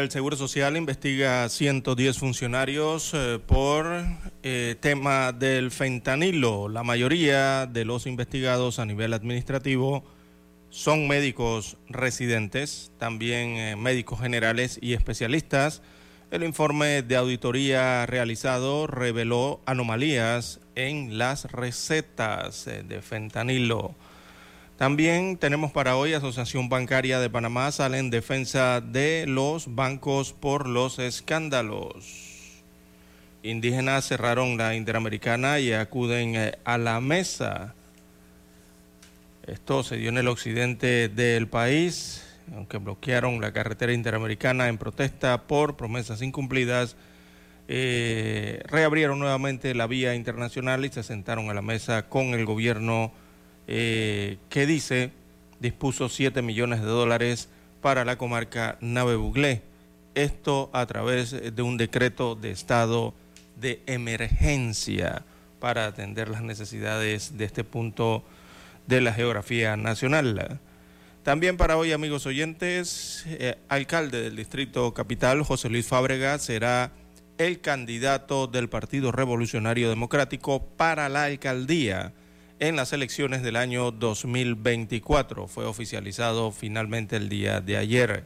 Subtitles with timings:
[0.00, 3.86] Del Seguro Social investiga 110 funcionarios eh, por
[4.42, 6.70] eh, tema del fentanilo.
[6.70, 10.02] La mayoría de los investigados a nivel administrativo
[10.70, 15.82] son médicos residentes, también eh, médicos generales y especialistas.
[16.30, 23.94] El informe de auditoría realizado reveló anomalías en las recetas de fentanilo.
[24.80, 30.66] También tenemos para hoy Asociación Bancaria de Panamá sale en defensa de los bancos por
[30.66, 32.62] los escándalos.
[33.42, 37.74] Indígenas cerraron la Interamericana y acuden eh, a la mesa.
[39.46, 42.24] Esto se dio en el occidente del país,
[42.56, 46.96] aunque bloquearon la carretera interamericana en protesta por promesas incumplidas.
[47.68, 53.12] Eh, reabrieron nuevamente la vía internacional y se sentaron a la mesa con el gobierno
[53.72, 55.12] eh, que dice
[55.60, 57.48] dispuso 7 millones de dólares
[57.80, 59.62] para la comarca Nave Buglé.
[60.16, 63.14] Esto a través de un decreto de estado
[63.60, 65.22] de emergencia
[65.60, 68.24] para atender las necesidades de este punto
[68.88, 70.58] de la geografía nacional.
[71.22, 76.90] También para hoy, amigos oyentes, eh, alcalde del Distrito Capital, José Luis Fábrega, será
[77.38, 82.12] el candidato del Partido Revolucionario Democrático para la alcaldía
[82.60, 85.48] en las elecciones del año 2024.
[85.48, 88.24] Fue oficializado finalmente el día de ayer.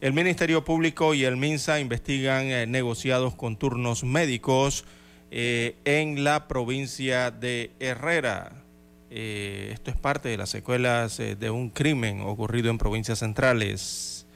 [0.00, 4.84] El Ministerio Público y el MINSA investigan eh, negociados con turnos médicos
[5.30, 8.64] eh, en la provincia de Herrera.
[9.10, 14.26] Eh, esto es parte de las secuelas de un crimen ocurrido en provincias centrales.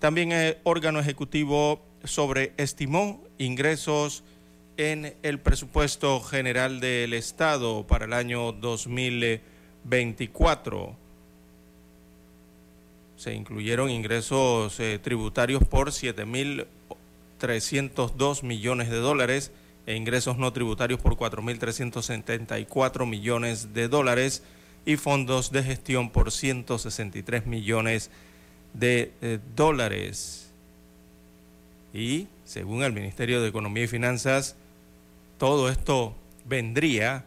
[0.00, 4.24] También el órgano ejecutivo sobreestimó ingresos
[4.80, 10.96] en el presupuesto general del Estado para el año 2024.
[13.18, 19.52] Se incluyeron ingresos eh, tributarios por 7.302 millones de dólares
[19.84, 24.42] e ingresos no tributarios por 4.374 millones de dólares
[24.86, 28.10] y fondos de gestión por 163 millones
[28.72, 30.50] de eh, dólares.
[31.92, 34.56] Y según el Ministerio de Economía y Finanzas,
[35.40, 36.14] todo esto
[36.44, 37.24] vendría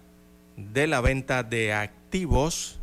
[0.55, 2.79] de la venta de activos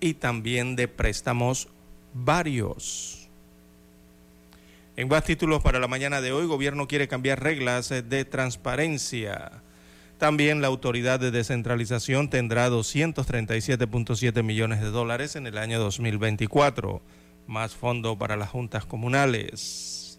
[0.00, 1.68] y también de préstamos
[2.12, 3.28] varios.
[4.96, 9.62] En más títulos para la mañana de hoy, gobierno quiere cambiar reglas de transparencia.
[10.18, 17.00] También la autoridad de descentralización tendrá 237.7 millones de dólares en el año 2024,
[17.46, 20.18] más fondo para las juntas comunales.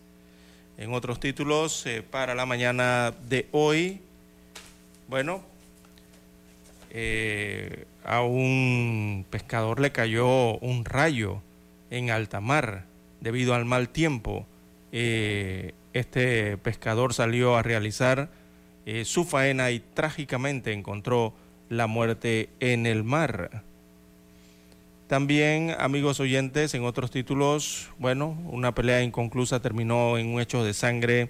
[0.77, 3.99] En otros títulos, eh, para la mañana de hoy,
[5.13, 5.43] bueno,
[6.89, 11.39] eh, a un pescador le cayó un rayo
[11.91, 12.85] en alta mar
[13.21, 14.47] debido al mal tiempo.
[14.91, 18.31] Eh, este pescador salió a realizar
[18.87, 21.35] eh, su faena y trágicamente encontró
[21.69, 23.61] la muerte en el mar.
[25.05, 30.73] También, amigos oyentes, en otros títulos, bueno, una pelea inconclusa terminó en un hecho de
[30.73, 31.29] sangre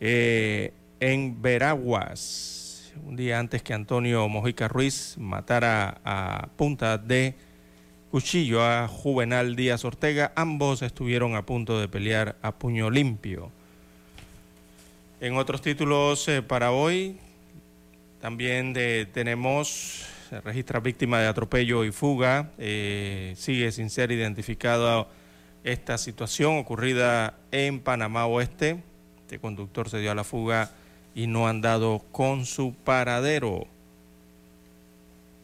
[0.00, 2.57] en Veraguas
[3.06, 7.34] un día antes que Antonio Mojica Ruiz matara a punta de
[8.10, 13.50] cuchillo a Juvenal Díaz Ortega, ambos estuvieron a punto de pelear a puño limpio.
[15.20, 17.18] En otros títulos eh, para hoy,
[18.20, 18.74] también
[19.12, 25.08] tenemos, se registra víctima de atropello y fuga, eh, sigue sin ser identificada
[25.64, 28.82] esta situación ocurrida en Panamá Oeste.
[29.20, 30.70] Este conductor se dio a la fuga
[31.18, 33.66] y no han dado con su paradero.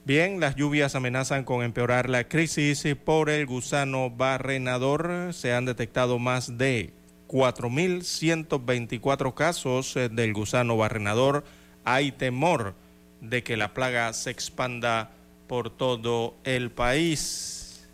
[0.04, 5.30] Bien, las lluvias amenazan con empeorar la crisis por el gusano barrenador.
[5.32, 6.92] Se han detectado más de
[7.26, 11.42] 4.124 casos del gusano barrenador
[11.84, 12.76] hay temor
[13.20, 15.10] de que la plaga se expanda
[15.48, 17.84] por todo el país.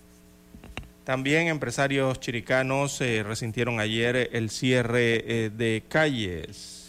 [1.04, 6.79] También empresarios chiricanos eh, resintieron ayer el cierre eh, de calles.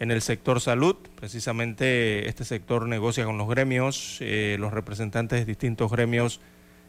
[0.00, 5.44] En el sector salud, precisamente este sector negocia con los gremios, eh, los representantes de
[5.44, 6.40] distintos gremios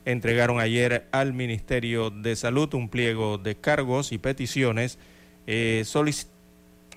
[0.06, 4.97] entregaron ayer al Ministerio de Salud un pliego de cargos y peticiones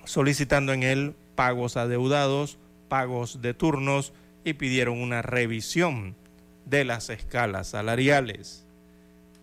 [0.05, 2.57] solicitando en él pagos adeudados,
[2.87, 4.13] pagos de turnos
[4.43, 6.15] y pidieron una revisión
[6.65, 8.65] de las escalas salariales.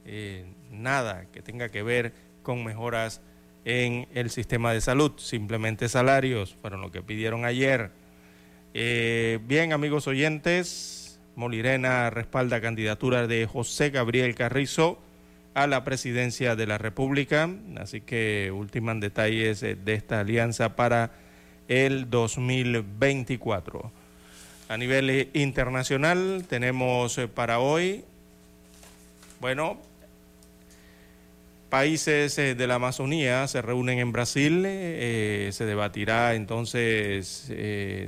[0.05, 2.13] Eh, nada que tenga que ver
[2.43, 3.21] con mejoras
[3.65, 7.91] en el sistema de salud, simplemente salarios fueron lo que pidieron ayer.
[8.75, 14.99] Eh, bien, amigos oyentes, Molirena respalda candidatura de José Gabriel Carrizo
[15.55, 21.13] a la presidencia de la República, así que ultiman detalles de esta alianza para
[21.69, 23.93] el 2024.
[24.69, 28.05] A nivel eh, internacional tenemos eh, para hoy,
[29.41, 29.81] bueno,
[31.71, 37.51] países eh, de la Amazonía se reúnen en Brasil, se debatirá entonces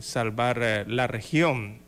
[0.00, 1.80] salvar la región.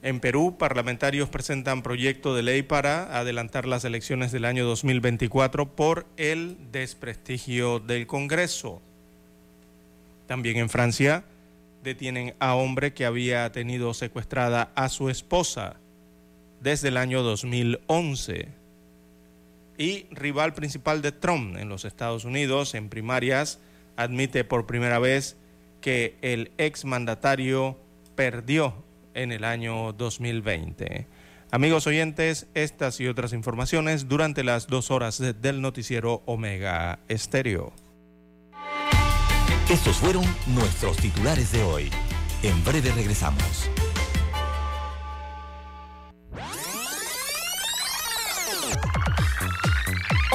[0.00, 6.06] En Perú, parlamentarios presentan proyecto de ley para adelantar las elecciones del año 2024 por
[6.16, 8.80] el desprestigio del Congreso.
[10.28, 11.24] También en Francia,
[11.82, 15.76] detienen a hombre que había tenido secuestrada a su esposa
[16.60, 18.57] desde el año 2011.
[19.78, 23.60] Y rival principal de Trump en los Estados Unidos en primarias
[23.96, 25.36] admite por primera vez
[25.80, 27.78] que el exmandatario
[28.16, 28.74] perdió
[29.14, 31.06] en el año 2020.
[31.50, 37.72] Amigos oyentes, estas y otras informaciones durante las dos horas del noticiero Omega Estéreo.
[39.70, 41.90] Estos fueron nuestros titulares de hoy.
[42.42, 43.70] En breve regresamos.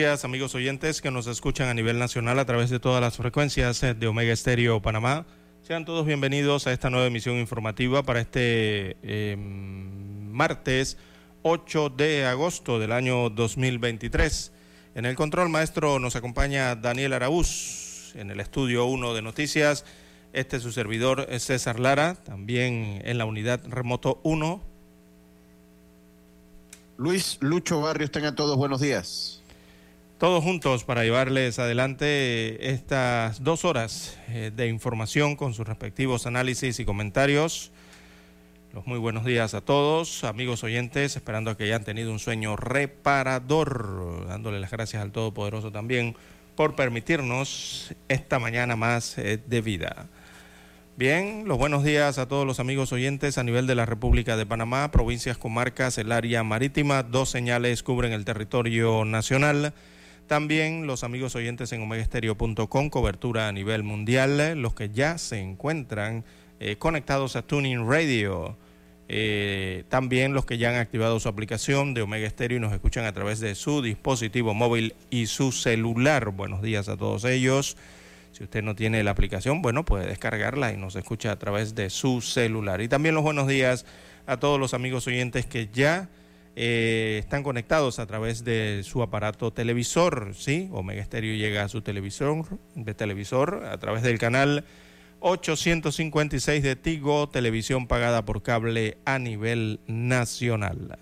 [0.00, 4.06] Amigos oyentes que nos escuchan a nivel nacional a través de todas las frecuencias de
[4.06, 5.26] Omega Estéreo Panamá.
[5.60, 10.96] Sean todos bienvenidos a esta nueva emisión informativa para este em, martes
[11.42, 14.52] 8 de agosto del año 2023.
[14.94, 19.84] En el control maestro nos acompaña Daniel Araúz, en el estudio 1 de noticias.
[20.32, 24.62] Este es su servidor César Lara, también en la unidad remoto 1.
[26.96, 29.39] Luis Lucho Barrios, tengan todos buenos días
[30.20, 36.78] todos juntos para llevarles adelante estas dos horas eh, de información con sus respectivos análisis
[36.78, 37.72] y comentarios.
[38.74, 44.26] Los muy buenos días a todos, amigos oyentes, esperando que hayan tenido un sueño reparador,
[44.28, 46.14] dándole las gracias al Todopoderoso también
[46.54, 50.06] por permitirnos esta mañana más eh, de vida.
[50.98, 54.44] Bien, los buenos días a todos los amigos oyentes a nivel de la República de
[54.44, 57.04] Panamá, provincias, comarcas, el área marítima.
[57.04, 59.72] Dos señales cubren el territorio nacional.
[60.30, 64.62] También los amigos oyentes en omegastereo.com, cobertura a nivel mundial.
[64.62, 66.24] Los que ya se encuentran
[66.60, 68.56] eh, conectados a Tuning Radio.
[69.08, 73.06] Eh, también los que ya han activado su aplicación de Omega Stereo y nos escuchan
[73.06, 76.30] a través de su dispositivo móvil y su celular.
[76.30, 77.76] Buenos días a todos ellos.
[78.30, 81.90] Si usted no tiene la aplicación, bueno, puede descargarla y nos escucha a través de
[81.90, 82.80] su celular.
[82.82, 83.84] Y también los buenos días
[84.28, 86.08] a todos los amigos oyentes que ya
[86.56, 90.68] eh, están conectados a través de su aparato televisor, ¿sí?
[90.72, 94.64] Omega Stereo llega a su televisor, de televisor a través del canal
[95.20, 100.98] 856 de Tigo, televisión pagada por cable a nivel nacional.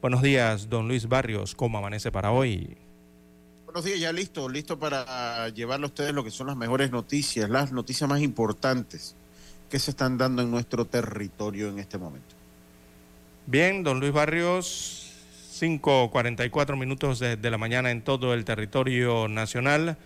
[0.00, 2.76] Buenos días, don Luis Barrios, ¿cómo amanece para hoy?
[3.76, 7.50] buenos días, ya listo, listo para llevarle a ustedes lo que son las mejores noticias,
[7.50, 9.14] las noticias más importantes
[9.68, 12.35] que se están dando en nuestro territorio en este momento.
[13.48, 15.12] Bien, don Luis Barrios,
[15.52, 19.96] 5.44 minutos de, la mañana en todo el territorio nacional.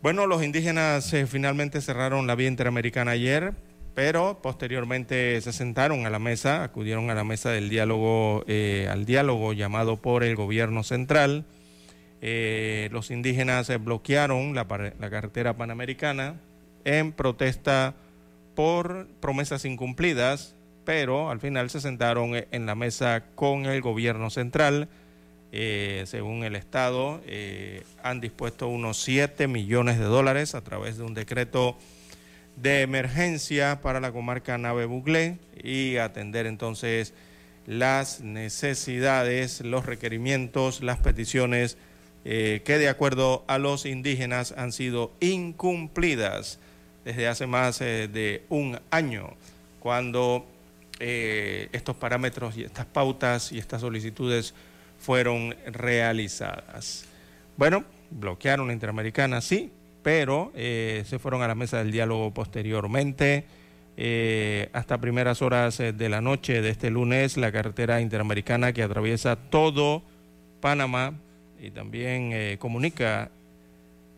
[0.00, 3.52] Bueno, los indígenas eh, finalmente cerraron la vía interamericana ayer,
[3.94, 9.04] pero posteriormente se sentaron a la mesa, acudieron a la mesa del diálogo, eh, al
[9.04, 11.44] diálogo llamado por el gobierno central.
[12.22, 14.66] Eh, los indígenas bloquearon la,
[14.98, 16.40] la, carretera panamericana
[16.84, 17.94] en protesta
[18.54, 20.56] por promesas incumplidas,
[20.90, 24.88] pero al final se sentaron en la mesa con el gobierno central.
[25.52, 31.04] Eh, según el Estado, eh, han dispuesto unos 7 millones de dólares a través de
[31.04, 31.78] un decreto
[32.56, 37.14] de emergencia para la comarca Nave Buglé y atender entonces
[37.68, 41.78] las necesidades, los requerimientos, las peticiones
[42.24, 46.58] eh, que de acuerdo a los indígenas han sido incumplidas
[47.04, 49.36] desde hace más eh, de un año,
[49.78, 50.49] cuando
[51.00, 54.54] eh, estos parámetros y estas pautas y estas solicitudes
[54.98, 57.06] fueron realizadas.
[57.56, 63.44] Bueno, bloquearon la Interamericana, sí, pero se fueron a la mesa del diálogo posteriormente.
[64.72, 70.02] hasta primeras horas de la noche de este lunes, la carretera interamericana que atraviesa todo
[70.60, 71.14] Panamá
[71.60, 73.30] y también eh, comunica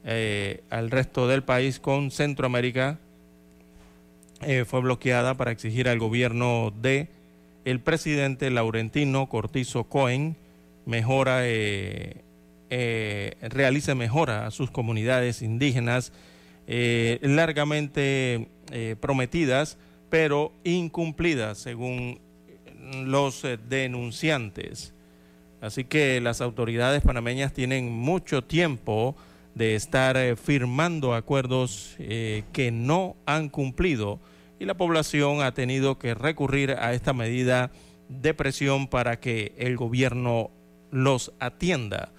[0.05, 2.99] eh, al resto del país con Centroamérica,
[4.45, 7.09] eh, fue bloqueada para exigir al gobierno de
[7.65, 10.37] el presidente Laurentino Cortizo Cohen
[10.85, 11.43] mejora,
[13.41, 16.13] realice mejora a sus comunidades indígenas
[16.67, 18.49] largamente
[18.99, 19.79] prometidas,
[20.11, 22.19] pero incumplidas según
[23.05, 24.93] los denunciantes.
[25.63, 29.15] Así que las autoridades panameñas tienen mucho tiempo
[29.55, 34.19] de estar eh, firmando acuerdos eh, que no han cumplido
[34.62, 37.73] y la población ha tenido que recurrir a esta medida
[38.09, 40.52] de presión para que el gobierno
[40.92, 42.12] los atienda,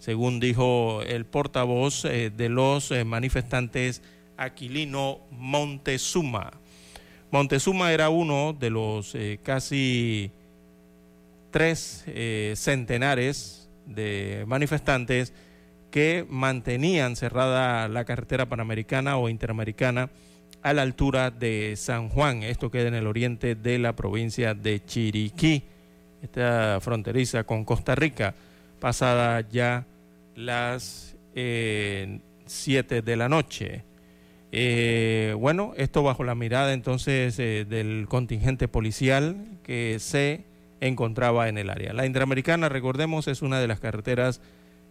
[0.00, 4.02] según dijo el portavoz eh, de los manifestantes
[4.36, 6.54] Aquilino Montezuma.
[7.30, 10.32] Montezuma era uno de los casi
[11.52, 15.32] tres eh, centenares de manifestantes
[15.92, 20.10] que mantenían cerrada la carretera panamericana o interamericana
[20.64, 22.42] a la altura de San Juan.
[22.42, 25.62] Esto queda en el oriente de la provincia de Chiriquí,
[26.22, 28.34] esta fronteriza con Costa Rica,
[28.80, 29.84] pasada ya
[30.34, 33.84] las eh, siete de la noche.
[34.52, 40.44] Eh, bueno, esto bajo la mirada entonces del contingente policial que se
[40.80, 41.92] encontraba en el área.
[41.92, 44.40] La Interamericana, recordemos, es una de las carreteras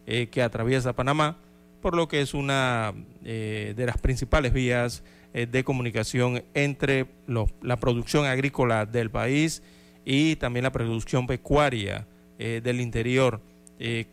[0.06, 1.38] eh, que atraviesa Panamá,
[1.82, 2.94] por lo que es una
[3.26, 9.64] eh, de las principales vías eh, de comunicación entre la producción agrícola del país
[10.06, 13.42] y también la producción pecuaria del interior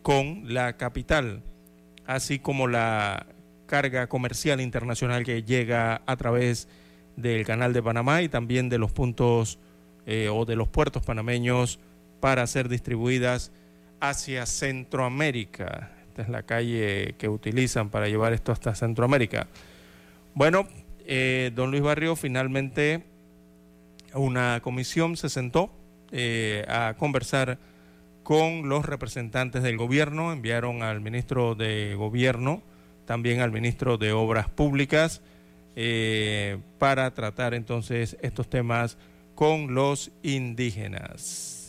[0.01, 1.43] con la capital,
[2.07, 3.27] así como la
[3.71, 6.67] carga comercial internacional que llega a través
[7.15, 9.59] del canal de Panamá y también de los puntos
[10.05, 11.79] eh, o de los puertos panameños
[12.19, 13.51] para ser distribuidas
[14.01, 15.91] hacia Centroamérica.
[16.09, 19.47] Esta es la calle que utilizan para llevar esto hasta Centroamérica.
[20.33, 20.67] Bueno,
[21.13, 23.03] eh, don Luis Barrio, finalmente
[24.13, 25.69] una comisión se sentó
[26.11, 27.59] eh, a conversar
[28.23, 32.61] con los representantes del gobierno, enviaron al ministro de gobierno,
[33.05, 35.21] también al ministro de Obras Públicas,
[36.77, 38.97] para tratar entonces estos temas
[39.35, 41.61] con los indígenas.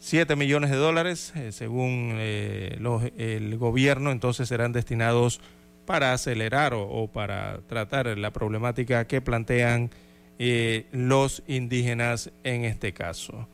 [0.00, 2.78] Siete millones de dólares, eh, según eh,
[3.18, 5.40] el gobierno, entonces serán destinados
[5.88, 9.88] para acelerar o, para tratar la problemática que plantean
[10.38, 13.48] eh, los indígenas en este caso.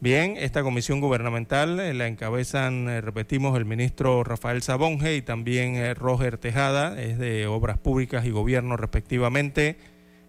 [0.00, 5.94] Bien, esta comisión gubernamental eh, la encabezan, eh, repetimos, el ministro Rafael Sabonge y también
[5.94, 9.76] Roger Tejada, es de Obras Públicas y Gobierno respectivamente.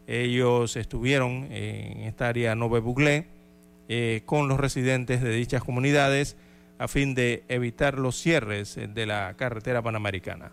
[0.06, 3.26] Ellos estuvieron en esta área Nove Buglé
[4.26, 6.38] con los residentes de dichas comunidades
[6.78, 10.52] a fin de evitar los cierres de la carretera panamericana.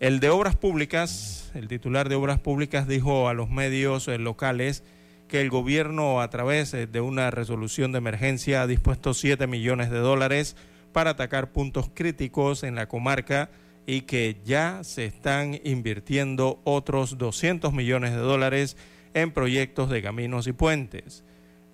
[0.00, 4.82] El de Obras Públicas, el titular de Obras Públicas dijo a los medios eh, locales
[5.28, 9.90] que el gobierno a través eh, de una resolución de emergencia ha dispuesto 7 millones
[9.90, 10.56] de dólares
[10.94, 13.50] para atacar puntos críticos en la comarca
[13.84, 18.78] y que ya se están invirtiendo otros 200 millones de dólares
[19.12, 21.24] en proyectos de caminos y puentes.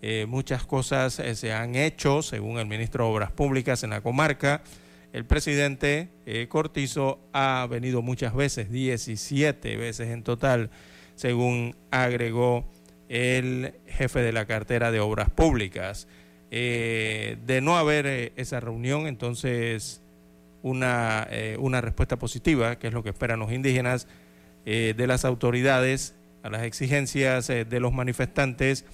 [0.03, 4.65] Eh, muchas cosas se han hecho, según el ministro de Obras Públicas, en la comarca
[5.17, 10.69] el presidente eh, Cortizo ha venido muchas veces, 17 veces en total,
[11.15, 12.71] según agregó
[13.09, 16.07] el jefe de la cartera de Obras Públicas.
[16.51, 20.03] Eh, de no haber eh, esa reunión, entonces
[20.61, 21.27] una,
[21.61, 24.09] una, respuesta positiva, que es lo que esperan los indígenas,
[24.67, 28.85] de las autoridades a las exigencias de los manifestantes,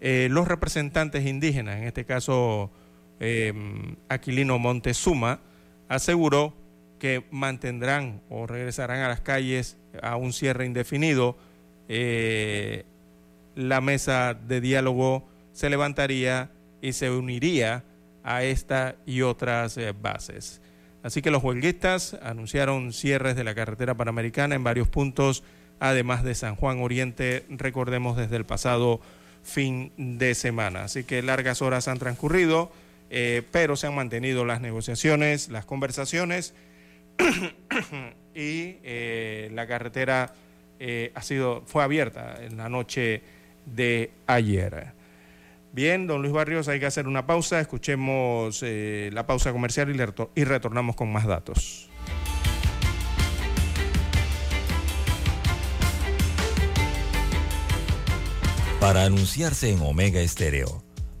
[0.00, 2.70] los representantes indígenas, en este caso
[3.20, 5.40] Em, Aquilino Montezuma,
[5.88, 6.54] aseguró
[6.98, 11.36] que mantendrán o regresarán a las calles a un cierre indefinido.
[11.88, 12.84] Eh,
[13.54, 17.84] la mesa de diálogo se levantaría y se uniría
[18.22, 20.60] a esta y otras eh, bases.
[21.02, 25.44] Así que los huelguistas anunciaron cierres de la carretera panamericana en varios puntos,
[25.78, 29.00] además de San Juan Oriente, recordemos desde el pasado
[29.42, 30.84] fin de semana.
[30.84, 32.72] Así que largas horas han transcurrido.
[33.16, 36.52] Eh, pero se han mantenido las negociaciones, las conversaciones
[38.34, 40.34] y eh, la carretera
[40.80, 43.22] eh, ha sido, fue abierta en la noche
[43.66, 44.94] de ayer.
[45.70, 50.44] Bien, don Luis Barrios, hay que hacer una pausa, escuchemos la pausa comercial y, y
[50.44, 51.88] retornamos con más datos.
[58.80, 60.83] Para anunciarse en Omega Estéreo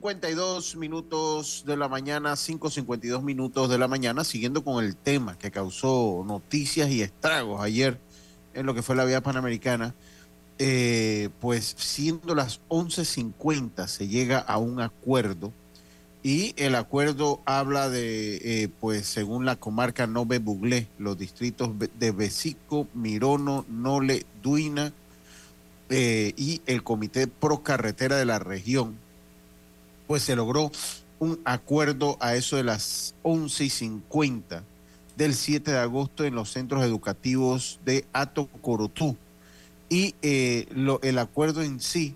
[0.00, 5.50] 5.52 minutos de la mañana, 5.52 minutos de la mañana, siguiendo con el tema que
[5.50, 7.98] causó noticias y estragos ayer
[8.54, 9.94] en lo que fue la vía panamericana,
[10.58, 15.52] eh, pues siendo las 11.50 se llega a un acuerdo
[16.22, 22.10] y el acuerdo habla de, eh, pues según la comarca Nove Buglé, los distritos de
[22.10, 24.92] Besico, Mirono, Nole, Duina
[25.90, 28.96] eh, y el Comité Pro Carretera de la región,
[30.08, 30.72] pues se logró
[31.20, 34.64] un acuerdo a eso de las 11 y 50
[35.16, 39.16] del 7 de agosto en los centros educativos de Ato Corotú.
[39.88, 40.66] Y eh,
[41.02, 42.14] el acuerdo en sí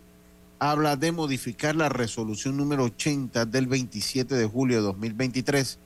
[0.59, 5.79] habla de modificar la resolución número 80 del 27 de julio de 2023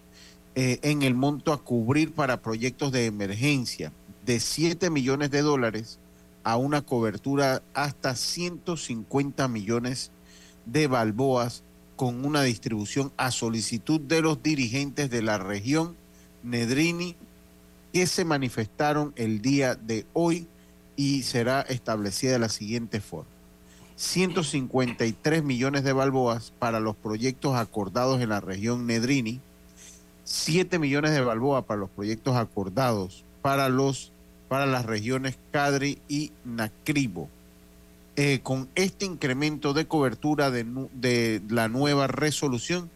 [0.54, 3.92] eh, en el monto a cubrir para proyectos de emergencia
[4.24, 5.98] de 7 millones de dólares
[6.44, 10.12] a una cobertura hasta 150 millones
[10.66, 11.62] de balboas
[11.96, 15.96] con una distribución a solicitud de los dirigentes de la región
[16.42, 17.16] Nedrini
[17.92, 20.46] que se manifestaron el día de hoy
[20.96, 23.30] y será establecida de la siguiente forma.
[23.96, 29.40] 153 millones de balboas para los proyectos acordados en la región Nedrini,
[30.24, 34.12] 7 millones de balboas para los proyectos acordados para, los,
[34.48, 37.30] para las regiones Cadri y Nacribo.
[38.18, 42.90] Eh, con este incremento de cobertura de, la nueva resolución,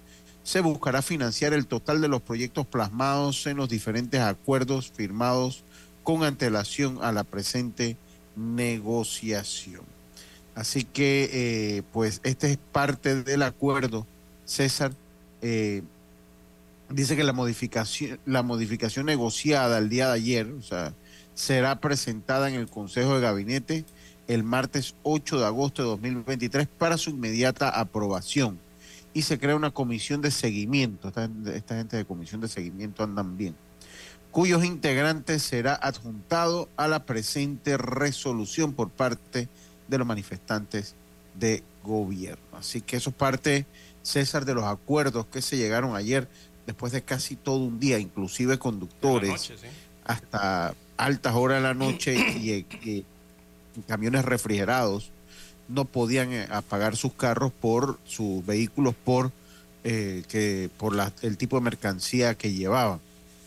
[0.45, 5.63] se buscará financiar el total de los proyectos plasmados en los diferentes acuerdos firmados
[6.05, 7.99] con antelación a la presente
[8.35, 9.83] negociación.
[10.55, 14.07] Así que, eh, pues, este es parte del acuerdo.
[14.47, 14.95] César
[15.43, 15.83] eh,
[16.89, 20.49] dice que la modificación, la modificación negociada el día de ayer,
[21.35, 23.85] será presentada en el Consejo de Gabinete
[24.33, 28.59] el martes 8 de agosto de 2023 para su inmediata aprobación.
[29.13, 31.09] Y se crea una comisión de seguimiento.
[31.09, 33.57] Esta, esta gente de comisión de seguimiento andan bien
[34.31, 39.49] cuyos integrantes será adjuntado a la presente resolución por parte
[39.89, 40.95] de los manifestantes
[41.39, 42.45] de gobierno.
[42.53, 43.67] Así que eso es parte,
[44.03, 46.29] César, de los acuerdos que se llegaron ayer
[46.67, 49.53] después de casi todo un día, inclusive conductores
[50.05, 53.05] hasta altas horas de la noche y,
[53.87, 55.11] camiones refrigerados
[55.69, 59.33] no podían eh, apagar sus carros por sus vehículos por
[59.85, 63.01] eh, que por el tipo de mercancía que llevaban.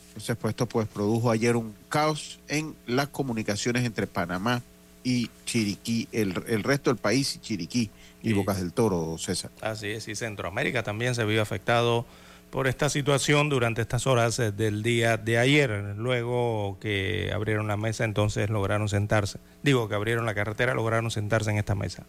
[0.09, 4.61] Entonces, pues esto pues produjo ayer un caos en las comunicaciones entre Panamá
[5.03, 6.33] y Chiriquí, el,
[6.63, 7.89] resto del país y Chiriquí
[8.21, 9.51] y, Bocas del Toro, César.
[9.61, 12.05] Así es, y Centroamérica también se vio afectado
[12.53, 15.95] por esta situación durante estas horas eh, del día de ayer.
[15.97, 19.39] Luego que abrieron la mesa, entonces lograron sentarse.
[19.63, 22.05] Digo que abrieron la carretera, lograron sentarse en esta mesa.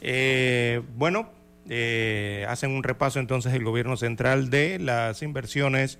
[0.00, 1.30] Eh, bueno,
[1.68, 5.98] eh, hacen un repaso entonces el gobierno central de las inversiones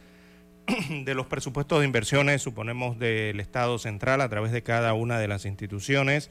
[1.04, 5.28] de los presupuestos de inversiones, suponemos, del Estado central a través de cada una de
[5.28, 6.30] las instituciones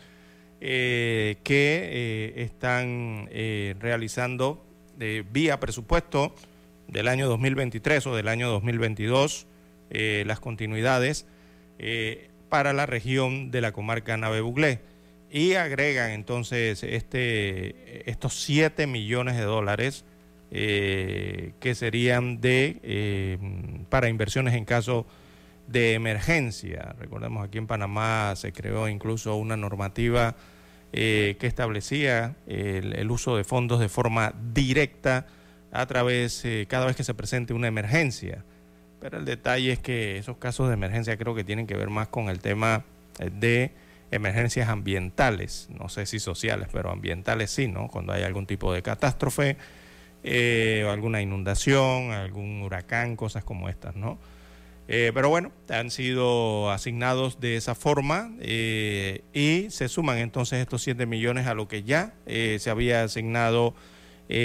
[0.62, 3.30] eh, que están
[3.80, 4.66] realizando
[5.32, 6.34] vía presupuesto
[6.92, 9.48] del año 2023 o del año 2022
[9.90, 11.26] las continuidades
[12.50, 14.82] para la región de la comarca Nave Buglé
[15.32, 20.06] y agregan entonces este, estos 7 millones de dólares
[20.52, 23.38] eh, que serían de eh,
[23.90, 25.06] para inversiones en caso
[25.68, 26.96] de emergencia.
[26.98, 30.36] Recordemos aquí en Panamá se creó incluso una normativa
[30.92, 35.28] eh, que establecía el, uso de fondos de forma directa
[35.72, 38.44] a través cada vez que se presente una emergencia.
[39.00, 42.08] Pero el detalle es que esos casos de emergencia creo que tienen que ver más
[42.08, 42.84] con el tema
[43.20, 43.72] de
[44.12, 47.88] emergencias ambientales, no sé si sociales, pero ambientales sí, ¿no?
[47.88, 49.58] Cuando hay algún tipo de catástrofe
[50.24, 54.20] eh, alguna inundación, algún huracán, cosas como estas, ¿no?
[54.90, 60.82] Eh, pero bueno, han sido asignados de esa forma eh, y se suman entonces estos
[60.82, 63.76] 7 millones a lo que ya se había asignado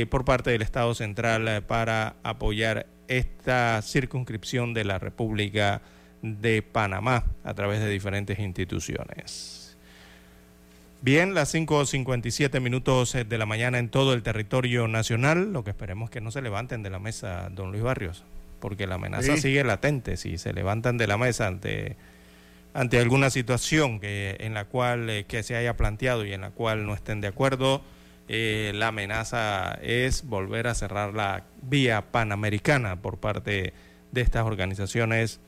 [0.09, 5.83] por parte del Estado Central para apoyar esta circunscripción de la República
[6.23, 9.65] de Panamá a través de diferentes instituciones.
[11.05, 15.53] Bien, las 5.57 minutos eh, de la mañana en todo el territorio nacional.
[15.53, 18.25] Lo que esperemos que no se levanten de la mesa, don Luis Barrios,
[18.59, 20.17] porque la amenaza sigue latente.
[20.17, 21.97] Si se levantan de la mesa ante,
[22.73, 26.53] ante alguna situación que, en la cual eh, que se haya planteado y en la
[26.53, 27.83] cual no estén de acuerdo,
[28.29, 33.73] eh, la amenaza es volver a cerrar la vía panamericana por parte
[34.13, 35.41] de estas organizaciones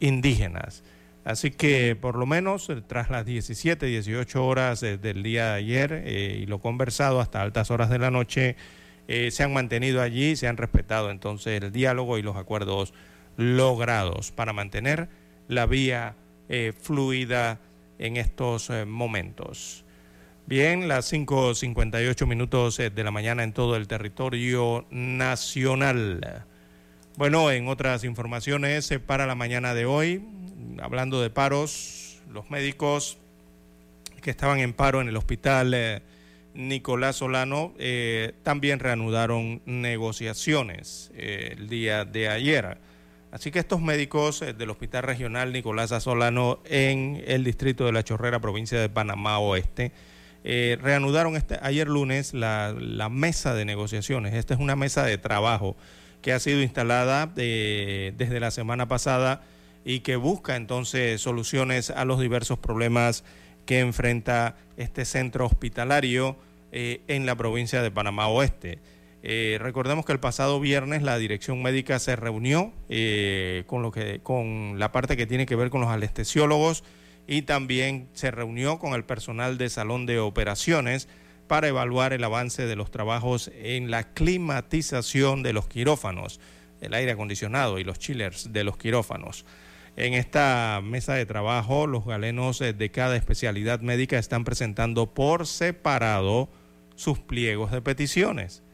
[0.00, 0.82] indígenas.
[1.24, 6.02] Así que por lo menos eh, tras las 17, 18 horas del día de ayer
[6.04, 8.56] eh, y lo conversado hasta altas horas de la noche
[9.06, 12.94] eh, se han mantenido allí, se han respetado entonces el diálogo y los acuerdos
[13.36, 15.08] logrados para mantener
[15.48, 16.14] la vía
[16.48, 17.60] eh, fluida
[17.98, 19.83] en estos eh, momentos.
[20.46, 26.44] Bien, las 5.58 minutos de la mañana en todo el territorio nacional.
[27.16, 30.22] Bueno, en otras informaciones para la mañana de hoy,
[30.82, 33.16] hablando de paros, los médicos
[34.20, 36.02] que estaban en paro en el hospital
[36.52, 37.72] Nicolás Solano
[38.42, 42.78] también reanudaron negociaciones el día de ayer.
[43.34, 48.04] Así que estos médicos eh, del Hospital Regional Nicolás Azolano en el distrito de La
[48.04, 49.90] Chorrera, provincia de Panamá Oeste,
[50.44, 52.74] eh, reanudaron este, ayer lunes la,
[53.10, 54.34] mesa de negociaciones.
[54.34, 55.76] Esta es una mesa de trabajo
[56.22, 59.42] que ha sido instalada eh, desde la semana pasada
[59.84, 63.24] y que busca entonces soluciones a los diversos problemas
[63.66, 66.36] que enfrenta este centro hospitalario
[66.72, 68.80] en la provincia de Panamá Oeste.
[69.26, 74.20] Eh, recordemos que el pasado viernes la dirección médica se reunió eh, con, lo que,
[74.22, 76.84] con la parte que tiene que ver con los anestesiólogos
[77.26, 81.08] y también se reunió con el personal de salón de operaciones
[81.46, 86.40] para evaluar el avance de los trabajos en la climatización de los quirófanos,
[86.80, 89.44] el aire acondicionado y los chillers de los quirófanos.
[89.96, 95.46] En esta mesa de trabajo, los galenos eh, de cada especialidad médica están presentando por
[95.46, 96.48] separado
[96.96, 98.64] sus pliegos de peticiones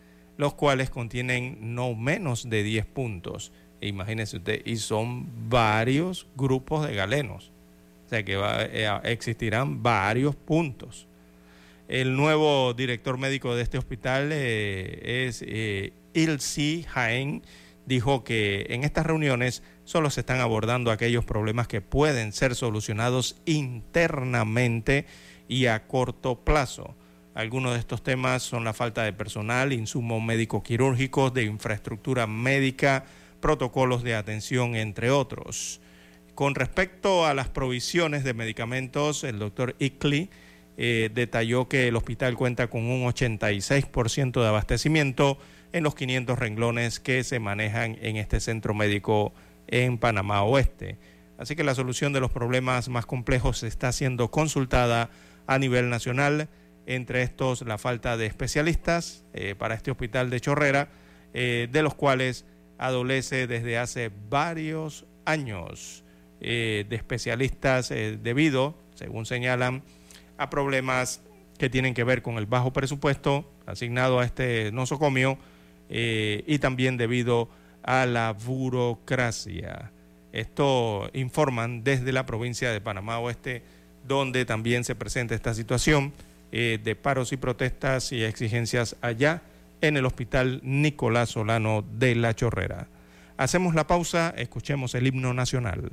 [0.41, 3.53] los cuales contienen no menos de 10 puntos.
[3.83, 7.53] E imagínense usted, y son varios grupos de galenos.
[8.11, 11.07] O sea que eh, existirán varios puntos.
[11.87, 16.85] El nuevo director médico de este hospital eh, es eh, Ilsi.
[17.87, 23.41] Dijo que en estas reuniones solo se están abordando aquellos problemas que pueden ser solucionados
[23.47, 25.07] internamente
[25.47, 26.97] y a corto plazo.
[27.37, 33.05] Algunos de estos temas son la falta de personal, insumos médico-quirúrgicos, de infraestructura médica,
[33.41, 35.81] protocolos de atención, entre otros.
[36.35, 40.31] Con respecto a las provisiones de medicamentos, el doctor Ickley
[40.77, 45.39] eh, detalló que el hospital cuenta con un 86% de abastecimiento
[45.73, 49.35] en los 500 renglones que se manejan en este centro médico
[49.67, 50.97] en Panamá Oeste.
[51.37, 55.11] Así que la solución de los problemas más complejos está siendo consultada
[55.47, 56.49] a nivel nacional
[56.87, 60.89] entre estos la falta de especialistas eh, para este hospital de Chorrera,
[61.35, 62.45] eh, de los cuales
[62.79, 66.05] adolece desde hace varios años
[66.41, 69.83] eh, de especialistas debido, según señalan,
[70.39, 71.23] a problemas
[71.59, 75.39] que tienen que ver con el bajo presupuesto asignado a este nosocomio
[75.89, 77.49] y también debido
[77.83, 79.91] a la burocracia.
[80.33, 83.63] Esto informan desde la provincia de Panamá Oeste,
[84.07, 86.13] donde también se presenta esta situación.
[86.53, 89.43] Eh, de paros y protestas y exigencias allá
[89.83, 92.89] en el Hospital Nicolás Solano de La Chorrera.
[93.37, 95.93] Hacemos la pausa, escuchemos el himno nacional.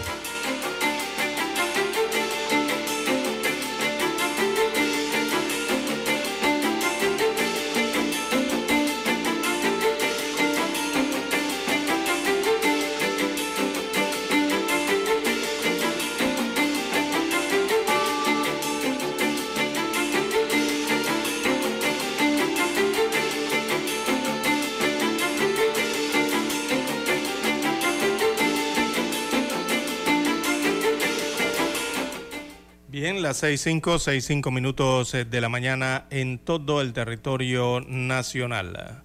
[33.33, 39.01] Seis cinco, seis cinco minutos eh, de la mañana en todo el territorio nacional.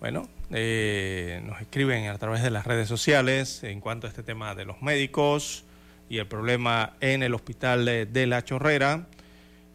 [0.00, 4.56] Bueno, eh, nos escriben a través de las redes sociales en cuanto a este tema
[4.56, 5.64] de los médicos
[6.10, 9.06] y el problema en el hospital de La Chorrera.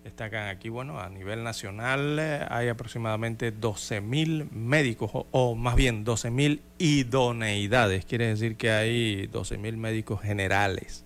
[0.03, 5.77] Destacan aquí, bueno, a nivel nacional eh, hay aproximadamente 12 mil médicos, o, o, más
[5.77, 8.03] bien 12 mil idoneidades.
[8.03, 11.05] Quiere decir que hay 12 mil médicos generales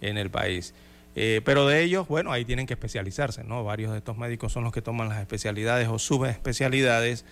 [0.00, 0.72] en el país.
[1.14, 3.64] Eh, pero de ellos, bueno, ahí tienen que especializarse, ¿no?
[3.64, 7.24] Varios de estos médicos son los que toman las especialidades o subespecialidades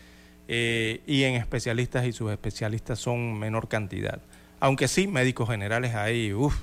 [0.48, 4.20] eh, y en especialistas y subespecialistas son menor cantidad.
[4.58, 6.56] Aunque sí, médicos generales hay, uff,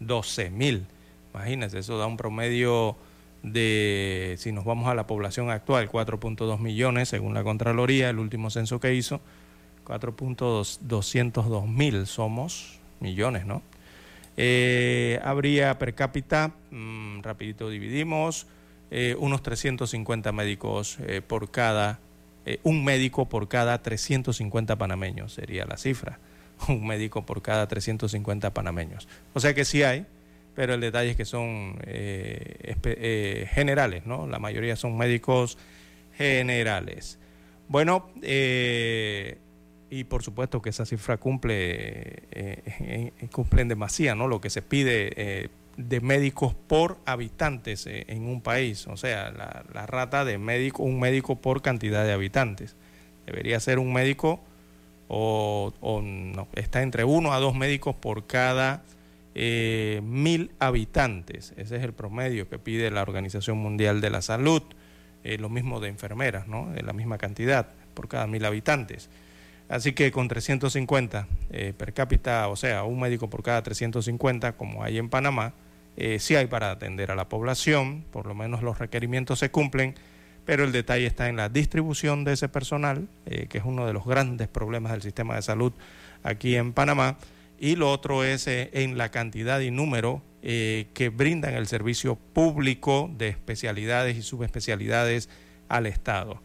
[0.00, 0.86] 12 mil.
[1.32, 2.96] Imagínense, eso da un promedio
[3.42, 8.50] de, si nos vamos a la población actual, 4.2 millones según la Contraloría, el último
[8.50, 9.20] censo que hizo,
[9.86, 13.62] 4.202 mil somos millones, ¿no?
[14.36, 18.46] Eh, habría per cápita, mm, rapidito dividimos,
[18.90, 22.00] eh, unos 350 médicos eh, por cada,
[22.62, 26.18] un médico por cada 350 panameños sería la cifra,
[26.68, 29.08] un médico por cada 350 panameños.
[29.32, 30.04] O sea que sí hay,
[30.54, 31.78] pero el detalle es que son
[33.54, 34.26] generales, ¿no?
[34.26, 35.56] La mayoría son médicos
[36.16, 37.18] generales.
[37.66, 38.10] Bueno,
[39.90, 44.28] y por supuesto que esa cifra cumple, eh, cumple en demasía, ¿no?
[44.28, 49.30] Lo que se pide eh, de médicos por habitantes eh, en un país, o sea,
[49.30, 52.76] la, rata de médico, un médico por cantidad de habitantes.
[53.26, 54.40] Debería ser un médico
[55.08, 55.72] o,
[56.54, 58.82] está entre uno a dos médicos por cada
[59.34, 61.52] mil habitantes.
[61.56, 64.62] Ese es el promedio que pide la Organización Mundial de la Salud.
[65.24, 66.72] lo mismo de enfermeras, ¿no?
[66.74, 69.08] La misma cantidad por cada mil habitantes.
[69.68, 74.84] Así que con 350 eh, per cápita, o sea, un médico por cada 350, como
[74.84, 75.54] hay en Panamá,
[75.96, 79.94] eh, sí hay para atender a la población, por lo menos los requerimientos se cumplen,
[80.44, 83.94] pero el detalle está en la distribución de ese personal, eh, que es uno de
[83.94, 85.72] los grandes problemas del sistema de salud
[86.22, 87.16] aquí en Panamá,
[87.58, 93.28] y lo otro es en la cantidad y número que brindan el servicio público de
[93.28, 95.30] especialidades y subespecialidades
[95.68, 96.42] al Estado.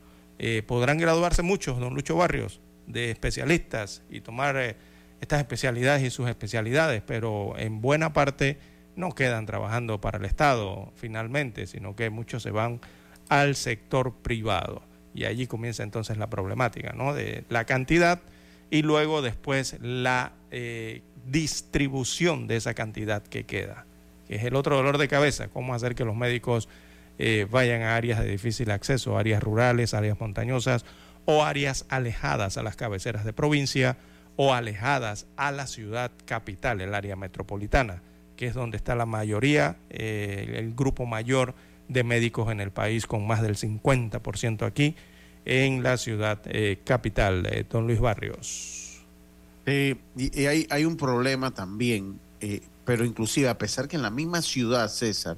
[0.68, 2.62] ¿Podrán graduarse muchos, don Lucho Barrios?
[2.90, 4.76] De especialistas y tomar eh,
[5.22, 8.58] estas especialidades y sus especialidades, pero en buena parte
[8.96, 12.82] no quedan trabajando para el Estado finalmente, sino que muchos se van
[13.30, 14.82] al sector privado.
[15.14, 17.14] Y allí comienza entonces la problemática, ¿no?
[17.14, 18.22] De la cantidad
[18.70, 23.86] y luego después la eh, distribución de esa cantidad que queda,
[24.28, 26.70] que es el otro dolor de cabeza, cómo hacer que los médicos
[27.18, 30.86] eh, vayan a áreas de difícil acceso, áreas rurales, áreas montañosas
[31.30, 33.98] o áreas alejadas a las cabeceras de provincia
[34.36, 38.02] o alejadas a la ciudad capital, el área metropolitana,
[38.36, 41.54] que es donde está la mayoría, eh, el grupo mayor
[41.88, 44.96] de médicos en el país, con más del 50% aquí
[45.46, 49.04] en la ciudad eh, capital, de don Luis Barrios.
[49.68, 54.42] y, hay, hay, un problema también, eh, pero inclusive a pesar que en la misma
[54.42, 55.38] ciudad, César,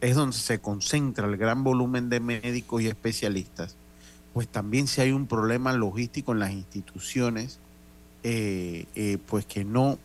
[0.00, 3.76] es donde se concentra el gran volumen de médicos y especialistas,
[4.38, 7.58] pues también si hay un problema logístico en las instituciones,
[8.22, 9.98] eh, eh, pues que no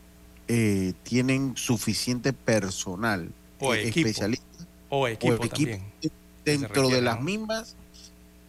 [0.48, 3.30] eh, tienen suficiente personal
[3.60, 5.38] o especialista o equipo,
[6.44, 7.76] dentro de las mismas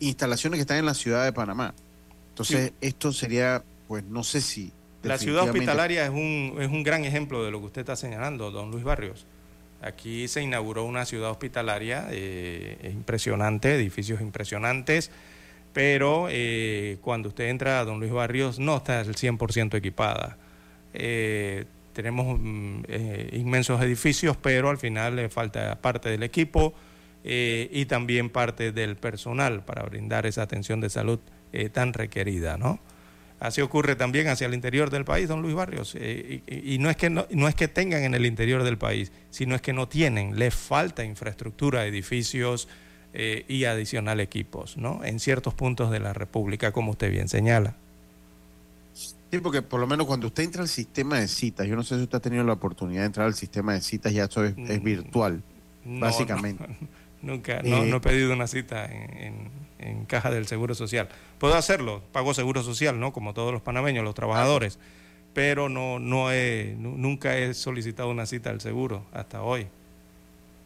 [0.01, 1.75] instalaciones que están en la ciudad de Panamá.
[2.31, 4.73] Entonces, esto sería, pues no sé si...
[5.03, 8.51] La ciudad hospitalaria es un, es un gran ejemplo de lo que usted está señalando,
[8.51, 9.27] don Luis Barrios.
[9.83, 12.09] Aquí se inauguró una ciudad hospitalaria
[12.85, 15.11] impresionante, edificios impresionantes,
[15.75, 20.39] pero eh, cuando usted entra a Don Luis Barrios no está al 100% equipada.
[20.95, 22.85] Eh, tenemos mm,
[23.33, 26.73] inmensos edificios, pero al final le falta parte del equipo
[27.27, 31.19] y también parte del personal para brindar esa atención de salud
[31.73, 32.81] tan requerida, ¿no?
[33.45, 35.95] Así ocurre también hacia el interior del país, don Luis Barrios.
[36.01, 39.55] Eh, y, no, es que no, es que tengan en el interior del país, sino
[39.55, 42.69] es que no tienen, les falta infraestructura, edificios
[43.15, 45.03] eh, y adicional equipos, ¿no?
[45.05, 47.75] En ciertos puntos de la República, como usted bien señala.
[48.93, 51.97] Sí, porque por lo menos cuando usted entra al sistema de citas, yo no sé
[51.97, 54.57] si usted ha tenido la oportunidad de entrar al sistema de citas, ya esto es,
[54.57, 55.43] mm, virtual,
[55.85, 56.65] básicamente.
[57.23, 61.09] nunca, no, he pedido una cita en en caja del Seguro Social.
[61.39, 63.13] Puedo hacerlo, pago Seguro Social, ¿no?
[63.13, 64.79] Como todos los panameños, los trabajadores,
[65.33, 69.67] pero no, no he, nunca he solicitado una cita al seguro hasta hoy.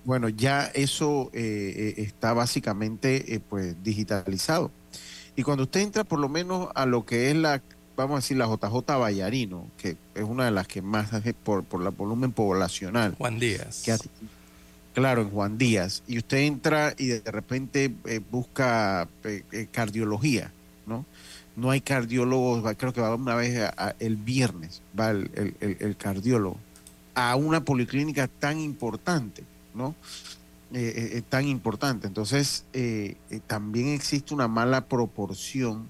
[0.09, 4.71] Bueno, ya eso eh, eh, está básicamente eh, pues digitalizado.
[5.37, 7.61] Y cuando usted entra por lo menos a lo que es la,
[7.95, 11.11] vamos a decir, la JJ Vallarino, que es una de las que más,
[11.45, 13.17] por, por el volumen poblacional.
[13.19, 13.83] Juan Díaz.
[13.85, 13.99] Que
[14.95, 16.03] Claro, en Juan Díaz.
[16.07, 20.51] Y usted entra y de repente eh, busca eh, eh, cardiología,
[20.87, 21.05] ¿no?
[21.55, 26.57] No hay cardiólogos, creo que va una vez el viernes, va el, cardiólogo,
[27.15, 29.45] a una policlínica tan importante,
[29.79, 29.95] ¿no?
[31.31, 32.07] tan importante.
[32.07, 32.65] Entonces,
[33.47, 35.87] también existe una mala proporción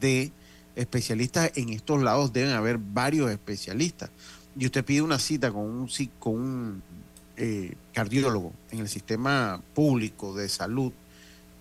[0.00, 0.32] de
[0.76, 1.52] especialistas.
[1.56, 4.10] En estos lados deben haber varios especialistas.
[4.58, 5.88] Y usted pide una cita con
[6.24, 6.82] un,
[7.36, 10.92] eh, cardiólogo en el sistema público de salud,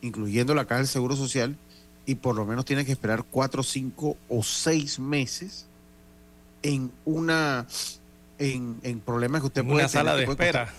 [0.02, 1.58] incluyendo la Caja del Seguro Social,
[2.06, 5.66] y por lo menos tiene que esperar cuatro, cinco o seis meses
[6.64, 7.68] en una
[8.40, 10.72] en, en problemas que usted puede una sala de espera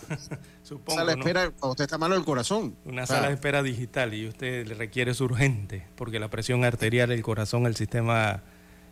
[0.62, 2.76] supongo sala de espera cuando usted está malo del corazón.
[2.84, 7.10] Una sala de espera digital y usted le requiere es urgente porque la presión arterial
[7.10, 8.42] el corazón el sistema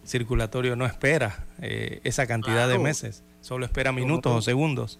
[0.04, 4.98] circulatorio no espera eh, esa cantidad de meses solo espera minutos o segundos.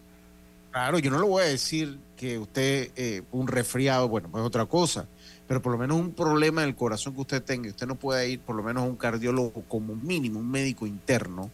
[0.71, 4.67] Claro, yo no le voy a decir que usted, eh, un resfriado, bueno, pues otra
[4.67, 5.09] cosa,
[5.49, 8.41] pero por lo menos un problema del corazón que usted tenga, usted no puede ir
[8.41, 11.51] por lo menos a un cardiólogo como mínimo, un médico interno,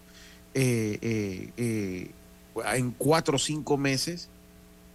[0.55, 2.11] eh, eh,
[2.75, 4.29] en cuatro o cinco meses,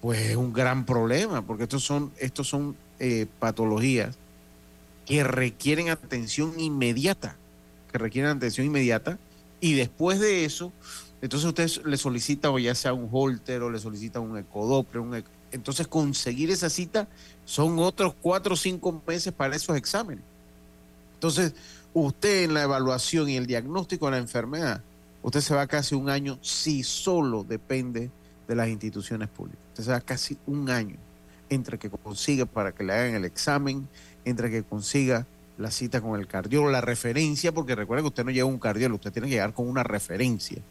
[0.01, 2.75] pues es un gran problema, porque estos son, estos son
[3.39, 4.17] patologías
[5.05, 7.37] que requieren atención inmediata,
[7.91, 9.17] que requieren atención inmediata,
[9.59, 10.71] y después de eso,
[11.21, 15.23] entonces usted le solicita o ya sea un holter o le solicita un ecodoppler, un
[15.51, 17.07] entonces conseguir esa cita
[17.45, 20.23] son otros cuatro o cinco meses para esos exámenes.
[21.13, 21.53] Entonces,
[21.93, 24.83] usted en la evaluación y el diagnóstico de la enfermedad,
[25.27, 28.09] usted se va casi un año si solo depende
[28.47, 29.59] de las instituciones públicas.
[29.71, 30.95] Usted se va casi un año
[31.49, 33.89] entre que consiga para que le hagan el examen,
[34.23, 38.31] entre que consiga la cita con el cardiólogo, la referencia, porque recuerda que usted no
[38.31, 40.61] lleva un cardiólogo, usted tiene que llegar con una referencia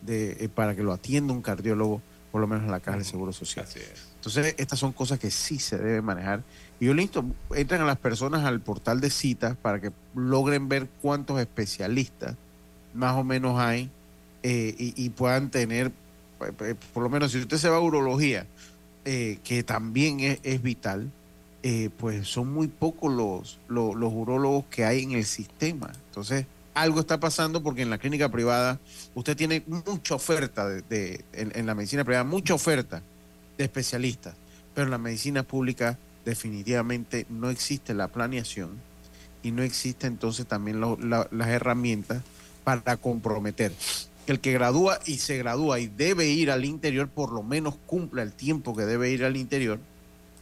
[0.00, 2.00] de, eh, para que lo atienda un cardiólogo,
[2.32, 3.66] por lo menos en la caja de Seguro Social.
[4.14, 6.42] Entonces, estas son cosas que sí se deben manejar.
[6.80, 10.88] Y yo listo, entran a las personas al portal de citas para que logren ver
[11.02, 12.36] cuántos especialistas
[12.94, 13.90] más o menos hay
[14.42, 15.92] eh, y, puedan tener,
[16.40, 18.46] eh, por lo menos si usted se va a urología,
[19.04, 21.10] que también es, vital,
[21.96, 25.90] pues son muy pocos los, los, los urólogos que hay en el sistema.
[26.08, 26.44] Entonces,
[26.82, 28.78] algo está pasando porque en la clínica privada
[29.14, 33.02] usted tiene mucha oferta de, en, la medicina privada, mucha oferta
[33.56, 34.34] de especialistas,
[34.74, 38.70] pero en la medicina pública definitivamente no existe la planeación
[39.42, 42.22] y no existe entonces también las herramientas
[42.64, 43.72] para comprometer.
[44.28, 48.22] El que gradúa y se gradúa y debe ir al interior, por lo menos cumpla
[48.22, 49.80] el tiempo que debe ir al interior,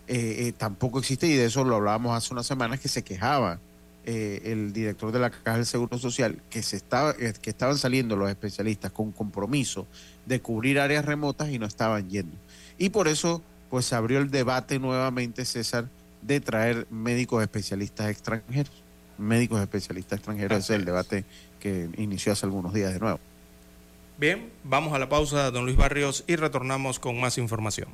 [0.08, 3.60] eh, eh, tampoco existe y de eso lo hablábamos hace unas semanas que se quejaba
[4.04, 8.16] eh, el director de la Caja del Seguro Social que, se estaba, que estaban saliendo
[8.16, 9.86] los especialistas con compromiso
[10.26, 12.36] de cubrir áreas remotas y no estaban yendo.
[12.78, 15.88] Y por eso pues se abrió el debate nuevamente, César,
[16.22, 18.82] de traer médicos especialistas extranjeros.
[19.16, 21.24] Médicos especialistas extranjeros, ese es el debate
[21.60, 23.20] que inició hace algunos días de nuevo.
[24.18, 27.88] Bien, vamos a la pausa, don Luis Barrios, y retornamos con más información.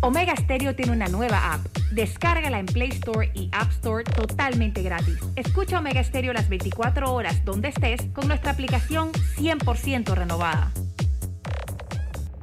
[0.00, 1.66] Omega Stereo tiene una nueva app.
[1.92, 5.18] Descárgala en Play Store y App Store totalmente gratis.
[5.36, 10.72] Escucha Omega Stereo las 24 horas donde estés con nuestra aplicación 100% renovada.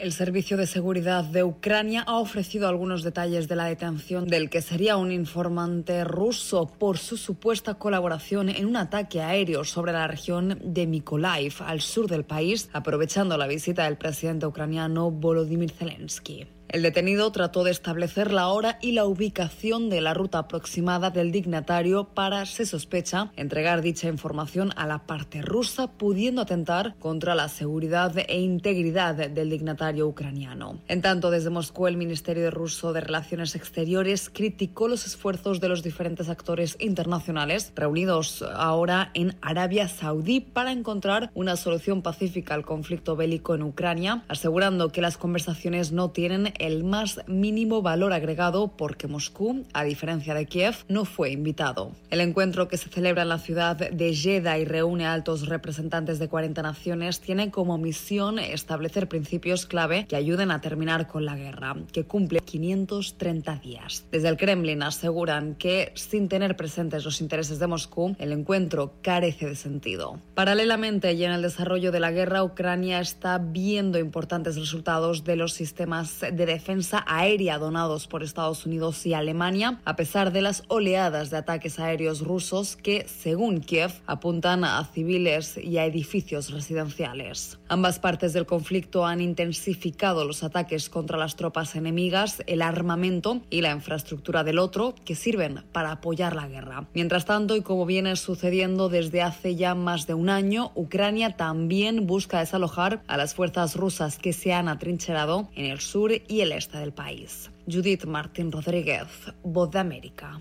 [0.00, 4.62] El Servicio de Seguridad de Ucrania ha ofrecido algunos detalles de la detención del que
[4.62, 10.58] sería un informante ruso por su supuesta colaboración en un ataque aéreo sobre la región
[10.64, 16.46] de Mykolaiv, al sur del país, aprovechando la visita del presidente ucraniano Volodymyr Zelensky.
[16.72, 21.32] El detenido trató de establecer la hora y la ubicación de la ruta aproximada del
[21.32, 27.48] dignatario para, se sospecha, entregar dicha información a la parte rusa, pudiendo atentar contra la
[27.48, 30.78] seguridad e integridad del dignatario ucraniano.
[30.86, 35.82] En tanto, desde Moscú, el Ministerio ruso de Relaciones Exteriores criticó los esfuerzos de los
[35.82, 43.16] diferentes actores internacionales reunidos ahora en Arabia Saudí para encontrar una solución pacífica al conflicto
[43.16, 49.08] bélico en Ucrania, asegurando que las conversaciones no tienen el más mínimo valor agregado porque
[49.08, 51.92] Moscú, a diferencia de Kiev, no fue invitado.
[52.10, 56.18] El encuentro que se celebra en la ciudad de Jeddah y reúne a altos representantes
[56.18, 61.36] de 40 naciones tiene como misión establecer principios clave que ayuden a terminar con la
[61.36, 64.04] guerra, que cumple 530 días.
[64.10, 69.46] Desde el Kremlin aseguran que, sin tener presentes los intereses de Moscú, el encuentro carece
[69.46, 70.20] de sentido.
[70.34, 75.52] Paralelamente, y en el desarrollo de la guerra, Ucrania está viendo importantes resultados de los
[75.52, 81.30] sistemas de defensa aérea donados por Estados Unidos y Alemania, a pesar de las oleadas
[81.30, 87.58] de ataques aéreos rusos que, según Kiev, apuntan a civiles y a edificios residenciales.
[87.68, 93.60] Ambas partes del conflicto han intensificado los ataques contra las tropas enemigas, el armamento y
[93.60, 96.86] la infraestructura del otro, que sirven para apoyar la guerra.
[96.94, 102.06] Mientras tanto, y como viene sucediendo desde hace ya más de un año, Ucrania también
[102.06, 106.52] busca desalojar a las fuerzas rusas que se han atrincherado en el sur y el
[106.52, 107.50] este del país.
[107.66, 109.06] Judith Martín Rodríguez,
[109.42, 110.40] Voz de América.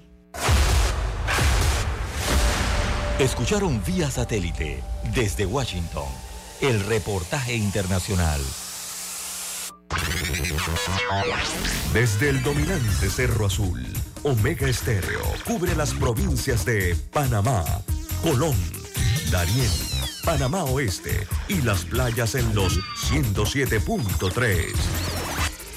[3.20, 4.82] Escucharon vía satélite
[5.14, 6.08] desde Washington
[6.62, 8.42] el reportaje internacional.
[11.94, 13.86] Desde el dominante Cerro Azul,
[14.24, 17.64] Omega Estéreo cubre las provincias de Panamá,
[18.22, 18.56] Colón,
[19.32, 19.72] Darién,
[20.24, 22.80] Panamá Oeste y las playas en los
[23.10, 25.19] 107.3.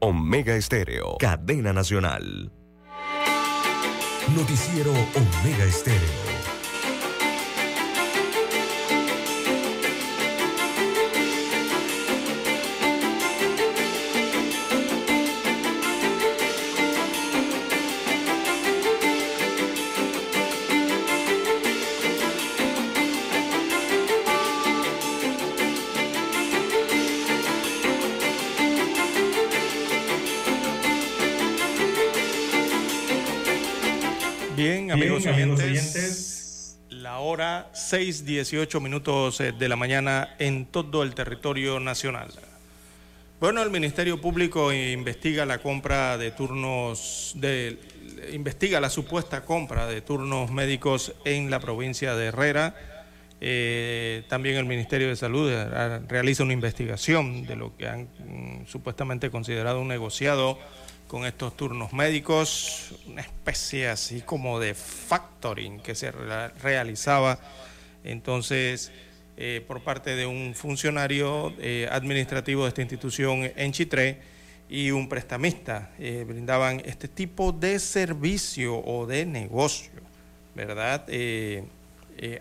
[0.00, 2.52] Omega Estéreo, cadena nacional.
[4.36, 6.35] Noticiero Omega Estéreo.
[37.66, 42.28] Hora 6:18 minutos eh, de la mañana en todo el territorio nacional.
[43.40, 47.78] Bueno, el Ministerio Público investiga la compra de turnos de
[48.32, 52.74] investiga la supuesta compra de turnos médicos en la provincia de Herrera.
[53.40, 58.66] Eh, también el Ministerio de Salud eh, realiza una investigación de lo que han mm,
[58.66, 60.58] supuestamente considerado un negociado
[61.08, 67.38] con estos turnos médicos, una especie así como de factoring que se realizaba
[68.04, 68.92] entonces
[69.36, 74.18] eh, por parte de un funcionario eh, administrativo de esta institución en Chitré
[74.68, 75.90] y un prestamista.
[75.98, 79.90] Eh, brindaban este tipo de servicio o de negocio,
[80.54, 81.06] ¿verdad?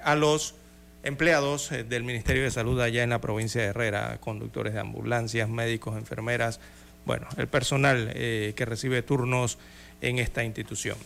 [0.01, 0.55] a los
[1.03, 5.97] empleados del Ministerio de Salud allá en la provincia de Herrera, conductores de ambulancias, médicos,
[5.97, 6.61] enfermeras,
[7.05, 9.57] bueno, el personal eh, que recibe turnos
[10.01, 10.97] en esta institución.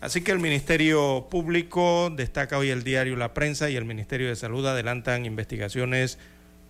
[0.00, 4.36] Así que el Ministerio Público destaca hoy el diario La Prensa y el Ministerio de
[4.36, 6.18] Salud adelantan investigaciones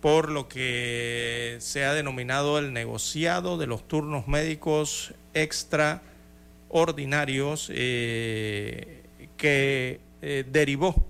[0.01, 9.01] por lo que se ha denominado el negociado de los turnos médicos extraordinarios eh,
[9.37, 11.07] que eh, derivó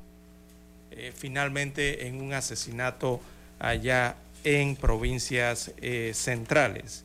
[1.15, 3.19] finalmente en un asesinato
[3.59, 5.71] allá en provincias
[6.13, 7.02] centrales.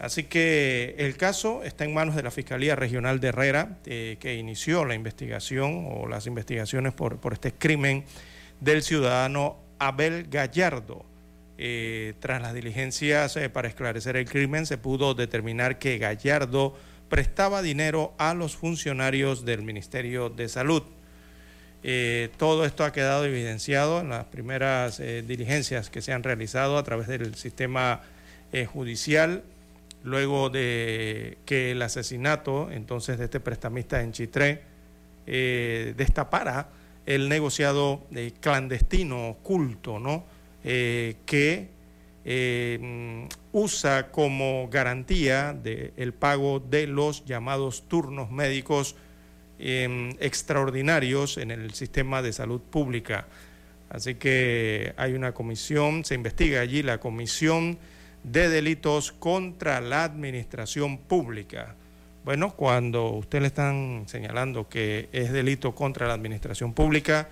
[0.00, 4.34] Así que el caso está en manos de la Fiscalía Regional de Herrera, eh, que
[4.34, 8.04] inició la investigación o las investigaciones por, este crimen
[8.60, 11.04] del ciudadano Abel Gallardo,
[11.62, 16.74] Eh, tras las diligencias eh, para esclarecer el crimen, se pudo determinar que Gallardo
[17.10, 20.82] prestaba dinero a los funcionarios del Ministerio de Salud.
[22.38, 27.08] Todo esto ha quedado evidenciado en las primeras diligencias que se han realizado a través
[27.08, 28.00] del sistema
[28.72, 29.42] judicial,
[30.02, 34.62] luego de que el asesinato entonces de este prestamista en Chitré
[35.26, 36.70] destapara
[37.06, 38.06] el negociado
[38.40, 40.24] clandestino oculto, ¿no?
[40.62, 41.68] Eh, que
[42.24, 48.96] eh, usa como garantía de el pago de los llamados turnos médicos
[49.58, 53.26] extraordinarios en el sistema de salud pública.
[53.90, 57.76] Así que hay una comisión, se investiga allí la Comisión
[58.22, 61.74] de Delitos contra la Administración Pública.
[62.24, 67.28] Bueno, cuando usted le están señalando que es delito contra la Administración Pública,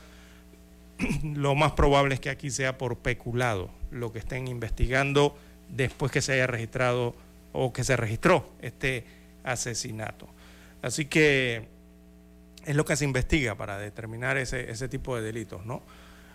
[1.23, 5.37] lo más probable es que aquí sea por peculado lo que estén investigando
[5.69, 7.15] después que se haya registrado
[7.53, 9.05] o que se registró este
[9.45, 10.29] asesinato.
[10.83, 11.67] Así que
[12.65, 15.83] es lo que se investiga para determinar ese, ese tipo de delitos, ¿no?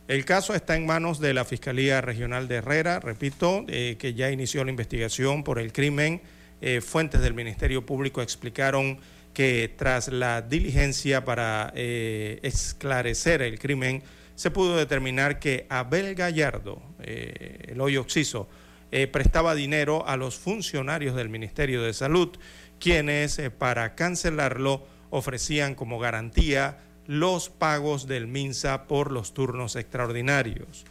[0.05, 4.29] El caso está en manos de la Fiscalía Regional de Herrera, repito, eh, que ya
[4.31, 6.21] inició la investigación por el crimen.
[6.59, 8.99] Eh, fuentes del Ministerio Público explicaron
[9.33, 14.03] que tras la diligencia para eh, esclarecer el crimen,
[14.35, 18.49] se pudo determinar que Abel Gallardo, el hoyo oxiso,
[19.11, 22.29] prestaba dinero a los funcionarios del Ministerio de Salud,
[22.79, 30.85] quienes para cancelarlo ofrecían como garantía los pagos del MINSA por los turnos extraordinarios.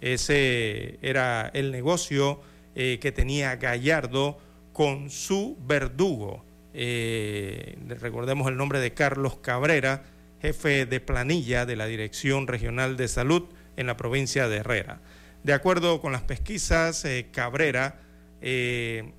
[0.00, 2.40] Ese era el negocio
[2.74, 4.38] que tenía Gallardo
[4.72, 6.44] con su verdugo.
[6.72, 10.04] recordemos el nombre de Carlos Cabrera,
[10.40, 13.44] jefe de planilla de la Dirección Regional de Salud
[13.76, 15.00] en la provincia de Herrera.
[15.42, 18.00] De acuerdo con las pesquisas, eh, Cabrera
[18.40, 19.12] eh,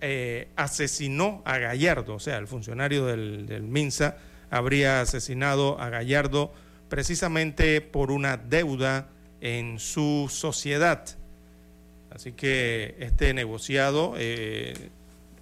[0.00, 4.16] eh, asesinó a Gallardo, o sea, el funcionario del, del MINSA
[4.50, 6.52] habría asesinado a Gallardo
[6.88, 9.08] precisamente por una deuda
[9.40, 11.04] en su sociedad.
[12.10, 14.14] Así que este negociado,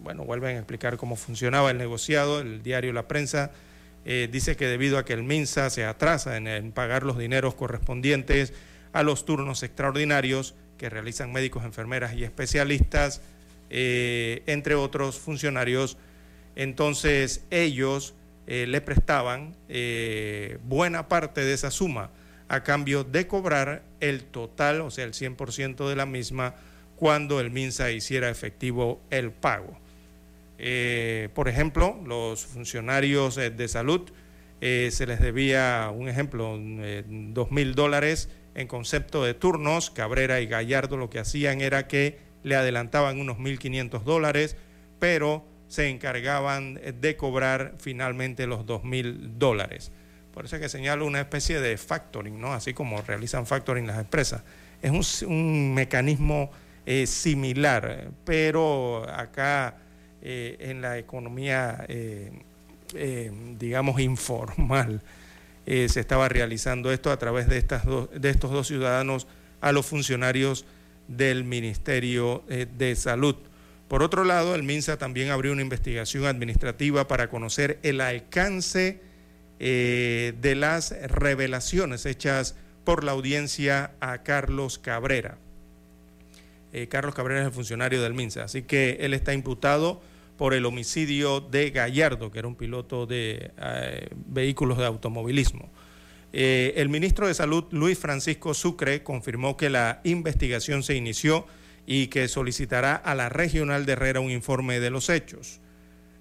[0.01, 3.53] bueno, vuelven a explicar cómo funcionaba el negociado, el diario La Prensa
[4.07, 8.53] eh, dice que debido a que el MINSA se atrasa en, pagar los dineros correspondientes
[8.93, 13.23] a los turnos extraordinarios que realizan médicos, enfermeras y especialistas,
[13.71, 15.97] eh, entre otros funcionarios,
[16.55, 18.15] entonces ellos
[18.47, 19.55] eh, le prestaban
[20.65, 22.11] buena parte de esa suma
[22.49, 26.55] a cambio de cobrar el total, o sea, el 100% de la misma,
[26.97, 29.79] cuando el MINSA hiciera efectivo el pago.
[30.59, 34.03] Eh, por ejemplo, los funcionarios eh, de salud
[34.61, 36.59] eh, se les debía, un ejemplo,
[37.09, 39.91] dos mil dólares en concepto de turnos.
[39.91, 44.57] Cabrera y Gallardo lo que hacían era que le adelantaban unos 1.500 dólares,
[45.01, 49.93] pero se encargaban de cobrar finalmente los dos mil dólares.
[50.33, 52.53] Por eso es que señalo una especie de factoring, ¿no?
[52.53, 54.43] Así como realizan factoring las empresas.
[54.83, 56.51] Es un, mecanismo
[57.07, 59.77] similar, pero acá
[60.27, 62.33] eh, en la economía, eh,
[62.95, 65.03] eh, digamos, informal.
[65.67, 69.27] se estaba realizando esto a través de, estas de estos dos ciudadanos
[69.61, 70.65] a los funcionarios
[71.09, 73.37] del Ministerio de Salud.
[73.89, 79.01] Por otro lado, el MINSA también abrió una investigación administrativa para conocer el alcance
[79.59, 85.39] de las revelaciones hechas por la audiencia a Carlos Cabrera.
[86.89, 90.03] Carlos Cabrera es el funcionario del MINSA, así que él está imputado
[90.37, 95.71] por el homicidio de Gallardo, que era un piloto de eh, vehículos de automovilismo.
[96.33, 101.47] Eh, el ministro de Salud, Luis Francisco Sucre, confirmó que la investigación se inició
[101.87, 105.61] y que solicitará a la Regional de Herrera un informe de los hechos.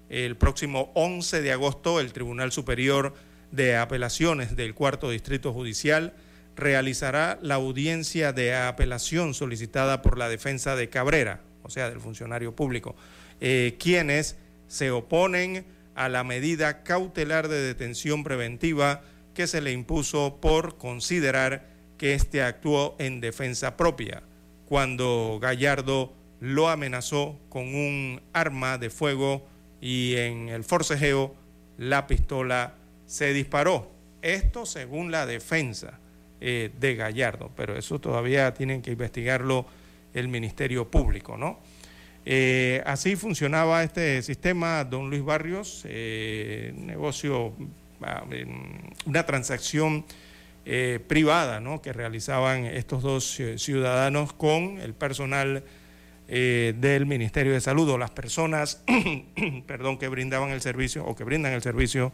[0.08, 3.14] El próximo 11 de agosto, el Tribunal Superior
[3.50, 6.14] de Apelaciones del Cuarto Distrito Judicial
[6.56, 12.54] realizará la audiencia de apelación solicitada por la defensa de Cabrera, o sea, del funcionario
[12.54, 12.94] público
[13.40, 14.36] eh, quienes
[14.68, 19.02] se oponen a la medida cautelar de detención preventiva
[19.34, 21.66] que se le impuso por considerar
[21.98, 24.22] que éste actuó en defensa propia,
[24.74, 29.46] cuando Gallardo lo amenazó con un arma de fuego
[29.80, 31.32] y en el forcejeo
[31.78, 32.74] la pistola
[33.06, 33.92] se disparó.
[34.20, 36.00] Esto según la defensa
[36.40, 39.64] eh, de Gallardo, pero eso todavía tienen que investigarlo
[40.12, 41.60] el Ministerio Público, ¿no?
[42.26, 47.52] Eh, así funcionaba este sistema, don Luis Barrios, eh, negocio,
[48.02, 48.24] ah,
[49.06, 50.04] una transacción
[50.66, 51.82] eh, privada ¿no?
[51.82, 55.64] que realizaban estos dos ciudadanos con el personal
[56.26, 58.82] del Ministerio de Salud o las personas
[59.66, 62.12] perdón, que brindaban el servicio o que brindan el servicio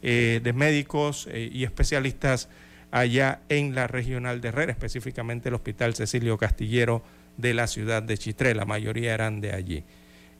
[0.00, 2.48] de médicos y especialistas
[2.92, 7.02] allá en la regional de Herrera, específicamente el Hospital Cecilio Castillero
[7.36, 9.84] de la ciudad de Chitré, la mayoría eran de allí.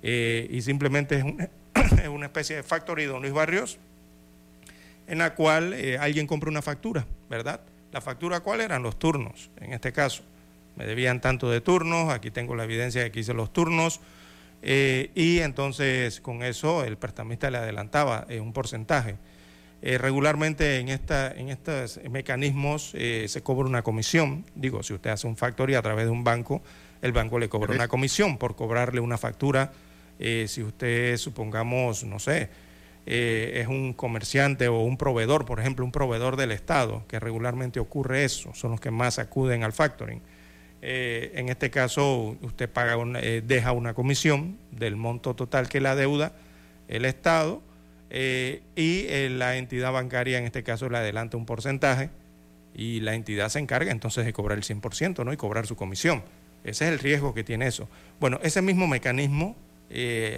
[0.01, 1.51] y simplemente es una,
[2.03, 3.79] es una especie de factory, don Luis Barrios,
[5.09, 7.61] en la cual eh, alguien compra una factura, ¿verdad?
[7.93, 8.83] ¿La factura cuál eran?
[8.83, 10.23] Los turnos, en este caso.
[10.77, 14.01] Me debían tanto de turnos, aquí tengo la evidencia de que hice los turnos,
[14.63, 19.17] eh, y entonces con eso el prestamista le adelantaba eh, un porcentaje.
[19.81, 25.37] regularmente en, esta, en estos mecanismos se cobra una comisión, digo, si usted hace un
[25.37, 26.61] factory a través de un banco,
[27.01, 29.73] el banco le cobra una comisión por cobrarle una factura
[30.19, 32.51] si usted, supongamos, no sé,
[33.11, 37.81] eh, es un comerciante o un proveedor, por ejemplo, un proveedor del Estado, que regularmente
[37.81, 40.21] ocurre eso, son los que más acuden al factoring.
[40.83, 46.35] Eh, en este caso, usted eh, deja una comisión del monto total que la deuda
[46.87, 47.63] el Estado
[48.11, 52.11] y la entidad bancaria, en este caso, le adelanta un porcentaje
[52.75, 55.33] y la entidad se encarga entonces de cobrar el 100% ¿no?
[55.33, 56.23] y cobrar su comisión.
[56.63, 57.89] Ese es el riesgo que tiene eso.
[58.21, 59.57] Bueno, ese mismo mecanismo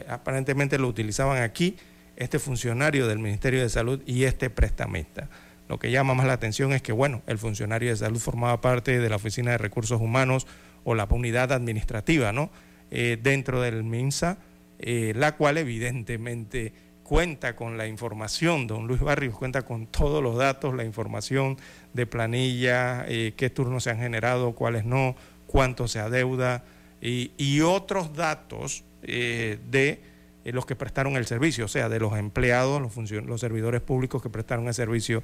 [0.08, 1.76] aparentemente lo utilizaban aquí
[2.20, 5.30] este funcionario del Ministerio de Salud y este prestamista.
[5.68, 8.98] Lo que llama más la atención es que, bueno, el funcionario de salud formaba parte
[8.98, 10.46] de la Oficina de Recursos Humanos
[10.84, 12.50] o la unidad administrativa, ¿no?
[12.90, 14.36] Eh, dentro del MINSA,
[14.80, 20.36] eh, la cual evidentemente cuenta con la información, don Luis Barrios cuenta con todos los
[20.36, 21.56] datos, la información
[21.94, 25.16] de planilla, eh, qué turnos se han generado, cuáles no,
[25.46, 26.64] cuánto se adeuda
[27.00, 30.09] y, y otros datos de
[30.44, 34.22] eh, los que prestaron el servicio, o sea, de los empleados, los, los servidores públicos
[34.22, 35.22] que prestaron el servicio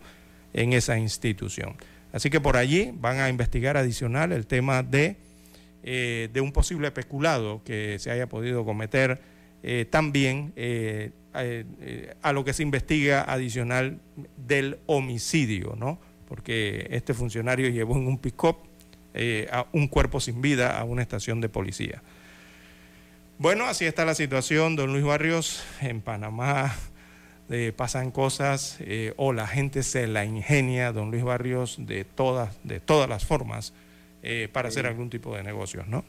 [0.53, 1.77] en esa institución.
[2.13, 5.17] Así que por allí van a investigar adicional el tema de,
[5.83, 9.21] eh, de un posible peculado que se haya podido cometer
[9.63, 10.53] eh, también
[12.23, 14.01] a, lo que se investiga adicional
[14.37, 16.01] del homicidio, ¿no?
[16.29, 18.57] Porque este funcionario llevó en un pick-up
[19.51, 22.03] a un cuerpo sin vida a una estación de policía.
[23.39, 25.63] Bueno, así está la situación, don Luis Barrios.
[25.83, 26.75] En Panamá
[27.51, 32.57] eh, pasan cosas eh, o la gente se la ingenia, don Luis Barrios, de todas,
[32.65, 33.75] de todas las formas
[34.23, 36.03] eh, para hacer algún tipo de negocios, ¿no?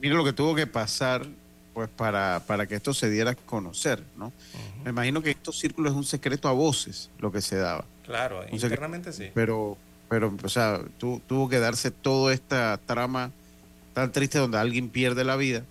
[0.00, 1.24] Mira lo que tuvo que pasar
[1.74, 4.32] pues para, para que esto se diera a conocer, ¿no?
[4.82, 7.84] Me imagino que estos círculos es un secreto a voces lo que se daba.
[8.04, 9.30] Claro, internamente sí.
[9.32, 9.78] Pero,
[10.08, 13.30] pero, o sea, tuvo que darse toda esta trama
[13.94, 15.62] tan triste donde alguien pierde la vida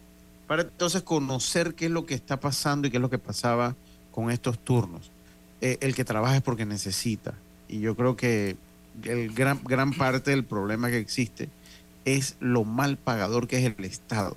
[0.52, 3.74] para entonces conocer qué es lo que está pasando y qué es lo que pasaba
[4.12, 5.10] con estos turnos.
[5.62, 7.36] Eh, el que trabaja es porque necesita.
[7.70, 8.58] Y yo creo que
[9.06, 11.48] el gran, gran parte del problema que existe
[12.04, 14.36] es lo mal pagador que es el Estado.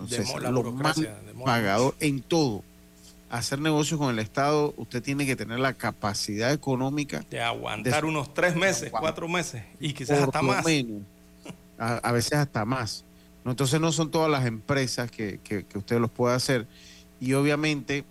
[0.00, 0.94] Entonces, lo mal
[1.44, 2.64] pagador en todo.
[3.30, 8.34] Hacer negocios con el Estado, usted tiene que tener la capacidad económica de aguantar unos
[8.34, 10.66] tres meses, cuatro meses y quizás hasta más.
[11.78, 13.04] a, veces hasta más.
[13.50, 16.66] Entonces no son todas las empresas que, que, usted los puede hacer.
[17.20, 18.04] Y obviamente,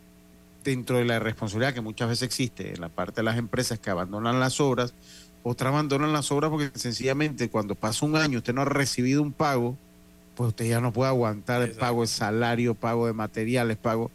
[0.63, 3.89] dentro de la responsabilidad que muchas veces existe en la parte de las empresas que
[3.89, 4.93] abandonan las obras,
[5.43, 9.31] otras abandonan las obras porque sencillamente cuando pasa un año usted no ha recibido un
[9.31, 9.77] pago,
[10.35, 14.11] pues usted ya no puede aguantar el pago de salario, pago de materiales, pago.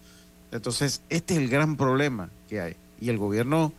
[0.52, 2.76] Entonces, este es el gran problema que hay.
[3.00, 3.72] Y el gobierno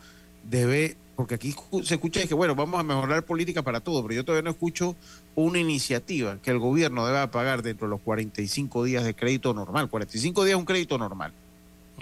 [0.48, 4.24] debe porque aquí se escucha que, bueno, vamos a mejorar política para todo, pero yo
[4.24, 4.96] todavía no escucho
[5.34, 9.88] una iniciativa que el gobierno deba pagar dentro de los 45 días de crédito normal.
[9.88, 11.32] 45 días es un crédito normal.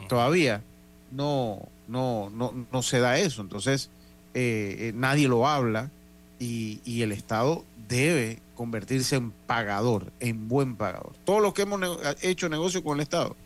[0.09, 0.63] Todavía
[1.11, 3.43] no, no, no, no se da eso.
[3.43, 3.91] Entonces,
[4.35, 5.91] eh, eh, nadie lo habla
[6.39, 11.13] y, y, el Estado debe convertirse en pagador, en buen pagador.
[11.25, 11.81] Todos los que hemos
[12.23, 13.37] hecho negocio con el Estado,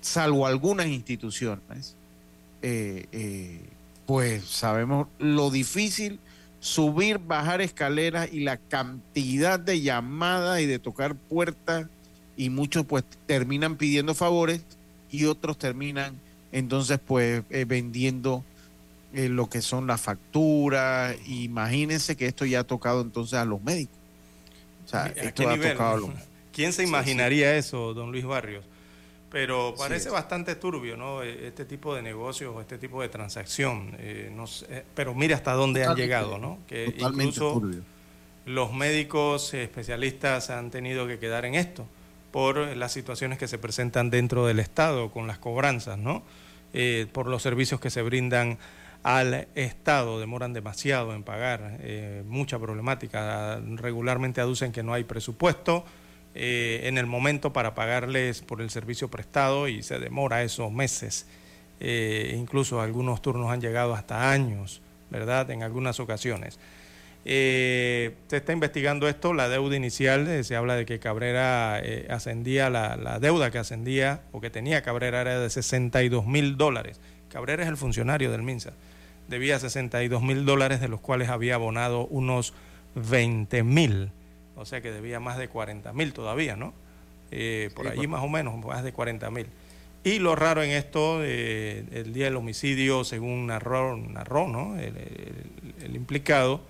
[0.00, 1.96] salvo algunas instituciones,
[2.62, 3.60] eh, eh
[4.06, 6.18] pues sabemos lo difícil
[6.60, 11.86] subir, bajar escaleras y la cantidad de llamadas y de tocar puertas
[12.36, 14.62] y muchos pues terminan pidiendo favores
[15.10, 16.20] y otros terminan
[16.52, 18.44] entonces pues eh, vendiendo
[19.12, 21.16] eh, lo que son las facturas.
[21.26, 23.96] Imagínense que esto ya ha tocado entonces a los médicos.
[24.84, 26.10] O sea, esto ha tocado a los
[26.52, 28.64] ¿Quién se imaginaría eso, don Luis Barrios?
[29.30, 31.22] Pero parece bastante turbio, ¿no?
[31.22, 33.94] E, este tipo de negocios o este tipo de transacción.
[33.98, 34.44] Eh, no
[34.94, 36.58] pero mira hasta dónde han llegado, ¿no?
[36.66, 37.62] Que incluso
[38.46, 41.86] los médicos especialistas han tenido que quedar en esto
[42.32, 46.22] por las situaciones que se presentan dentro del Estado con las cobranzas, ¿no?
[46.72, 48.58] Eh, por los servicios que se brindan
[49.02, 51.78] al Estado, demoran demasiado en pagar,
[52.26, 55.84] mucha problemática, regularmente aducen que no hay presupuesto
[56.34, 61.26] en el momento para pagarles por el servicio prestado y se demora esos meses,
[61.80, 65.50] incluso algunos turnos han llegado hasta años, ¿verdad?
[65.50, 66.58] En algunas ocasiones.
[67.24, 72.06] Eh, se está investigando esto, la deuda inicial, eh, se habla de que Cabrera eh,
[72.08, 76.98] ascendía, la, deuda que ascendía o que tenía Cabrera era de 62 mil dólares.
[77.30, 78.72] Cabrera es el funcionario del MINSA,
[79.28, 82.54] debía 62 mil dólares de los cuales había abonado unos
[82.94, 84.12] 20 mil,
[84.60, 86.72] o sea que debía más de 40 mil todavía, ¿no?
[87.74, 89.46] por allí más o menos, más de 40 mil.
[90.02, 94.76] Y lo raro en esto, el día del homicidio, según narró, narró ¿no?
[94.78, 96.60] el implicado,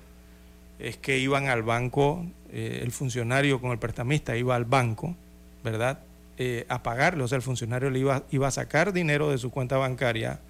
[0.81, 5.15] es que iban al banco, eh, el funcionario con el prestamista iba al banco,
[5.63, 6.01] ¿verdad?
[6.39, 9.51] Eh, a pagarle, o sea, el funcionario le iba, iba a sacar dinero de su
[9.51, 10.41] cuenta bancaria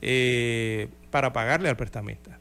[0.00, 2.38] eh, para pagarle al prestamista.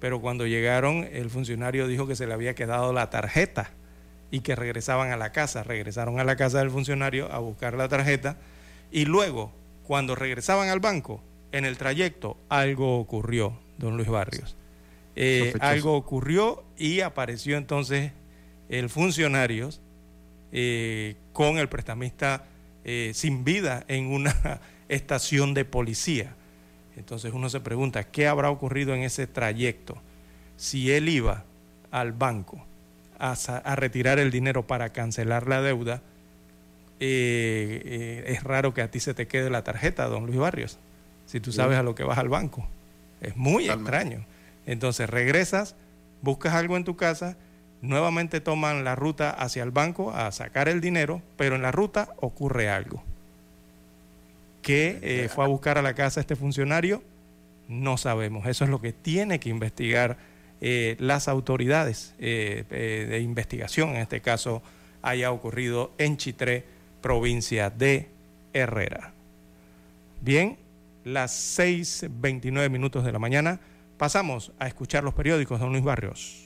[0.00, 3.70] Pero cuando llegaron, el funcionario dijo que se le había quedado la tarjeta
[4.30, 5.62] y que regresaban a la casa.
[5.62, 8.36] Regresaron a la casa del funcionario a buscar la tarjeta
[8.90, 9.52] y luego,
[9.84, 11.22] cuando regresaban al banco,
[11.52, 14.56] en el trayecto, algo ocurrió, don Luis Barrios.
[15.14, 18.12] Eh, algo ocurrió y apareció entonces
[18.68, 19.70] el funcionario
[20.52, 22.44] eh, con el prestamista
[22.84, 26.36] eh, sin vida en una estación de policía.
[26.96, 29.96] Entonces uno se pregunta, ¿qué habrá ocurrido en ese trayecto?
[30.56, 31.44] Si él iba
[31.90, 32.64] al banco
[33.18, 33.34] a,
[33.76, 36.02] retirar el dinero para cancelar la deuda,
[36.98, 40.78] es raro que a ti se te quede la tarjeta, don Luis Barrios,
[41.26, 42.66] si tú sabes a lo que vas al banco.
[43.20, 44.24] Es muy extraño.
[44.66, 45.74] Entonces regresas,
[46.22, 47.36] buscas algo en tu casa,
[47.82, 52.14] nuevamente toman la ruta hacia el banco a sacar el dinero, pero en la ruta
[52.16, 53.02] ocurre algo.
[54.66, 57.00] ¿Qué eh, fue a buscar a la casa este funcionario?
[57.68, 58.48] No sabemos.
[58.48, 60.18] Eso es lo que tiene que investigar
[60.60, 62.64] eh, las autoridades eh,
[63.08, 64.64] de investigación, en este caso
[65.02, 66.64] haya ocurrido en Chitré,
[67.00, 68.08] provincia de
[68.52, 69.12] Herrera.
[70.20, 70.58] Bien,
[71.04, 73.60] las 6.29 minutos de la mañana.
[73.98, 76.45] Pasamos a escuchar los periódicos, don Luis Barrios.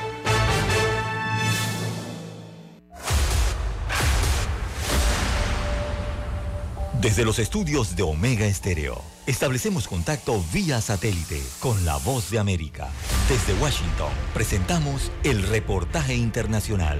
[7.01, 12.89] Desde los estudios de Omega Estéreo, establecemos contacto vía satélite con la voz de América.
[13.27, 16.99] Desde Washington, presentamos el reportaje internacional.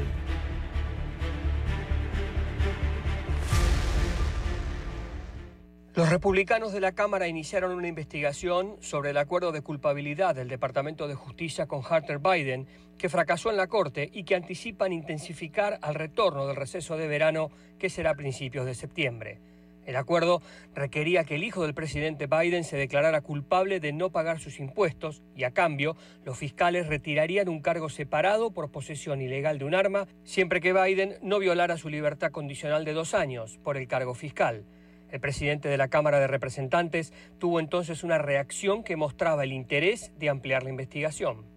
[5.94, 11.08] Los republicanos de la Cámara iniciaron una investigación sobre el acuerdo de culpabilidad del Departamento
[11.08, 12.66] de Justicia con Hunter Biden,
[12.98, 17.52] que fracasó en la Corte y que anticipan intensificar al retorno del receso de verano,
[17.78, 19.51] que será a principios de septiembre.
[19.86, 20.42] El acuerdo
[20.76, 25.24] requería que el hijo del presidente Biden se declarara culpable de no pagar sus impuestos
[25.36, 30.08] y a cambio los fiscales retirarían un cargo separado por posesión ilegal de un arma
[30.24, 34.66] siempre que Biden no violara su libertad condicional de dos años por el cargo fiscal.
[35.10, 40.14] El presidente de la Cámara de Representantes tuvo entonces una reacción que mostraba el interés
[40.18, 41.51] de ampliar la investigación.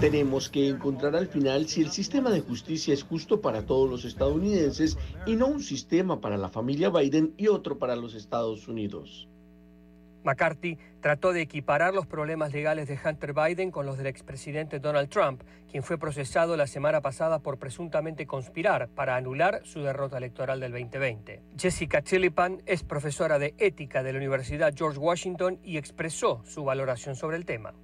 [0.00, 4.04] Tenemos que encontrar al final si el sistema de justicia es justo para todos los
[4.04, 9.28] estadounidenses y no un sistema para la familia Biden y otro para los Estados Unidos.
[10.24, 15.10] McCarthy trató de equiparar los problemas legales de Hunter Biden con los del expresidente Donald
[15.10, 20.60] Trump, quien fue procesado la semana pasada por presuntamente conspirar para anular su derrota electoral
[20.60, 21.42] del 2020.
[21.58, 27.16] Jessica Chilipan es profesora de ética de la Universidad George Washington y expresó su valoración
[27.16, 27.74] sobre el tema.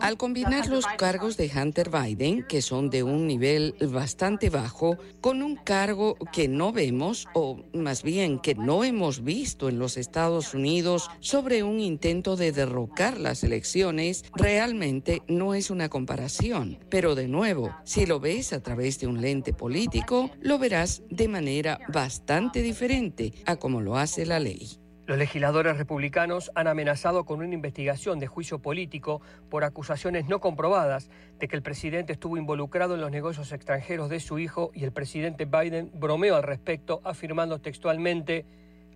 [0.00, 5.42] Al combinar los cargos de Hunter Biden, que son de un nivel bastante bajo, con
[5.42, 10.54] un cargo que no vemos, o más bien que no hemos visto en los Estados
[10.54, 16.78] Unidos sobre un intento de derrocar las elecciones, realmente no es una comparación.
[16.88, 21.28] Pero de nuevo, si lo ves a través de un lente político, lo verás de
[21.28, 24.81] manera bastante diferente a como lo hace la ley.
[25.12, 31.10] Los legisladores republicanos han amenazado con una investigación de juicio político por acusaciones no comprobadas
[31.38, 34.92] de que el presidente estuvo involucrado en los negocios extranjeros de su hijo y el
[34.92, 38.46] presidente Biden bromeó al respecto afirmando textualmente,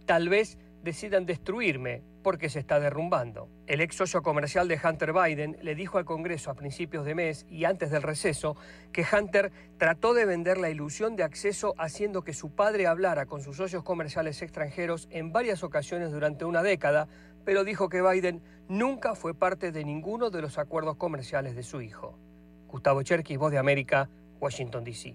[0.06, 3.48] tal vez decidan destruirme porque se está derrumbando.
[3.66, 7.46] El ex socio comercial de Hunter Biden le dijo al Congreso a principios de mes
[7.48, 8.56] y antes del receso
[8.92, 13.42] que Hunter trató de vender la ilusión de acceso haciendo que su padre hablara con
[13.42, 17.06] sus socios comerciales extranjeros en varias ocasiones durante una década,
[17.44, 21.80] pero dijo que Biden nunca fue parte de ninguno de los acuerdos comerciales de su
[21.80, 22.18] hijo.
[22.66, 24.08] Gustavo Cherkis, Voz de América,
[24.40, 25.14] Washington, D.C.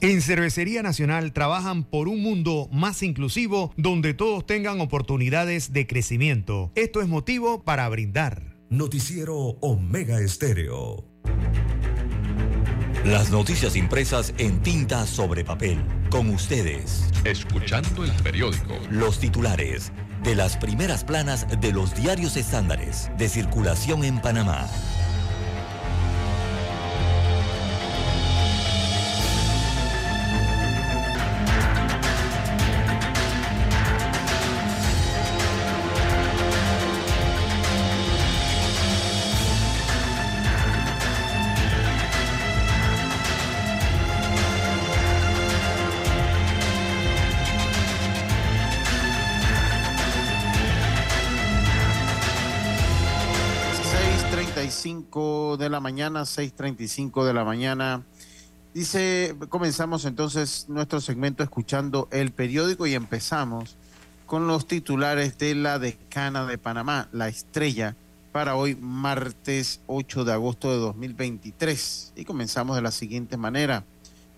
[0.00, 6.70] En Cervecería Nacional trabajan por un mundo más inclusivo donde todos tengan oportunidades de crecimiento.
[6.74, 8.56] Esto es motivo para brindar.
[8.68, 11.06] Noticiero Omega Estéreo.
[13.06, 15.78] Las noticias impresas en tinta sobre papel.
[16.10, 17.08] Con ustedes.
[17.24, 18.74] Escuchando el periódico.
[18.90, 19.92] Los titulares
[20.22, 24.68] de las primeras planas de los diarios estándares de circulación en Panamá.
[55.76, 58.02] La mañana, 6.35 de la mañana.
[58.72, 63.76] Dice, comenzamos entonces nuestro segmento escuchando el periódico y empezamos
[64.24, 67.94] con los titulares de la decana de Panamá, la estrella,
[68.32, 72.14] para hoy martes 8 de agosto de 2023.
[72.16, 73.84] Y comenzamos de la siguiente manera.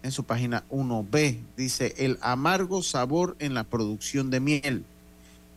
[0.03, 4.85] En su página 1B dice, el amargo sabor en la producción de miel.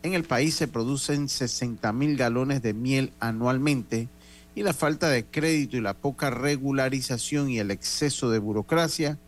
[0.04, 4.08] En el país se producen 60 mil galones de miel anualmente
[4.54, 9.18] y la falta de crédito y la poca regularización y el exceso de burocracia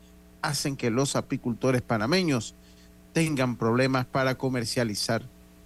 [0.43, 2.55] hacen que los apicultores panameños
[3.15, 5.23] tengan problemas para comercializar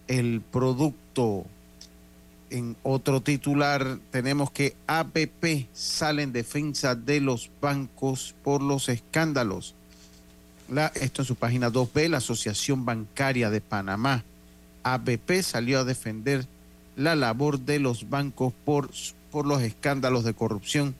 [0.06, 1.44] el producto.
[2.50, 9.74] En otro titular tenemos que APP sale en defensa de los bancos por los escándalos.
[10.94, 14.24] Esto en su página 2B, la Asociación Bancaria de Panamá.
[14.84, 16.46] APP salió a defender
[16.96, 18.90] la labor de los bancos por
[19.30, 20.94] por los escándalos de corrupción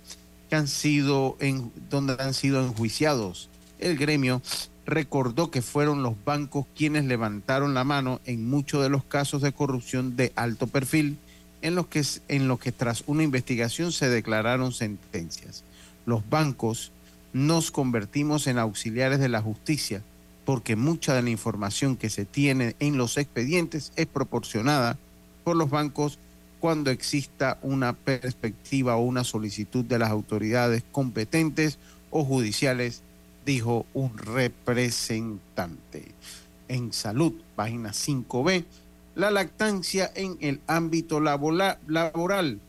[0.48, 3.48] que han sido en, donde han sido enjuiciados.
[3.78, 4.42] El gremio
[4.86, 9.52] recordó que fueron los bancos quienes levantaron la mano en muchos de los casos de
[9.52, 11.18] corrupción de alto perfil
[11.60, 15.64] en los que, en los que tras una investigación se declararon sentencias.
[16.06, 16.92] Los bancos
[17.32, 20.02] nos convertimos en auxiliares de la justicia
[20.46, 24.96] porque mucha de la información que se tiene en los expedientes es proporcionada
[25.44, 26.18] por los bancos
[26.60, 31.78] cuando exista una perspectiva o una solicitud de las autoridades competentes
[32.10, 33.02] o judiciales,
[33.44, 36.12] dijo un representante.
[36.68, 38.64] En salud, página 5B,
[39.14, 42.60] la lactancia en el ámbito laboral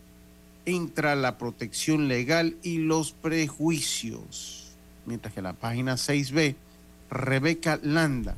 [0.66, 4.72] entra la protección legal y los prejuicios.
[5.06, 6.56] Mientras que la página 6B,
[7.10, 8.36] Rebeca Landa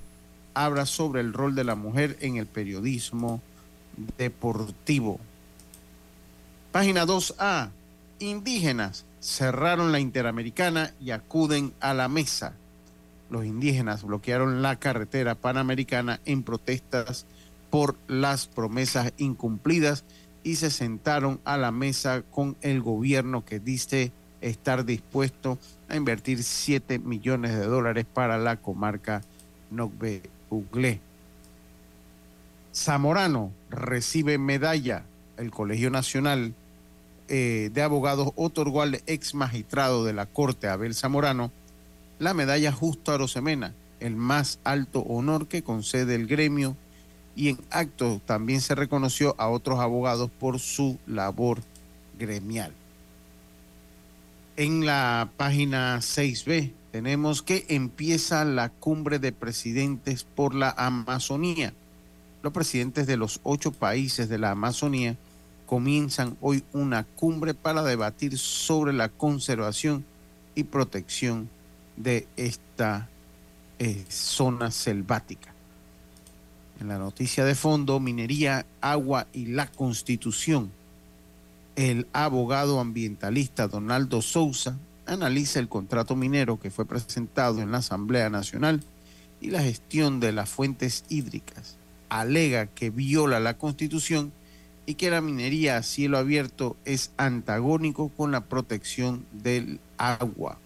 [0.54, 3.42] habla sobre el rol de la mujer en el periodismo
[4.18, 5.20] deportivo.
[6.72, 7.70] Página 2A.
[8.20, 12.54] Indígenas cerraron la Interamericana y acuden a la mesa.
[13.30, 17.26] Los indígenas bloquearon la carretera panamericana en protestas
[17.70, 20.06] por las promesas incumplidas
[20.44, 25.60] y se sentaron a la mesa con el gobierno que dice estar dispuesto
[25.90, 29.24] a invertir 7 millones de dólares para la comarca
[29.72, 31.02] Nogbe Uglé.
[32.74, 35.04] Zamorano recibe medalla.
[35.38, 36.54] El Colegio Nacional
[37.34, 41.50] eh, de Abogados otorgó al ex magistrado de la Corte, Abel Zamorano,
[42.20, 46.76] la medalla Justo Arosemena, el más alto honor que concede el gremio,
[47.34, 51.62] y en acto también se reconoció a otros abogados por su labor
[52.20, 52.74] gremial.
[54.58, 61.74] En la página 6B tenemos que empieza la cumbre de presidentes por la Amazonía.
[62.44, 65.16] Los presidentes de los ocho países de la Amazonía
[65.72, 70.04] comienzan hoy una cumbre para debatir sobre la conservación
[70.54, 71.50] y protección
[71.96, 73.08] de esta
[73.80, 75.54] eh, zona selvática.
[76.82, 80.74] En la noticia de fondo, minería, agua y la constitución
[81.78, 88.30] el abogado ambientalista Donaldo Sousa analiza el contrato minero que fue presentado en la Asamblea
[88.30, 88.84] Nacional
[89.40, 91.78] y la gestión de las fuentes hídricas.
[92.10, 94.34] Alega que viola la Constitución
[94.92, 100.58] y que la minería a cielo abierto es antagónico con la protección del agua.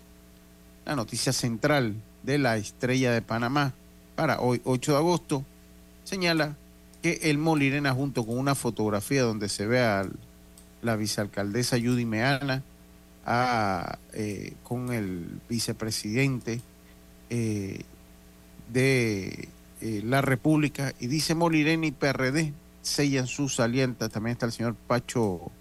[0.84, 3.76] La noticia central de la estrella de Panamá
[4.16, 5.46] para hoy 8 de agosto
[6.06, 6.56] señala
[7.04, 10.14] que el Molirena junto con una fotografía donde se ve al
[10.82, 12.64] la vicealcaldesa Judy Meana,
[14.14, 16.62] eh, con el vicepresidente
[17.30, 17.82] eh,
[18.74, 19.50] de
[19.82, 22.54] eh, la República, y dice Molirena y PRD
[22.86, 24.12] sellan sus alianzas.
[24.12, 25.52] También está el señor Pacho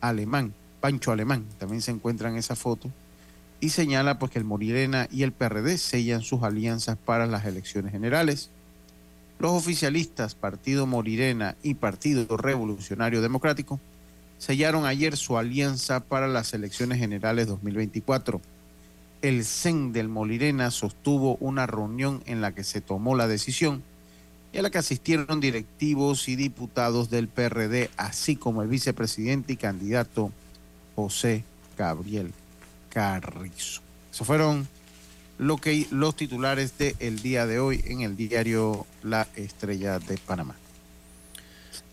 [0.00, 2.90] Alemán, Pancho Alemán, también se encuentra en esa foto.
[3.60, 7.92] Y señala pues que el Molirena y el PRD sellan sus alianzas para las elecciones
[7.92, 8.50] generales.
[9.38, 13.78] Los oficialistas, Partido Morirena y Partido Revolucionario Democrático,
[14.38, 18.40] sellaron ayer su alianza para las elecciones generales 2024.
[19.20, 23.84] El CEN del Molirena sostuvo una reunión en la que se tomó la decisión
[24.52, 29.56] y a la que asistieron directivos y diputados del PRD, así como el vicepresidente y
[29.56, 30.30] candidato
[30.94, 31.44] José
[31.76, 32.32] Gabriel
[32.90, 33.80] Carrizo.
[34.12, 34.68] Esos fueron
[35.38, 40.54] lo que, los titulares del día de hoy en el diario La Estrella de Panamá.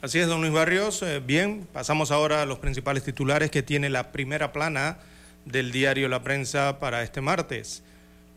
[0.01, 1.01] Así es, don Luis Barrios.
[1.01, 4.97] Eh, bien, pasamos ahora a los principales titulares que tiene la primera plana
[5.45, 7.83] del diario La Prensa para este martes.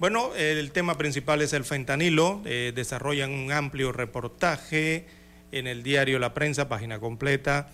[0.03, 2.43] Bueno, el tema principal es el fentanilo.
[2.45, 5.07] Eh, desarrollan un amplio reportaje
[5.53, 7.71] en el diario La Prensa, página completa.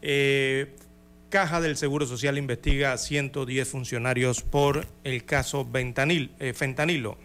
[0.00, 0.76] Eh,
[1.28, 5.68] Caja del Seguro Social investiga a 110 funcionarios por el caso
[6.54, 7.18] fentanilo.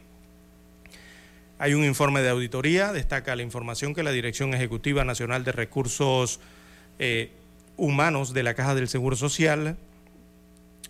[1.60, 6.40] Hay un informe de auditoría, destaca la información que la Dirección Ejecutiva Nacional de Recursos
[6.98, 7.30] eh,
[7.76, 9.78] Humanos de la Caja del Seguro Social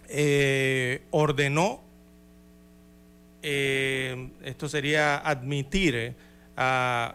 [0.07, 1.81] eh, ordenó,
[3.49, 6.15] eh, esto sería admitir,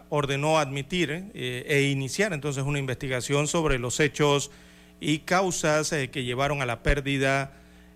[0.09, 4.51] ordenó admitir e iniciar entonces una investigación sobre los hechos
[4.99, 7.51] y causas que llevaron a la pérdida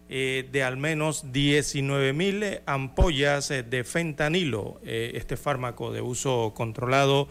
[0.10, 6.54] eh, de al menos 19 mil ampollas eh, de fentanilo, eh, este fármaco de uso
[6.56, 7.28] controlado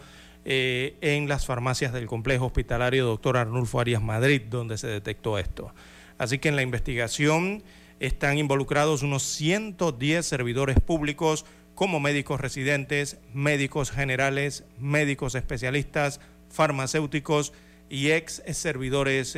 [0.49, 3.35] en las farmacias del complejo hospitalario Dr.
[3.35, 5.73] Arnulfo Arias Madrid, donde se detectó esto.
[6.17, 7.63] Así que en la investigación
[7.99, 11.45] están involucrados unos 110 servidores públicos
[11.75, 16.19] como médicos residentes, médicos generales, médicos especialistas,
[16.49, 17.53] farmacéuticos
[17.89, 19.37] y ex servidores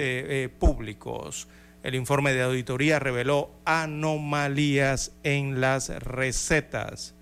[0.58, 1.48] públicos.
[1.84, 7.16] El informe de auditoría reveló anomalías en las recetas.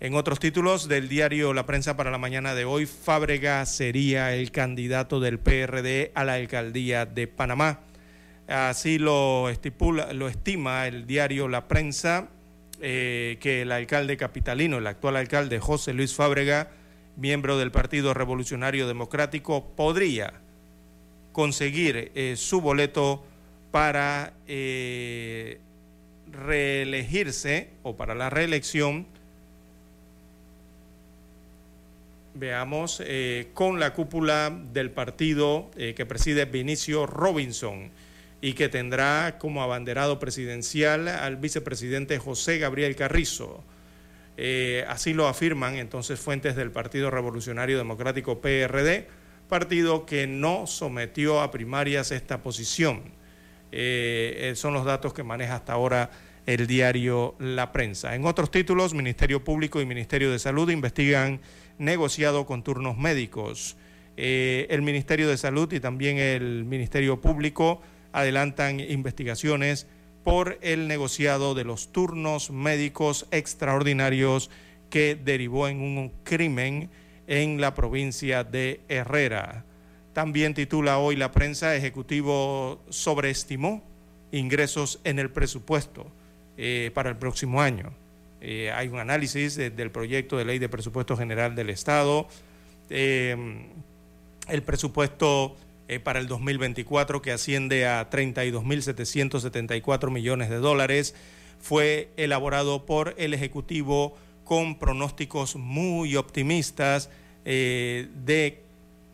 [0.00, 4.52] En otros títulos del diario La Prensa para la mañana de hoy, Fábrega sería el
[4.52, 7.80] candidato del PRD a la alcaldía de Panamá.
[8.48, 12.28] Así lo, estipula, lo estima el diario La Prensa,
[12.80, 16.70] eh, que el alcalde capitalino, el actual alcalde José Luis Fábrega,
[17.18, 20.32] miembro del Partido Revolucionario Democrático, podría
[21.32, 23.22] conseguir eh, su boleto
[23.70, 25.60] para eh,
[26.32, 29.06] reelegirse o para la reelección,
[32.32, 33.02] veamos,
[33.52, 37.90] con la cúpula del partido que preside Vinicio Robinson
[38.40, 43.64] y que tendrá como abanderado presidencial al vicepresidente José Gabriel Carrizo.
[44.86, 49.08] así lo afirman entonces fuentes del Partido Revolucionario Democrático PRD,
[49.48, 53.02] partido que no sometió a primarias esta posición.
[53.72, 56.10] Eh, son los datos que maneja hasta ahora
[56.46, 58.14] el diario La Prensa.
[58.14, 61.40] En otros títulos, Ministerio Público y Ministerio de Salud investigan
[61.78, 63.76] negociado con turnos médicos.
[64.16, 67.82] Eh, el Ministerio de Salud y también el Ministerio Público
[68.12, 69.86] adelantan investigaciones
[70.24, 74.50] por el negociado de los turnos médicos extraordinarios
[74.90, 76.90] que derivó en un crimen
[77.26, 79.64] en la provincia de Herrera.
[80.12, 83.82] También titula hoy la prensa, Ejecutivo sobreestimó
[84.32, 86.06] ingresos en el presupuesto
[86.56, 87.92] eh, para el próximo año.
[88.40, 92.28] Eh, hay un análisis del proyecto de ley de presupuesto general del Estado.
[92.90, 93.36] Eh,
[94.48, 95.56] el presupuesto
[96.02, 101.14] para el 2024, que asciende a 32.774 millones de dólares,
[101.60, 107.10] fue elaborado por el Ejecutivo con pronósticos muy optimistas
[107.44, 108.62] de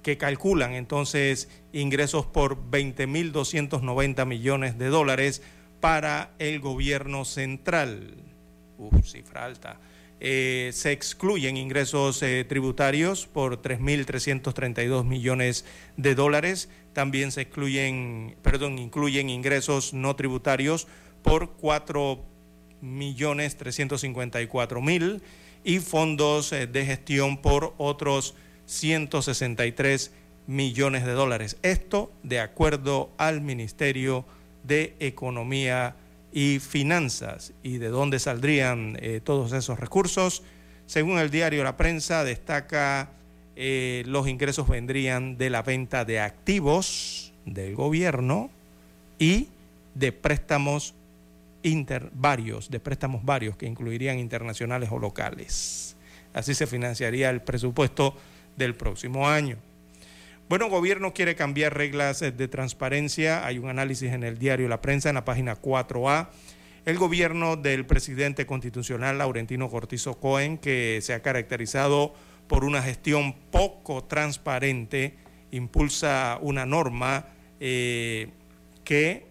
[0.05, 5.43] que calculan entonces ingresos por 20.290 millones de dólares
[5.81, 8.15] para el gobierno central.
[8.79, 9.81] Uf, cifra alta.
[10.21, 15.65] Eh, se excluyen ingresos eh, tributarios por 3.332 millones
[15.97, 16.69] de dólares.
[16.93, 20.87] También se excluyen, perdón, incluyen ingresos no tributarios
[21.23, 22.25] por 4
[22.81, 25.23] millones 354 mil
[25.65, 28.35] y fondos eh, de gestión por otros
[28.67, 30.13] 163
[30.47, 31.57] millones de dólares.
[31.63, 34.25] Esto de acuerdo al Ministerio
[34.63, 35.97] de Economía
[36.35, 37.53] y Finanzas.
[37.63, 40.43] ¿Y de dónde saldrían eh, todos esos recursos?
[40.85, 43.11] Según el diario La Prensa, destaca
[43.55, 48.51] eh, los ingresos vendrían de la venta de activos del gobierno
[49.17, 49.49] y
[49.95, 50.95] de préstamos
[51.63, 55.97] inter, varios, de préstamos varios que incluirían internacionales o locales.
[56.35, 58.17] Así se financiaría el presupuesto
[58.57, 59.57] del próximo año.
[60.47, 63.47] Bueno, gobierno quiere cambiar reglas eh, de transparencia.
[63.47, 66.29] Hay un análisis en el diario La Prensa en la página 4A.
[66.85, 72.15] El gobierno del presidente constitucional Laurentino Cortizo Cohen, que se ha caracterizado
[72.47, 75.15] por una gestión poco transparente,
[75.51, 78.29] impulsa una norma eh,
[78.85, 79.25] que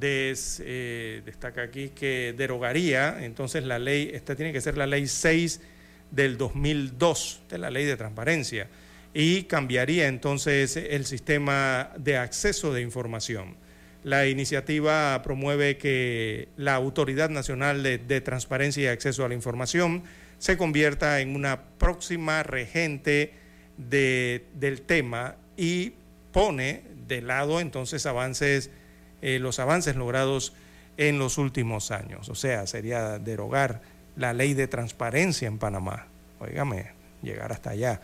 [0.00, 5.60] eh, destaca aquí que derogaría entonces la ley, esta tiene que ser la ley 6
[6.10, 8.68] del 2002 de la ley de transparencia
[9.14, 13.56] y cambiaría entonces el sistema de acceso de información.
[14.04, 20.04] La iniciativa promueve que la Autoridad Nacional de, Transparencia y Acceso a la Información
[20.38, 23.34] se convierta en una próxima regente
[23.76, 25.94] del tema y
[26.32, 28.70] pone de lado entonces avances,
[29.20, 30.52] eh, los avances logrados
[30.96, 32.28] en los últimos años.
[32.28, 33.80] O sea, sería derogar
[34.18, 36.06] la ley de transparencia en Panamá.
[36.40, 36.90] Óigame,
[37.22, 38.00] llegar hasta allá.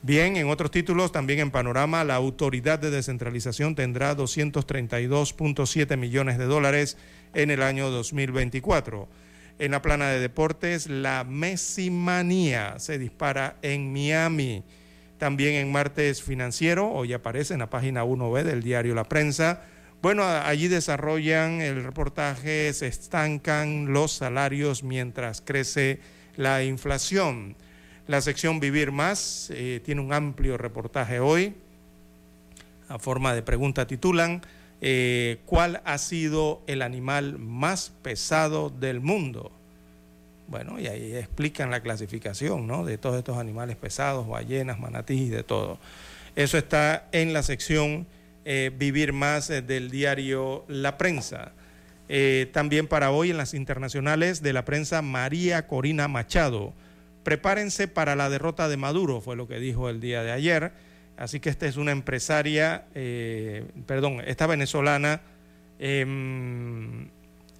[0.00, 6.44] Bien, en otros títulos, también en Panorama, la Autoridad de Descentralización tendrá 232.7 millones de
[6.44, 6.96] dólares
[7.34, 9.08] en el año 2024.
[9.58, 14.62] En la plana de deportes, la Mesimanía se dispara en Miami.
[15.18, 19.62] También en martes financiero, hoy aparece en la página 1B del diario La Prensa,
[20.00, 25.98] bueno, allí desarrollan el reportaje, se estancan los salarios mientras crece
[26.36, 27.56] la inflación.
[28.06, 31.54] La sección Vivir Más eh, tiene un amplio reportaje hoy.
[32.88, 34.40] A forma de pregunta titulan,
[34.80, 39.50] eh, ¿cuál ha sido el animal más pesado del mundo?
[40.46, 42.84] Bueno, y ahí explican la clasificación ¿no?
[42.84, 45.78] de todos estos animales pesados, ballenas, manatís y de todo.
[46.36, 48.06] Eso está en la sección
[48.50, 51.52] eh, vivir más eh, del diario La Prensa.
[52.08, 56.72] Eh, también para hoy en las internacionales de la prensa, María Corina Machado.
[57.24, 60.72] Prepárense para la derrota de Maduro, fue lo que dijo el día de ayer.
[61.18, 62.86] Así que esta es una empresaria,
[63.86, 65.20] perdón, esta venezolana
[65.78, 67.08] em,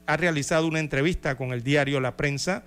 [0.07, 2.63] ha realizado una entrevista con el diario La Prensa.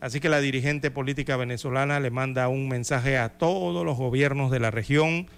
[0.00, 4.58] Así que la dirigente política venezolana le manda un mensaje a todos los gobiernos de
[4.58, 5.28] la región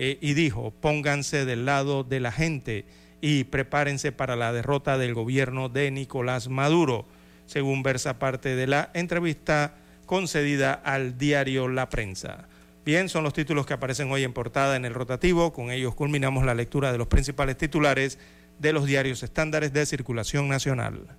[0.00, 2.86] eh, y dijo, pónganse del lado de la gente
[3.20, 7.04] y prepárense para la derrota del gobierno de Nicolás Maduro,
[7.46, 9.74] según versa parte de la entrevista
[10.06, 12.46] concedida al diario La Prensa.
[12.84, 15.52] Bien, son los títulos que aparecen hoy en portada en el rotativo.
[15.52, 18.20] Con ellos culminamos la lectura de los principales titulares
[18.60, 21.18] de los diarios estándares de circulación nacional.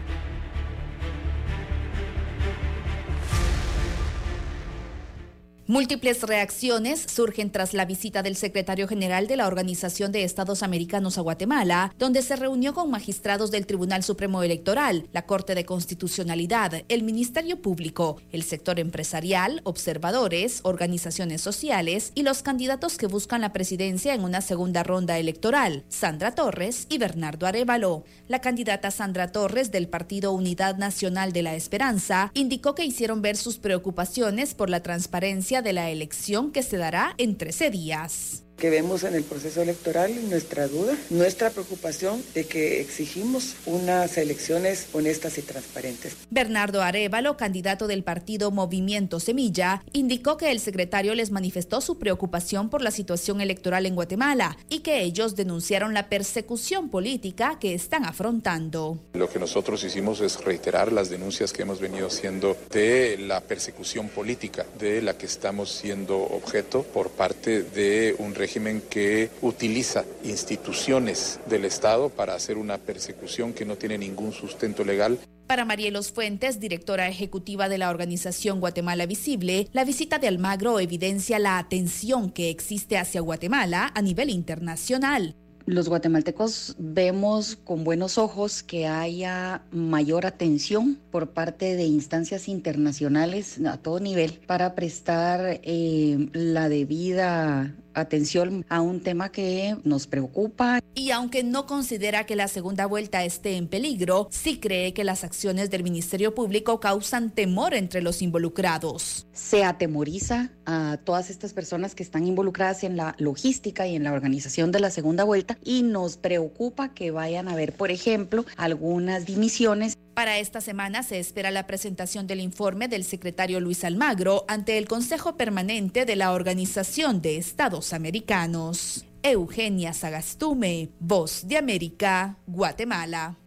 [5.71, 11.17] Múltiples reacciones surgen tras la visita del secretario general de la Organización de Estados Americanos
[11.17, 16.83] a Guatemala, donde se reunió con magistrados del Tribunal Supremo Electoral, la Corte de Constitucionalidad,
[16.89, 23.53] el Ministerio Público, el sector empresarial, observadores, organizaciones sociales y los candidatos que buscan la
[23.53, 28.03] presidencia en una segunda ronda electoral, Sandra Torres y Bernardo Arevalo.
[28.27, 33.37] La candidata Sandra Torres del Partido Unidad Nacional de la Esperanza indicó que hicieron ver
[33.37, 38.69] sus preocupaciones por la transparencia de la elección que se dará en 13 días que
[38.69, 45.39] vemos en el proceso electoral, nuestra duda, nuestra preocupación de que exigimos unas elecciones honestas
[45.39, 46.15] y transparentes.
[46.29, 52.69] Bernardo Arevalo, candidato del partido Movimiento Semilla, indicó que el secretario les manifestó su preocupación
[52.69, 58.05] por la situación electoral en Guatemala y que ellos denunciaron la persecución política que están
[58.05, 58.99] afrontando.
[59.13, 64.09] Lo que nosotros hicimos es reiterar las denuncias que hemos venido haciendo de la persecución
[64.09, 70.03] política de la que estamos siendo objeto por parte de un régimen régimen que utiliza
[70.25, 75.19] instituciones del Estado para hacer una persecución que no tiene ningún sustento legal.
[75.47, 81.39] Para Marielos Fuentes, directora ejecutiva de la organización Guatemala Visible, la visita de Almagro evidencia
[81.39, 88.63] la atención que existe hacia Guatemala a nivel internacional los guatemaltecos vemos con buenos ojos
[88.63, 96.29] que haya mayor atención por parte de instancias internacionales a todo nivel para prestar eh,
[96.33, 100.79] la debida atención a un tema que nos preocupa.
[100.95, 105.23] Y aunque no considera que la segunda vuelta esté en peligro, sí cree que las
[105.23, 109.27] acciones del Ministerio Público causan temor entre los involucrados.
[109.33, 114.13] Se atemoriza a todas estas personas que están involucradas en la logística y en la
[114.13, 119.25] organización de la segunda vuelta y nos preocupa que vayan a haber, por ejemplo, algunas
[119.25, 119.97] dimisiones.
[120.13, 124.87] Para esta semana se espera la presentación del informe del secretario Luis Almagro ante el
[124.87, 129.05] Consejo Permanente de la Organización de Estados Americanos.
[129.23, 133.37] Eugenia Sagastume, Voz de América, Guatemala.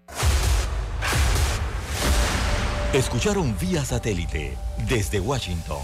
[2.94, 4.56] Escucharon vía satélite
[4.88, 5.82] desde Washington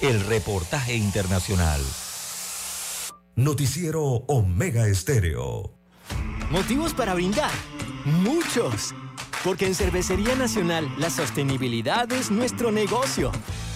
[0.00, 1.80] el reportaje internacional.
[3.34, 5.74] Noticiero Omega Estéreo.
[6.50, 7.50] Motivos para brindar.
[8.04, 8.94] Muchos.
[9.44, 13.32] Porque en Cervecería Nacional la sostenibilidad es nuestro negocio.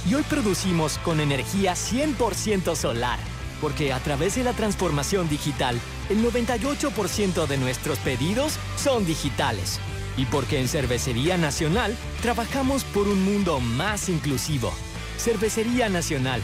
[0.06, 3.18] Y hoy producimos con energía 100% solar.
[3.62, 5.80] Porque a través de la transformación digital,
[6.10, 9.80] el 98% de nuestros pedidos son digitales.
[10.18, 14.70] Y porque en Cervecería Nacional trabajamos por un mundo más inclusivo.
[15.16, 16.42] Cervecería Nacional.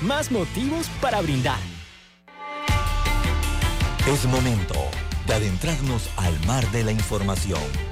[0.00, 1.60] Más motivos para brindar.
[4.06, 4.74] Es momento
[5.26, 7.91] de adentrarnos al mar de la información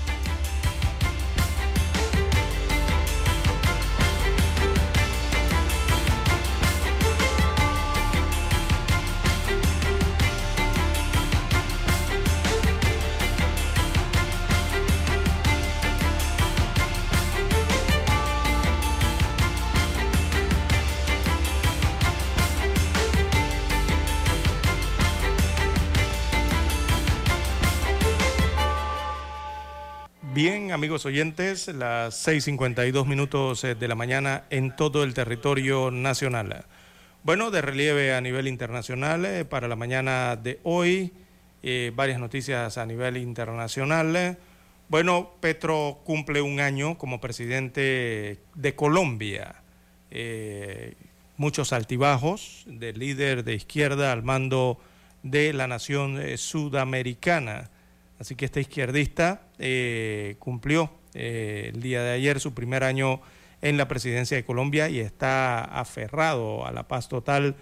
[30.71, 36.63] Amigos oyentes, las 6.52 minutos eh, de la mañana en todo el territorio nacional.
[37.23, 41.11] Bueno, de relieve a nivel internacional, eh, para la mañana de hoy,
[41.61, 44.37] eh, varias noticias a nivel internacional.
[44.87, 49.55] Bueno, Petro cumple un año como presidente de Colombia.
[51.35, 54.79] muchos altibajos del líder de izquierda al mando
[55.21, 57.71] de la nación sudamericana.
[58.21, 63.19] Así que este izquierdista eh, cumplió eh, el día de ayer su primer año
[63.63, 67.55] en la presidencia de Colombia y está aferrado a la paz total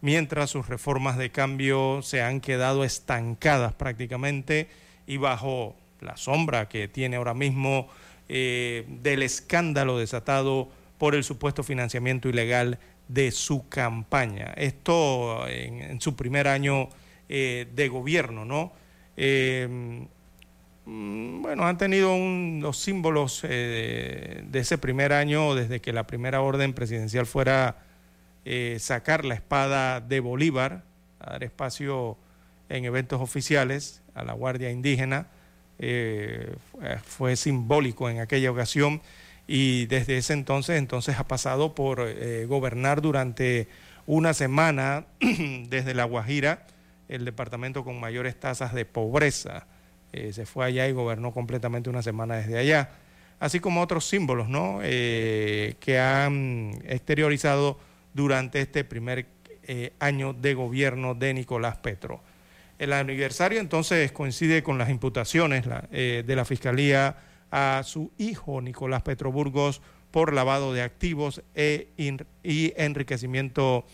[0.00, 4.70] mientras sus reformas de cambio se han quedado estancadas prácticamente
[5.06, 7.86] y bajo la sombra que tiene ahora mismo
[8.30, 12.78] eh, del escándalo desatado por el supuesto financiamiento ilegal
[13.08, 14.54] de su campaña.
[14.56, 16.88] Esto en, su primer año
[17.28, 18.72] de gobierno, ¿no?
[19.16, 20.06] Eh,
[20.84, 22.16] mm, bueno, han tenido
[22.60, 27.78] los símbolos eh, de ese primer año, desde que la primera orden presidencial fuera
[28.44, 30.84] eh, sacar la espada de Bolívar,
[31.20, 32.16] a dar espacio
[32.68, 35.28] en eventos oficiales a la Guardia Indígena.
[37.04, 39.02] fue simbólico en aquella ocasión
[39.46, 42.00] y desde ese entonces, entonces ha pasado por
[42.46, 43.68] gobernar durante
[44.06, 45.04] una semana
[45.68, 46.66] desde La Guajira
[47.08, 49.66] el departamento con mayores tasas de pobreza
[50.12, 52.90] eh, se fue allá y gobernó completamente una semana desde allá,
[53.38, 54.78] así como otros símbolos ¿no?
[54.82, 57.78] Eh, que han exteriorizado
[58.14, 59.26] durante este primer
[59.64, 62.22] eh, año de gobierno de Nicolás Petro.
[62.78, 67.16] El aniversario entonces coincide con las imputaciones de la Fiscalía
[67.50, 69.80] a su hijo Nicolás Petro Burgos
[70.10, 73.86] por lavado de activos e y enriquecimiento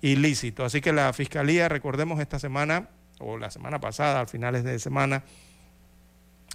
[0.00, 0.64] ilícito.
[0.64, 5.24] Así que la Fiscalía, recordemos esta semana, o la semana pasada, a finales de semana,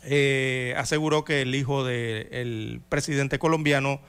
[0.04, 4.02] eh, aseguró que el hijo del presidente colombiano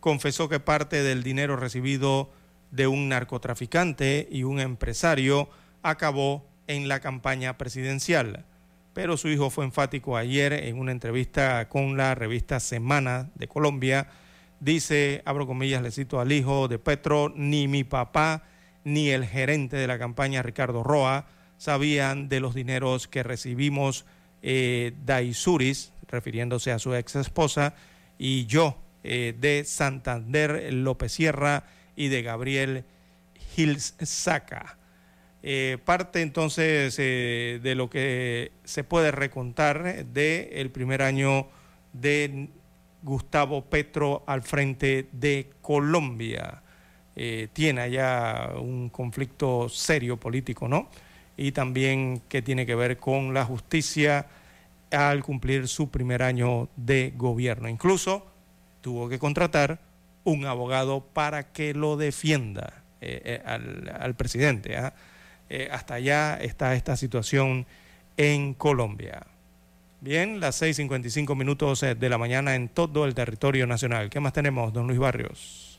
[0.00, 2.30] confesó que parte del dinero recibido
[2.70, 5.48] de un narcotraficante y un empresario
[5.82, 8.44] acabó en la campaña presidencial.
[8.94, 14.08] Pero su hijo fue enfático ayer en una entrevista con la revista Semana de Colombia.
[14.60, 18.44] Dice, abro comillas, le cito al hijo de Petro, ni mi papá
[18.84, 24.04] ni el gerente de la campaña, Ricardo Roa, sabían de los dineros que recibimos
[24.42, 27.74] eh, Daisuris, refiriéndose a su ex esposa,
[28.18, 31.64] y yo eh, de Santander López Sierra
[31.96, 32.84] y de Gabriel
[33.54, 33.94] Gils.
[35.42, 41.48] Eh, parte entonces eh, de lo que se puede recontar del el primer año
[41.92, 42.48] de
[43.02, 46.63] Gustavo Petro al frente de Colombia.
[47.52, 50.88] Tiene allá un conflicto serio político, ¿no?
[51.36, 54.26] y también que tiene que ver con la justicia
[54.90, 57.68] al cumplir su primer año de gobierno.
[57.68, 58.26] Incluso
[58.80, 59.80] tuvo que contratar
[60.22, 64.76] un abogado para que lo defienda eh, eh, al, presidente.
[64.76, 64.94] ¿ah?
[65.50, 67.66] Eh, hasta allá está esta situación
[68.16, 69.26] en Colombia.
[70.00, 74.10] Bien, las 6.55 minutos de la mañana en todo el territorio nacional.
[74.10, 75.73] ¿Qué más tenemos, don Luis Barrios?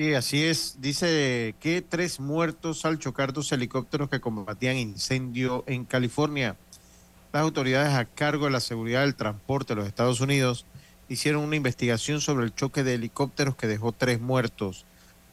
[0.00, 0.76] Sí, así es.
[0.80, 6.56] Dice que tres muertos al chocar dos helicópteros que combatían incendio en California.
[7.34, 10.64] Las autoridades a cargo de la seguridad del transporte de los Estados Unidos
[11.10, 14.86] hicieron una investigación sobre el choque de helicópteros que dejó tres muertos.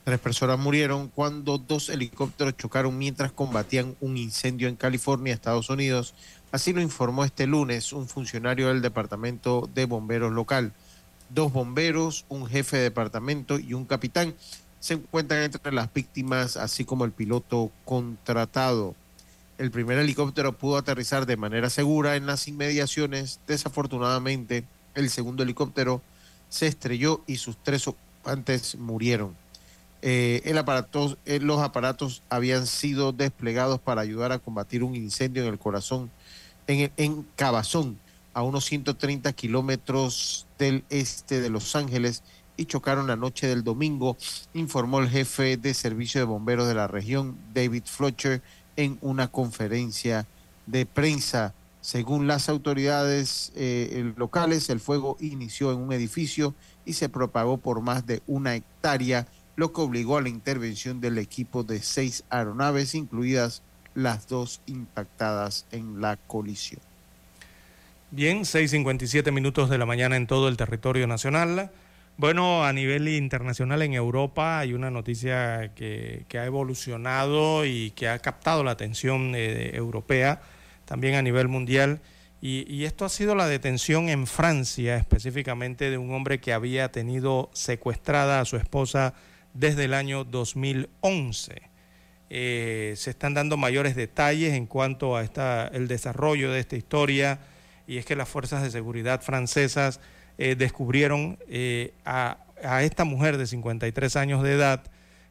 [0.03, 6.13] Tres personas murieron cuando dos helicópteros chocaron mientras combatían un incendio en California, Estados Unidos.
[6.51, 10.73] Así lo informó este lunes un funcionario del Departamento de Bomberos local
[11.29, 14.35] dos bomberos, un jefe de departamento y un capitán
[14.79, 18.95] se encuentran entre las víctimas, así como el piloto contratado.
[19.57, 23.39] El primer helicóptero pudo aterrizar de manera segura en las inmediaciones.
[23.47, 26.01] Desafortunadamente, el segundo helicóptero
[26.49, 29.35] se estrelló y sus tres ocupantes murieron.
[30.03, 35.43] Eh, el aparato, eh, los aparatos habían sido desplegados para ayudar a combatir un incendio
[35.43, 36.11] en el corazón,
[36.67, 37.97] en, en Cabazón,
[38.37, 42.21] a unos 130 kilómetros del este de Los Ángeles
[42.55, 44.15] y chocaron la noche del domingo,
[44.53, 48.43] informó el jefe de servicio de bomberos de la región, David Fletcher,
[48.75, 50.27] en una conferencia
[50.67, 51.55] de prensa.
[51.81, 56.53] Según las autoridades eh, locales, el fuego inició en un edificio
[56.85, 61.17] y se propagó por más de una hectárea, lo que obligó a la intervención del
[61.17, 63.63] equipo de seis aeronaves, incluidas
[63.95, 66.81] las dos impactadas en la colisión.
[68.09, 71.71] Bien, 6.57 minutos de la mañana en todo el territorio nacional.
[72.15, 78.17] Bueno, a nivel internacional en Europa hay una noticia que, ha evolucionado y que ha
[78.19, 80.41] captado la atención eh, europea,
[80.85, 81.99] también a nivel mundial.
[82.39, 87.49] Y, esto ha sido la detención en Francia, específicamente de un hombre que había tenido
[87.51, 89.15] secuestrada a su esposa
[89.53, 91.61] desde el año 2011.
[92.29, 97.39] Eh, se están dando mayores detalles en cuanto a esta, el desarrollo de esta historia
[97.87, 100.01] y es que las fuerzas de seguridad francesas
[100.37, 102.37] eh, descubrieron eh, a,
[102.81, 104.83] esta mujer de 53 años de edad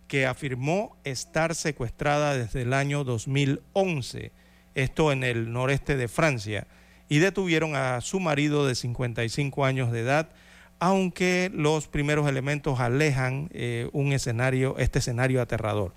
[0.08, 4.32] que afirmó estar secuestrada desde el año 2011,
[4.74, 6.66] esto en el noreste de Francia,
[7.08, 10.30] y detuvieron a su marido de 55 años de edad,
[10.78, 15.92] aunque los primeros elementos alejan eh, un escenario, este escenario aterrador.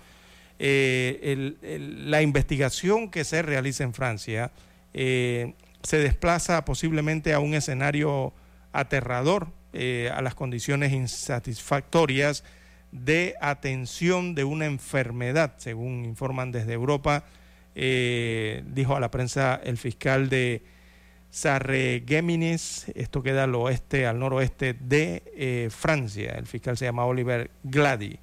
[0.60, 4.52] la investigación que se realiza en Francia
[5.84, 8.34] se desplaza posiblemente a un escenario
[8.72, 12.44] aterrador, eh, a las condiciones insatisfactorias
[12.92, 17.24] de atención de una enfermedad, según informan desde Europa,
[17.76, 20.64] eh, dijo a la prensa el fiscal de
[21.30, 27.52] Sarregueminis, esto queda al oeste, al noroeste de eh, Francia, el fiscal se llama Oliver
[27.64, 28.20] Glady.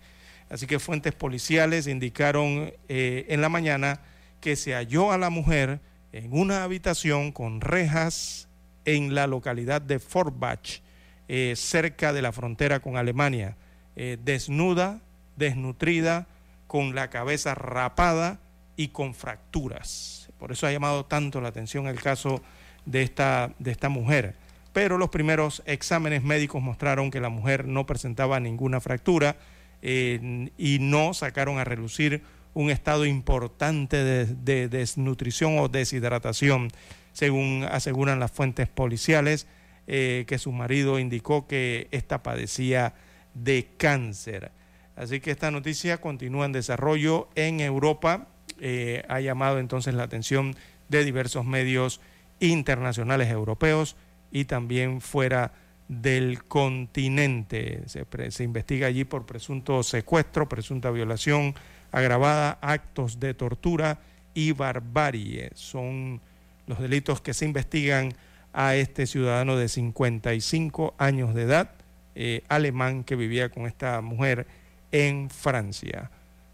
[0.51, 4.01] Así que fuentes policiales indicaron en la mañana
[4.41, 5.81] que se halló a la mujer
[6.17, 8.49] en una habitación con rejas
[8.87, 10.81] en la localidad de Forbach,
[11.29, 13.57] eh, cerca de la frontera con Alemania,
[13.97, 15.01] eh, desnuda,
[15.37, 16.27] desnutrida,
[16.69, 18.41] con la cabeza rapada
[18.77, 20.31] y con fracturas.
[20.39, 22.43] Por eso ha llamado tanto la atención el caso
[22.87, 24.37] de esta, de esta mujer.
[24.73, 29.37] Pero los primeros exámenes médicos mostraron que la mujer no presentaba ninguna fractura
[29.83, 32.23] eh, y no sacaron a relucir
[32.57, 36.71] un estado importante de, desnutrición o deshidratación,
[37.13, 39.47] según aseguran las fuentes policiales,
[39.87, 42.95] eh, que su marido indicó que esta padecía
[43.35, 44.53] de cáncer.
[44.97, 48.29] Así que esta noticia continúa en desarrollo en Europa.
[48.59, 50.57] Eh, ha llamado entonces la atención
[50.89, 52.01] de diversos medios
[52.41, 53.97] internacionales europeos
[54.33, 55.53] y también fuera
[55.89, 57.83] del continente.
[57.85, 61.55] Se, se investiga allí por presunto secuestro, presunta violación
[61.93, 64.01] agravada, actos de tortura
[64.35, 65.51] y barbarie.
[65.55, 66.21] Son
[66.67, 68.13] los delitos que se investigan
[68.53, 71.71] a este ciudadano de 55 años de edad,
[72.15, 74.47] eh, alemán, que vivía con esta mujer
[74.93, 76.11] en Francia.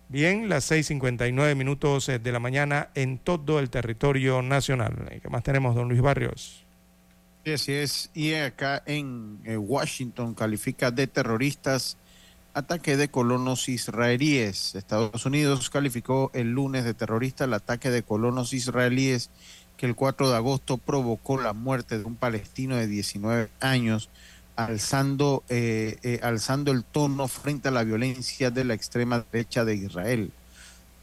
[0.08, 5.08] Bien, las 6.59 minutos eh, de la mañana en todo el territorio nacional.
[5.22, 6.66] ¿Qué más tenemos, don Luis Barrios?
[7.44, 8.10] Sí, así es.
[8.14, 11.96] Y acá en eh, Washington califica de terroristas
[12.54, 14.74] ataque de colonos israelíes.
[14.74, 19.30] Estados Unidos calificó el lunes de terrorista el ataque de colonos israelíes
[19.76, 24.10] que el 4 de agosto provocó la muerte de un palestino de 19 años,
[24.54, 29.74] alzando, eh, eh, alzando el tono frente a la violencia de la extrema derecha de
[29.74, 30.30] Israel.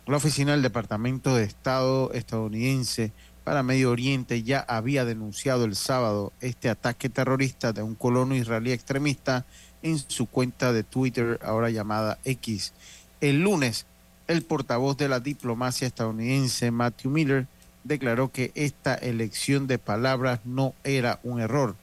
[0.05, 3.11] La oficina del Departamento de Estado estadounidense
[3.43, 8.71] para Medio Oriente ya había denunciado el sábado este ataque terrorista de un colono israelí
[8.71, 9.45] extremista
[9.81, 12.73] en su cuenta de Twitter, ahora llamada X.
[13.21, 13.85] El lunes,
[14.27, 17.47] el portavoz de la diplomacia estadounidense, Matthew Miller,
[17.83, 21.75] declaró que esta elección de palabras no era un error.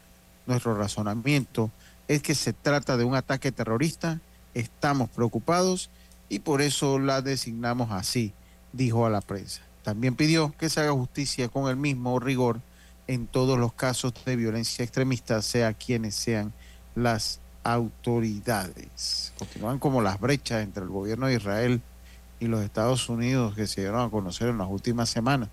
[0.46, 1.70] Nuestro razonamiento
[2.08, 4.20] es que se trata de un ataque terrorista,
[4.54, 5.90] estamos preocupados
[6.28, 8.32] y por eso la designamos así,
[8.72, 9.62] dijo a la prensa.
[9.82, 12.60] También pidió que se haga justicia con el mismo rigor
[13.06, 16.52] en todos los casos de violencia extremista, sea quienes sean
[16.94, 19.32] las autoridades.
[19.36, 21.80] Continúan como las brechas entre el gobierno de Israel
[22.38, 25.48] y los Estados Unidos que se dieron a conocer en las últimas semanas.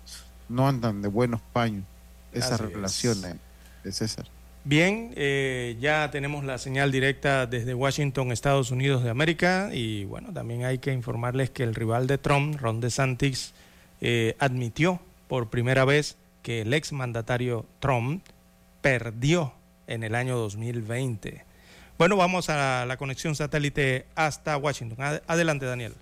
[0.48, 1.84] No andan de buenos paños
[2.32, 3.36] esas relaciones
[3.82, 4.26] de César.
[4.62, 10.32] Bien, eh, ya tenemos la señal directa desde Washington, Estados Unidos de América, y bueno,
[10.32, 13.52] también hay que informarles que el rival de Trump, Ron DeSantis,
[14.00, 18.24] eh, admitió por primera vez que el exmandatario Trump
[18.80, 19.52] perdió
[19.86, 21.53] en el año 2020.
[21.96, 25.20] Bueno, vamos a la conexión satélite hasta Washington.
[25.26, 25.94] Adelante, Daniel.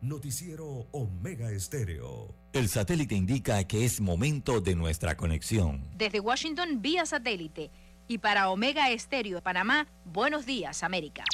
[0.00, 2.34] Noticiero Omega Estéreo.
[2.52, 5.82] El satélite indica que es momento de nuestra conexión.
[5.96, 7.70] Desde Washington, vía satélite.
[8.08, 11.24] Y para Omega Estéreo de Panamá, buenos días, América.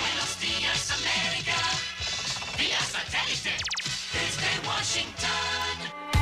[0.00, 1.56] Buenos días, América.
[2.58, 3.50] Vía satélite.
[4.12, 6.21] Desde Washington.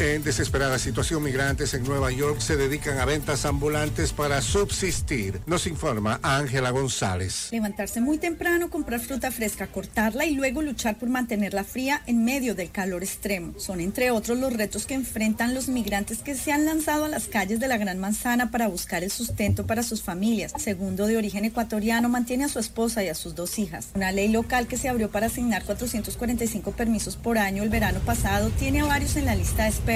[0.00, 5.40] En desesperada situación, migrantes en Nueva York se dedican a ventas ambulantes para subsistir.
[5.46, 7.48] Nos informa Ángela González.
[7.50, 12.54] Levantarse muy temprano, comprar fruta fresca, cortarla y luego luchar por mantenerla fría en medio
[12.54, 13.58] del calor extremo.
[13.58, 17.26] Son entre otros los retos que enfrentan los migrantes que se han lanzado a las
[17.26, 20.52] calles de la Gran Manzana para buscar el sustento para sus familias.
[20.58, 23.88] Segundo de origen ecuatoriano mantiene a su esposa y a sus dos hijas.
[23.96, 28.50] Una ley local que se abrió para asignar 445 permisos por año el verano pasado
[28.60, 29.87] tiene a varios en la lista de espera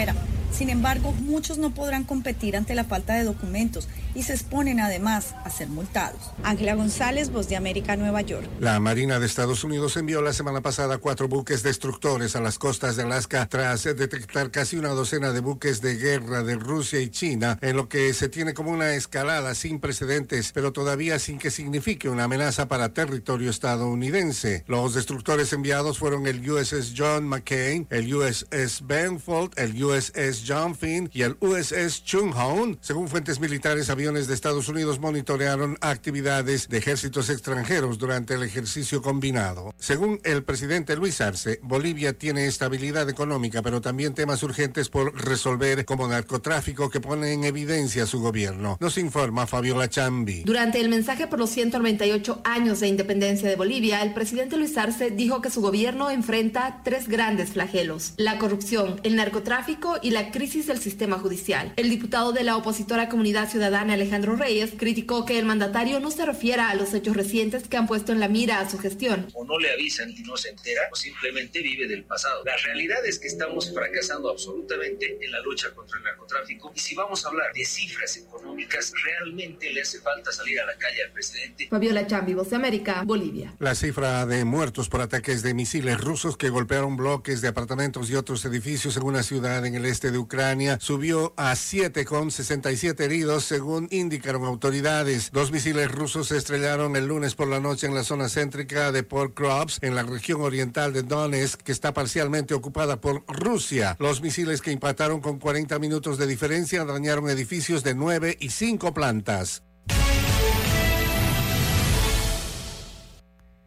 [0.52, 5.34] sin embargo, muchos no podrán competir ante la falta de documentos y se exponen además
[5.44, 6.30] a ser multados.
[6.42, 8.46] Ángela González, Voz de América, Nueva York.
[8.60, 12.96] La Marina de Estados Unidos envió la semana pasada cuatro buques destructores a las costas
[12.96, 17.58] de Alaska tras detectar casi una docena de buques de guerra de Rusia y China,
[17.62, 22.10] en lo que se tiene como una escalada sin precedentes, pero todavía sin que signifique
[22.10, 24.64] una amenaza para territorio estadounidense.
[24.66, 31.10] Los destructores enviados fueron el USS John McCain, el USS Benfold, el USS John Finn
[31.12, 32.78] y el USS Chung Hoon.
[32.80, 39.02] Según fuentes militares, aviones de Estados Unidos monitorearon actividades de ejércitos extranjeros durante el ejercicio
[39.02, 39.74] combinado.
[39.78, 45.84] Según el presidente Luis Arce, Bolivia tiene estabilidad económica, pero también temas urgentes por resolver
[45.84, 48.76] como narcotráfico que pone en evidencia su gobierno.
[48.80, 50.42] Nos informa Fabiola Chambi.
[50.44, 55.10] Durante el mensaje por los 198 años de independencia de Bolivia, el presidente Luis Arce
[55.10, 59.71] dijo que su gobierno enfrenta tres grandes flagelos, la corrupción, el narcotráfico
[60.02, 61.72] y la crisis del sistema judicial.
[61.76, 66.26] El diputado de la opositora Comunidad Ciudadana Alejandro Reyes criticó que el mandatario no se
[66.26, 69.28] refiera a los hechos recientes que han puesto en la mira a su gestión.
[69.32, 72.42] O no le avisan y no se entera, o simplemente vive del pasado.
[72.44, 76.94] La realidad es que estamos fracasando absolutamente en la lucha contra el narcotráfico y si
[76.94, 81.12] vamos a hablar de cifras económicas, realmente le hace falta salir a la calle al
[81.12, 81.68] presidente.
[81.68, 83.54] Fabiola Chambi, Voz de América, Bolivia.
[83.58, 88.16] La cifra de muertos por ataques de misiles rusos que golpearon bloques de apartamentos y
[88.16, 93.04] otros edificios en una ciudad en el este de Ucrania subió a 7 con 67
[93.04, 95.30] heridos según indicaron autoridades.
[95.32, 99.02] Dos misiles rusos se estrellaron el lunes por la noche en la zona céntrica de
[99.02, 99.32] Port
[99.80, 103.96] en la región oriental de Donetsk que está parcialmente ocupada por Rusia.
[103.98, 108.94] Los misiles que impactaron con 40 minutos de diferencia dañaron edificios de 9 y 5
[108.94, 109.62] plantas.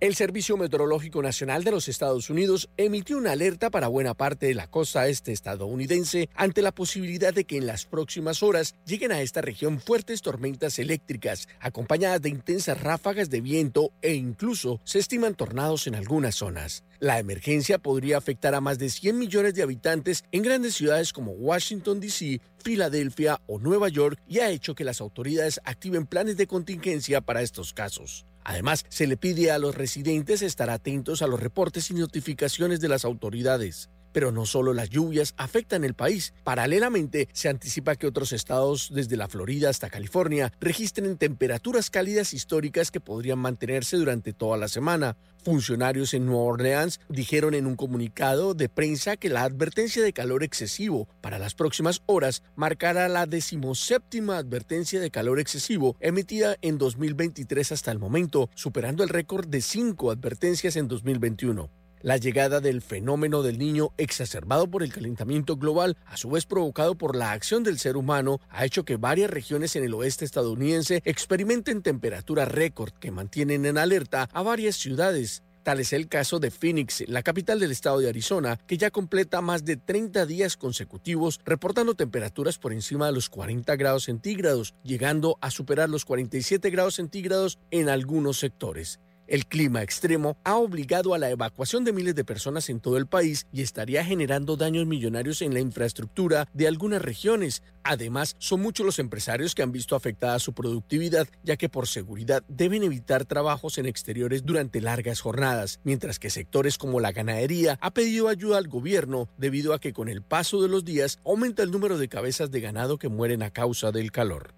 [0.06, 4.53] El Servicio Meteorológico Nacional de los Estados Unidos emitió una alerta para buena parte de
[4.53, 9.22] la costa este estadounidense ante la posibilidad de que en las próximas horas lleguen a
[9.22, 15.34] esta región fuertes tormentas eléctricas, acompañadas de intensas ráfagas de viento e incluso se estiman
[15.34, 16.84] tornados en algunas zonas.
[16.99, 21.32] La emergencia podría afectar a más de 100 millones de habitantes en grandes ciudades como
[21.32, 26.45] Washington, D.C., Filadelfia o Nueva York y ha hecho que las autoridades activen planes de
[26.45, 28.27] contingencia para estos casos.
[28.45, 32.88] Además, se le pide a los residentes estar atentos a los reportes y notificaciones de
[32.88, 33.89] las autoridades.
[34.15, 36.33] Pero no solo las lluvias afectan el país.
[36.45, 42.91] Paralelamente, se anticipa que otros estados, desde la Florida hasta California, registren temperaturas cálidas históricas
[42.91, 45.17] que podrían mantenerse durante toda la semana.
[45.43, 50.43] Funcionarios en Nueva Orleans dijeron en un comunicado de prensa que la advertencia de calor
[50.43, 57.73] excesivo para las próximas horas marcará la decimoséptima advertencia de calor excesivo emitida en 2023
[57.73, 61.69] hasta el momento, superando el récord de cinco advertencias en 2021.
[62.06, 66.94] La llegada del fenómeno del niño exacerbado por el calentamiento global, a su vez provocado
[66.94, 71.02] por la acción del ser humano, ha hecho que varias regiones en el oeste estadounidense
[71.03, 75.41] experimenten temperaturas récord que mantienen en alerta a varias ciudades.
[75.64, 79.41] Tal es el caso de Phoenix, la capital del estado de Arizona, que ya completa
[79.41, 85.40] más de 30 días consecutivos reportando temperaturas por encima de los 40 grados centígrados, llegando
[85.41, 88.99] a superar los 47 grados centígrados en algunos sectores.
[89.27, 93.07] El clima extremo ha obligado a la evacuación de miles de personas en todo el
[93.07, 97.64] país y estaría generando daños millonarios en la infraestructura de algunas regiones.
[97.84, 102.43] Además, son muchos los empresarios que han visto afectada su productividad, ya que por seguridad
[102.47, 107.91] deben evitar trabajos en exteriores durante largas jornadas, mientras que sectores como la ganadería ha
[107.91, 111.72] pedido ayuda al gobierno debido a que con el paso de los días aumenta el
[111.72, 114.53] número de cabezas de ganado que mueren a causa del calor.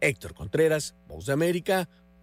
[0.00, 1.88] Héctor Contreras, Voz de América,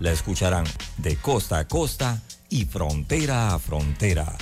[0.00, 0.64] La escucharán
[0.98, 4.36] de costa a costa y frontera a frontera.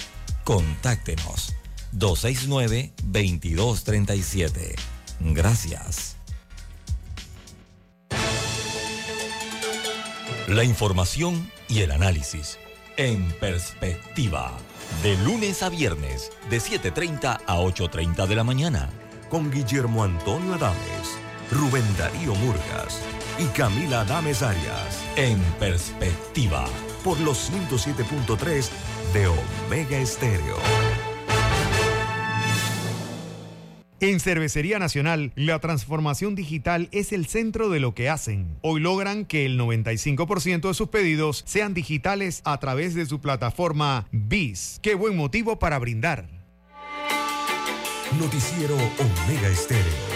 [0.44, 1.54] Contáctenos
[1.94, 4.74] 269-2237.
[5.20, 6.16] Gracias.
[10.46, 12.58] La información y el análisis
[12.96, 14.52] en perspectiva.
[15.02, 18.88] De lunes a viernes, de 7.30 a 8.30 de la mañana.
[19.28, 21.18] Con Guillermo Antonio Adames,
[21.50, 23.00] Rubén Darío Murgas
[23.38, 25.04] y Camila Adames Arias.
[25.16, 26.66] En perspectiva.
[27.04, 28.68] Por los 107.3
[29.12, 30.56] de Omega Estéreo.
[33.98, 38.58] En Cervecería Nacional, la transformación digital es el centro de lo que hacen.
[38.60, 44.06] Hoy logran que el 95% de sus pedidos sean digitales a través de su plataforma
[44.12, 44.80] BIS.
[44.82, 46.28] Qué buen motivo para brindar.
[48.20, 50.15] Noticiero Omega Estéreo.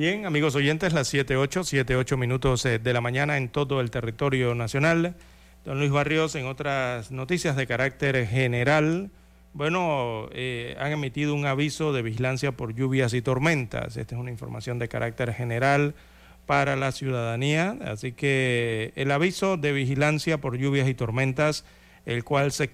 [0.00, 4.54] Bien, amigos oyentes, las 7.8, 7.8 minutos eh, de la mañana en todo el territorio
[4.54, 5.14] nacional.
[5.66, 9.10] Don Luis Barrios, en otras noticias de carácter general,
[9.52, 13.98] bueno, eh, han emitido un aviso de vigilancia por lluvias y tormentas.
[13.98, 15.94] Esta es una información de carácter general
[16.46, 17.76] para la ciudadanía.
[17.84, 21.66] Así que el aviso de vigilancia por lluvias y tormentas
[22.06, 22.70] el cual se,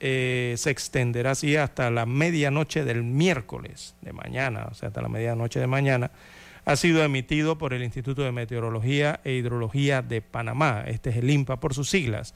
[0.00, 5.08] eh, se extenderá así hasta la medianoche del miércoles de mañana, o sea, hasta la
[5.08, 6.10] medianoche de mañana,
[6.64, 11.30] ha sido emitido por el Instituto de Meteorología e Hidrología de Panamá, este es el
[11.30, 12.34] INPA por sus siglas.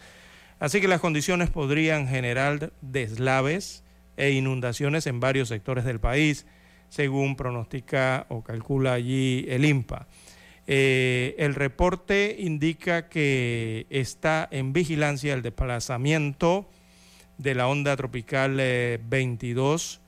[0.59, 3.85] Así que las condiciones podrían generar deslaves
[4.17, 6.47] e inundaciones en varios sectores del país,
[6.89, 10.09] según pronostica o calcula allí el INPA.
[10.67, 16.69] Eh, el reporte indica que está en vigilancia el desplazamiento
[17.39, 20.01] de la onda tropical eh, 22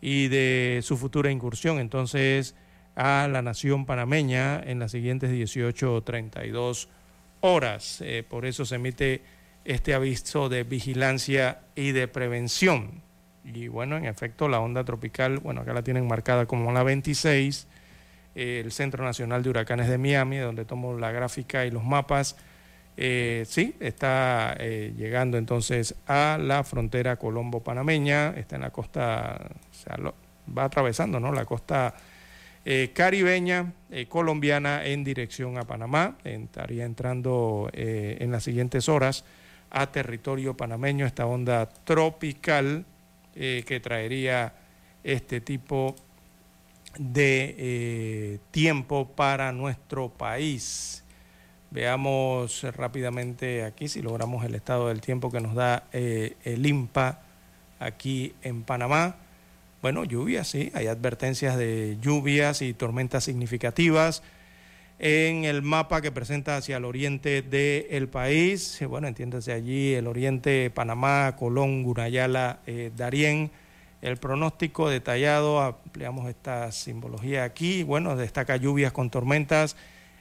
[0.00, 2.54] y de su futura incursión entonces
[2.96, 6.88] a la nación panameña en las siguientes 18 o 32
[7.40, 8.00] horas.
[8.00, 9.22] Eh, por eso se emite
[9.64, 13.02] este aviso de vigilancia y de prevención.
[13.44, 17.68] Y bueno, en efecto, la onda tropical, bueno, acá la tienen marcada como la 26
[18.34, 22.36] eh, el Centro Nacional de Huracanes de Miami, donde tomo la gráfica y los mapas.
[22.98, 29.38] Eh, sí, está llegando entonces a la frontera colombo-panameña, está en la costa,
[29.70, 30.14] o sea, lo-
[30.56, 31.30] va atravesando ¿no?
[31.32, 31.94] la costa
[32.68, 36.18] eh, caribeña eh, colombiana en dirección a Panamá.
[36.24, 39.24] Estaría entrando eh, en las siguientes horas
[39.70, 42.84] a territorio panameño esta onda tropical
[43.34, 44.54] que traería
[45.04, 45.94] este tipo
[46.98, 51.04] de tiempo para nuestro país.
[51.70, 57.20] Veamos rápidamente aquí si logramos el estado del tiempo que nos da el INPA
[57.78, 59.25] aquí en Panamá.
[59.82, 64.22] Bueno, lluvias, sí, hay advertencias de lluvias y tormentas significativas
[64.98, 68.80] en el mapa que presenta hacia el oriente del país.
[68.80, 73.50] Eh, Bueno, entiéndase allí el oriente, Panamá, Colón, Gunayala, eh, Darién.
[74.02, 77.82] El pronóstico detallado, ampliamos esta simbología aquí.
[77.82, 79.76] Bueno, destaca lluvias con tormentas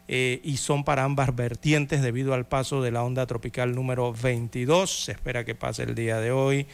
[0.07, 5.05] eh, y son para ambas vertientes debido al paso de la onda tropical número 22.
[5.05, 6.67] Se espera que pase el día de hoy.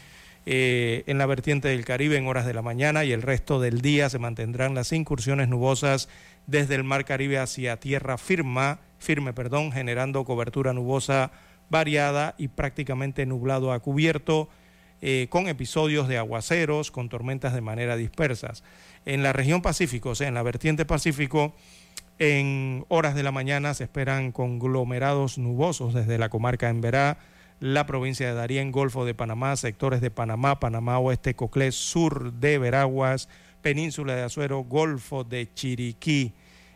[0.46, 3.82] Eh, en la vertiente del Caribe en horas de la mañana y el resto del
[3.82, 6.10] día se mantendrán las incursiones nubosas
[6.48, 11.32] desde el Mar Caribe hacia tierra firma, firme, perdón, generando cobertura nubosa
[11.70, 14.50] variada y prácticamente nublado a cubierto,
[15.02, 18.64] eh, con episodios de aguaceros, con tormentas de manera dispersas.
[19.06, 21.56] En la región Pacífico, o sea, en la vertiente Pacífico,
[22.20, 27.18] en horas de la mañana se esperan conglomerados nubosos desde la comarca Emberá,
[27.62, 32.58] la provincia de Darién, Golfo de Panamá, sectores de Panamá, Panamá Oeste, Coclés, sur de
[32.58, 33.30] Veraguas,
[33.62, 36.34] Península de Azuero, Golfo de Chiriquí.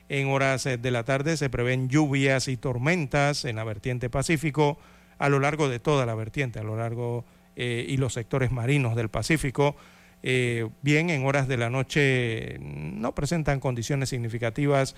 [0.09, 4.77] En horas eh, de la tarde se prevén lluvias y tormentas en la vertiente Pacífico
[5.17, 7.25] a lo largo de toda la vertiente, a lo largo
[7.55, 9.75] eh, y los sectores marinos del Pacífico.
[10.21, 14.95] Eh, bien, en horas de la noche no presentan condiciones significativas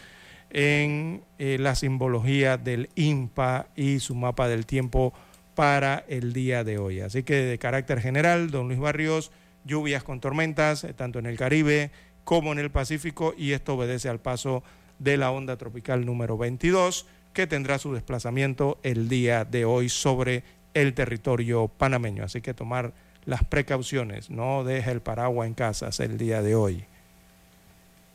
[0.50, 5.14] en la simbología del INPA y su mapa del tiempo
[5.58, 7.00] para el día de hoy.
[7.00, 9.32] Así que de carácter general, don Luis Barrios,
[9.66, 11.90] lluvias con tormentas, eh, tanto en el Caribe
[12.24, 14.64] como en el Pacífico, y esto obedece al paso
[15.00, 20.44] de la onda tropical número 22, que tendrá su desplazamiento el día de hoy sobre
[20.76, 22.24] el territorio panameño.
[22.24, 22.94] Así que tomar
[23.26, 26.86] las precauciones, no deje el paraguas en casa el día de hoy.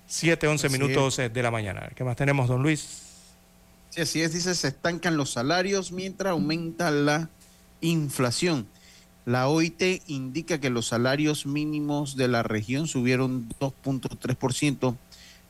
[0.07, 1.91] 7, 11 Así minutos eh, de la mañana.
[1.97, 3.12] ¿Qué más tenemos, don Luis?
[3.93, 7.29] Sí, así es, dice, se estancan los salarios mientras aumenta la
[7.83, 8.67] inflación.
[9.27, 14.97] La OIT indica que los salarios mínimos de la región subieron 2.3%,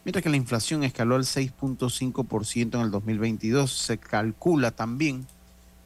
[0.05, 3.71] mientras que la inflación escaló al 6.5% en el 2022.
[3.73, 5.25] Se calcula también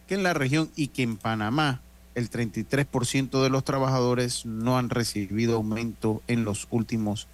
[0.09, 1.83] que en la región y que en Panamá
[2.15, 7.27] el 33% de los trabajadores no han recibido aumento en los últimos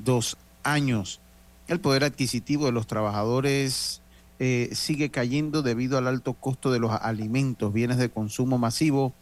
[0.00, 1.20] dos años.
[1.68, 4.00] El poder adquisitivo de los trabajadores
[4.38, 9.12] eh, sigue cayendo debido al alto costo de los alimentos, bienes de consumo masivo,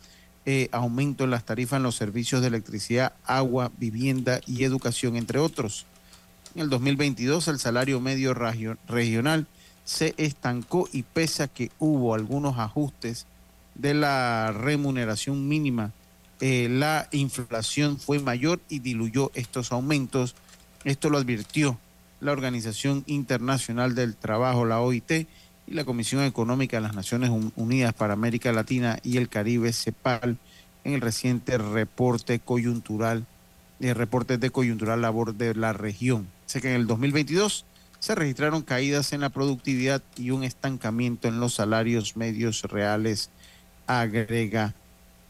[0.44, 5.38] eh, aumento en las tarifas en los servicios de electricidad, agua, vivienda y educación, entre
[5.38, 5.86] otros.
[6.54, 9.46] En el 2022 el salario medio regio- regional
[9.84, 13.26] se estancó y pese a que hubo algunos ajustes
[13.74, 15.92] de la remuneración mínima,
[16.40, 20.34] eh, la inflación fue mayor y diluyó estos aumentos.
[20.84, 21.78] Esto lo advirtió
[22.22, 25.10] la Organización Internacional del Trabajo, la OIT,
[25.66, 29.72] y la Comisión Económica de las Naciones Un- Unidas para América Latina y el Caribe,
[29.72, 30.38] CEPAL,
[30.84, 33.26] en el reciente reporte coyuntural,
[33.80, 36.28] eh, reporte de coyuntural labor de la región.
[36.46, 37.64] Sé que en el 2022
[37.98, 43.30] se registraron caídas en la productividad y un estancamiento en los salarios medios reales,
[43.86, 44.74] agrega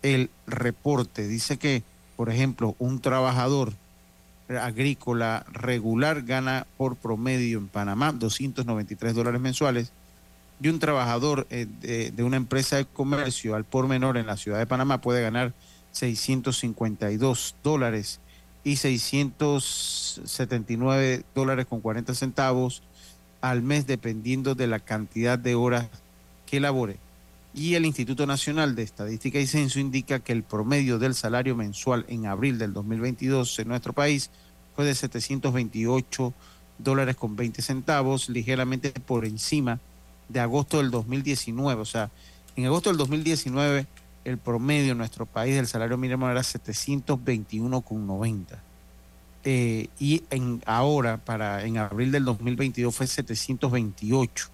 [0.02, 1.26] el reporte.
[1.28, 1.82] Dice que,
[2.16, 3.74] por ejemplo, un trabajador
[4.58, 9.92] agrícola regular gana por promedio en Panamá 293 dólares mensuales,
[10.58, 14.36] de un trabajador eh, de, de una empresa de comercio al por menor en la
[14.36, 15.52] ciudad de Panamá puede ganar
[15.92, 18.20] 652 dólares
[18.64, 22.82] y 679 dólares con 40 centavos
[23.40, 25.86] al mes dependiendo de la cantidad de horas
[26.46, 26.96] que labore.
[27.54, 32.06] Y el Instituto Nacional de Estadística y Censo indica que el promedio del salario mensual
[32.08, 34.30] en abril del 2022 en nuestro país
[34.74, 36.32] fue de 728
[36.78, 39.80] dólares con 20 centavos, ligeramente por encima
[40.30, 41.82] de agosto del 2019.
[41.82, 42.10] O sea,
[42.56, 43.86] en agosto del 2019
[44.24, 48.46] el promedio en nuestro país del salario mínimo era 721,90.
[49.44, 54.48] Eh, y en, ahora, para en abril del 2022, fue 728,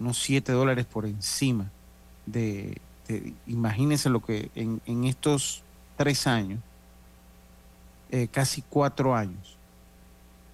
[0.00, 1.70] unos 7 dólares por encima
[2.26, 2.78] de,
[3.08, 5.62] de- imagínense lo que en, en estos
[5.96, 6.60] tres años,
[8.10, 9.56] eh, casi cuatro años,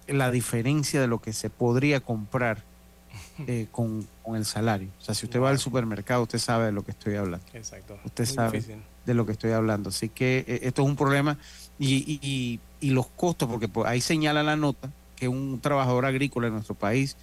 [0.07, 2.63] la diferencia de lo que se podría comprar
[3.47, 4.89] eh, con, con el salario.
[4.99, 7.45] O sea, si usted va al supermercado, usted sabe de lo que estoy hablando.
[7.53, 7.97] Exacto.
[8.05, 8.81] Usted Muy sabe difícil.
[9.05, 9.89] de lo que estoy hablando.
[9.89, 11.37] Así que eh, esto es un problema
[11.77, 16.05] y, y- y- y los costos, porque pues, ahí señala la nota que un trabajador
[16.05, 17.15] agrícola en nuestro país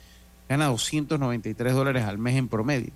[0.48, 2.92] gana 293 dólares al mes en promedio.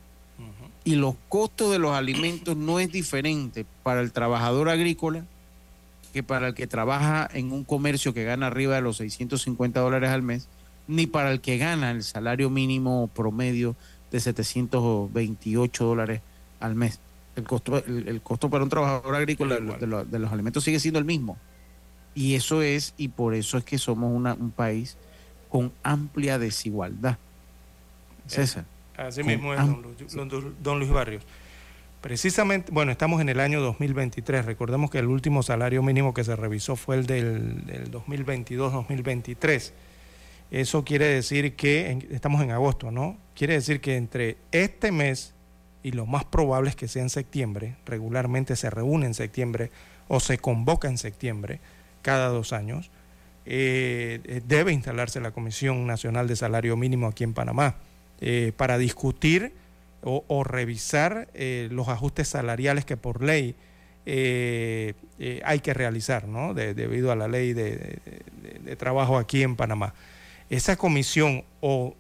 [0.85, 5.25] Y los costos de los alimentos no es diferente para el trabajador agrícola
[6.13, 10.11] que para el que trabaja en un comercio que gana arriba de los 650 dólares
[10.11, 10.49] al mes,
[10.89, 13.77] ni para el que gana el salario mínimo promedio
[14.11, 16.21] de 728 dólares
[16.61, 16.99] al mes.
[17.37, 20.81] El costo, el, el costo para un trabajador agrícola de, lo- de los alimentos sigue
[20.81, 21.39] siendo el mismo.
[22.15, 24.97] Y eso es, y por eso es que somos una- un país
[25.49, 27.17] con amplia desigualdad.
[28.27, 28.65] César.
[28.97, 31.23] Así mismo es, don, Lu- don Lu- don Luis Barrios.
[32.01, 34.45] Precisamente, bueno, estamos en el año 2023.
[34.45, 39.73] Recordemos que el último salario mínimo que se revisó fue el del, del 2022-2023.
[40.51, 43.17] Eso quiere decir que en- estamos en agosto, ¿no?
[43.35, 45.35] Quiere decir que entre este mes
[45.83, 49.71] y lo más probable es que sea en septiembre, regularmente se reúne en septiembre
[50.09, 51.61] o se convoca en septiembre
[52.03, 52.91] cada dos años,
[53.47, 57.77] eh, eh, debe instalarse la Comisión Nacional de Salario Mínimo aquí en Panamá
[58.25, 59.53] eh, para discutir
[60.01, 63.57] o, revisar eh, los ajustes salariales que por ley
[64.07, 64.95] eh,
[65.45, 66.55] hay que realizar, ¿no?
[66.55, 67.99] De- debido a la ley de,
[68.79, 69.95] trabajo aquí en Panamá.
[70.51, 71.97] Esa comisión o,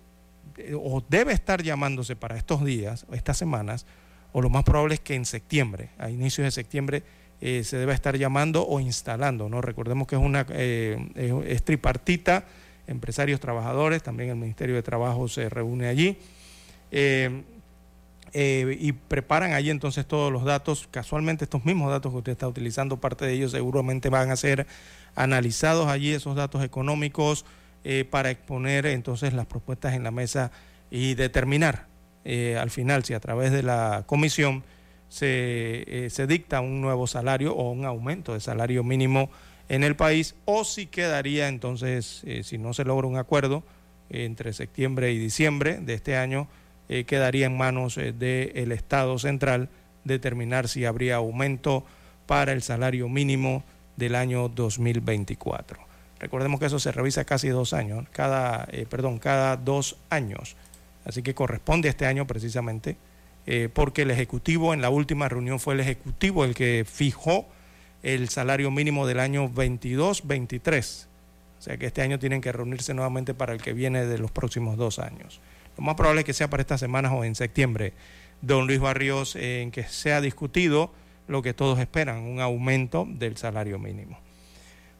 [1.09, 3.85] debe estar llamándose para estos días, estas semanas,
[4.32, 7.03] o lo más probable es que en septiembre, a inicios de septiembre,
[7.40, 9.61] se debe estar llamando o instalando, ¿no?
[9.61, 12.44] Recordemos que es una es tripartita,
[12.87, 16.19] empresarios, trabajadores, también el Ministerio de Trabajo se reúne allí.
[16.91, 17.43] Eh,
[18.35, 20.89] eh, y preparan allí entonces todos los datos.
[20.91, 24.67] Casualmente estos mismos datos que usted está utilizando, parte de ellos seguramente van a ser
[25.15, 27.45] analizados allí, esos datos económicos,
[27.85, 30.51] eh, para exponer entonces las propuestas en la mesa
[30.91, 31.91] y determinar
[32.25, 34.63] al final si a través de la comisión
[35.09, 39.29] se dicta un nuevo salario o un aumento de salario mínimo
[39.73, 43.62] en el país o si quedaría entonces, eh, si no se logra un acuerdo
[44.11, 46.47] eh, entre septiembre y diciembre de este año,
[46.90, 49.70] eh, quedaría en manos del Estado central
[50.05, 51.86] determinar si habría aumento
[52.27, 53.65] para el salario mínimo
[53.97, 55.81] del año 2024.
[56.20, 60.55] Recordemos que eso se revisa casi dos años, cada, perdón, cada dos años.
[61.07, 62.97] Así que corresponde a este año precisamente,
[63.73, 67.47] porque el Ejecutivo en la última reunión fue el Ejecutivo el que fijó
[68.03, 71.07] el salario mínimo del año 22-23.
[71.59, 74.31] O sea que este año tienen que reunirse nuevamente para el que viene de los
[74.31, 75.41] próximos dos años.
[75.77, 77.93] Lo más probable es que sea para estas semanas o en septiembre.
[78.41, 80.91] Don Luis Barrios, en que sea discutido
[81.29, 84.19] lo que todos esperan, un aumento del salario mínimo.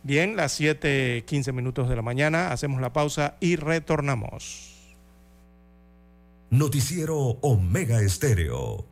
[0.05, 4.95] Bien, las 7:15 minutos de la mañana, hacemos la pausa y retornamos.
[6.51, 8.92] Noticiero Omega Estéreo.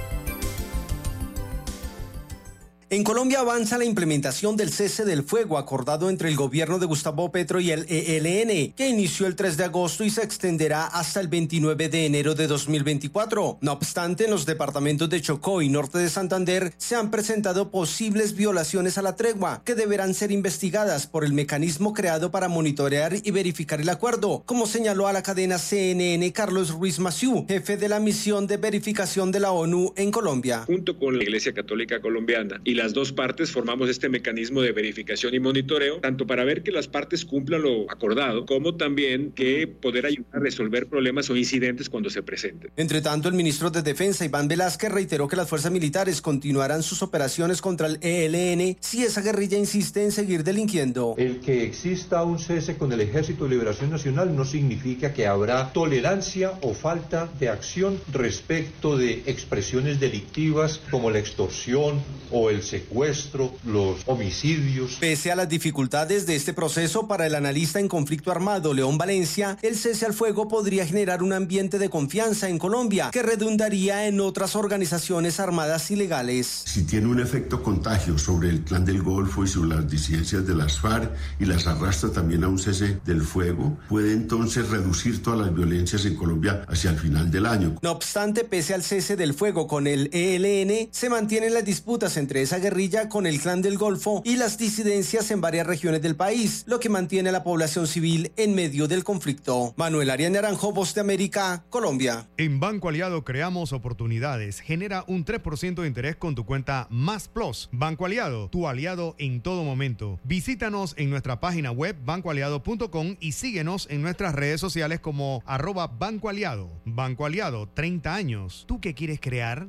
[2.93, 7.31] En Colombia avanza la implementación del cese del fuego acordado entre el gobierno de Gustavo
[7.31, 11.29] Petro y el ELN, que inició el 3 de agosto y se extenderá hasta el
[11.29, 13.59] 29 de enero de 2024.
[13.61, 18.35] No obstante, en los departamentos de Chocó y Norte de Santander se han presentado posibles
[18.35, 23.31] violaciones a la tregua, que deberán ser investigadas por el mecanismo creado para monitorear y
[23.31, 28.01] verificar el acuerdo, como señaló a la cadena CNN Carlos Ruiz Maciú, jefe de la
[28.01, 30.65] misión de verificación de la ONU en Colombia.
[30.67, 35.35] junto con la Iglesia Católica Colombiana y las dos partes formamos este mecanismo de verificación
[35.35, 40.07] y monitoreo, tanto para ver que las partes cumplan lo acordado, como también que poder
[40.07, 42.71] ayudar a resolver problemas o incidentes cuando se presenten.
[42.77, 47.03] Entre tanto, el ministro de Defensa, Iván Velázquez, reiteró que las fuerzas militares continuarán sus
[47.03, 51.13] operaciones contra el ELN si esa guerrilla insiste en seguir delinquiendo.
[51.19, 55.71] El que exista un cese con el Ejército de Liberación Nacional no significa que habrá
[55.71, 62.01] tolerancia o falta de acción respecto de expresiones delictivas como la extorsión
[62.31, 64.95] o el secuestro, los homicidios.
[65.01, 69.57] Pese a las dificultades de este proceso para el analista en conflicto armado León Valencia,
[69.61, 74.21] el cese al fuego podría generar un ambiente de confianza en Colombia que redundaría en
[74.21, 76.47] otras organizaciones armadas ilegales.
[76.47, 80.55] Si tiene un efecto contagio sobre el clan del Golfo y sobre las disidencias de
[80.55, 81.11] las FARC
[81.41, 86.05] y las arrastra también a un cese del fuego, puede entonces reducir todas las violencias
[86.05, 87.75] en Colombia hacia el final del año.
[87.81, 92.41] No obstante, pese al cese del fuego con el ELN, se mantienen las disputas entre
[92.41, 96.63] esa guerrilla con el clan del Golfo y las disidencias en varias regiones del país,
[96.67, 99.73] lo que mantiene a la población civil en medio del conflicto.
[99.75, 102.29] Manuel Arias Naranjo, Voz de América, Colombia.
[102.37, 104.61] En Banco Aliado creamos oportunidades.
[104.61, 107.69] Genera un 3% de interés con tu cuenta Más Plus.
[107.73, 110.19] Banco Aliado, tu aliado en todo momento.
[110.23, 116.29] Visítanos en nuestra página web bancoaliado.com y síguenos en nuestras redes sociales como arroba Banco
[116.29, 116.69] Aliado.
[116.85, 118.65] Banco Aliado, 30 años.
[118.67, 119.67] ¿Tú qué quieres crear?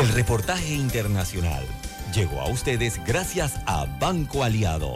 [0.00, 1.62] El reportaje internacional
[2.14, 4.94] llegó a ustedes gracias a Banco Aliado.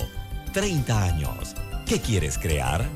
[0.54, 1.54] 30 años.
[1.84, 2.88] ¿Qué quieres crear?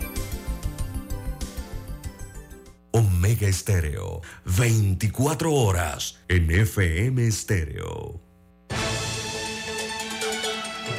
[2.93, 4.22] Omega Estéreo,
[4.56, 8.22] 24 horas en FM Estéreo.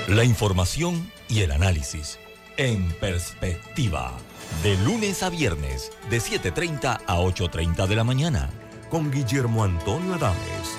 [0.07, 2.19] La información y el análisis
[2.57, 4.15] en perspectiva.
[4.61, 8.51] De lunes a viernes, de 7.30 a 8.30 de la mañana.
[8.91, 10.78] Con Guillermo Antonio Adames,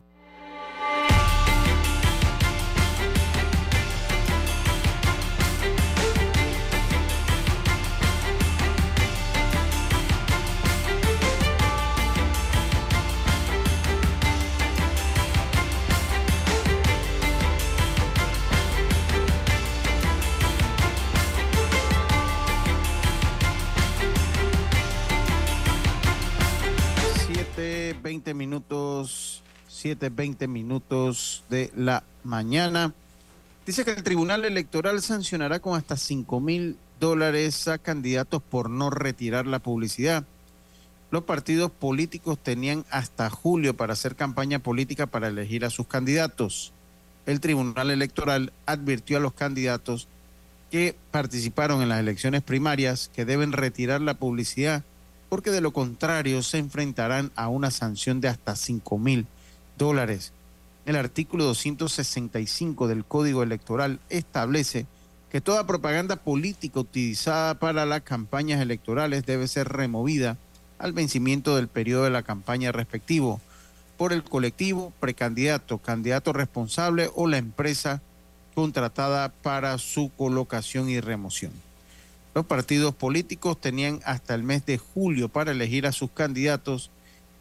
[29.81, 32.93] 7.20 minutos de la mañana.
[33.65, 38.91] Dice que el Tribunal Electoral sancionará con hasta 5 mil dólares a candidatos por no
[38.91, 40.23] retirar la publicidad.
[41.09, 46.73] Los partidos políticos tenían hasta julio para hacer campaña política para elegir a sus candidatos.
[47.25, 50.07] El Tribunal Electoral advirtió a los candidatos
[50.69, 54.83] que participaron en las elecciones primarias que deben retirar la publicidad
[55.27, 59.40] porque de lo contrario se enfrentarán a una sanción de hasta 5 mil dólares
[60.85, 64.85] el artículo 265 del Código Electoral establece
[65.31, 70.37] que toda propaganda política utilizada para las campañas electorales debe ser removida
[70.77, 73.41] al vencimiento del periodo de la campaña respectivo
[73.97, 78.03] por el colectivo, precandidato, candidato responsable o la empresa
[78.53, 81.53] contratada para su colocación y remoción.
[82.35, 86.91] Los partidos políticos tenían hasta el mes de julio para elegir a sus candidatos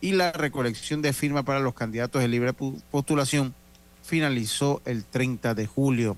[0.00, 3.54] y la recolección de firmas para los candidatos de libre postulación
[4.02, 6.16] finalizó el 30 de julio.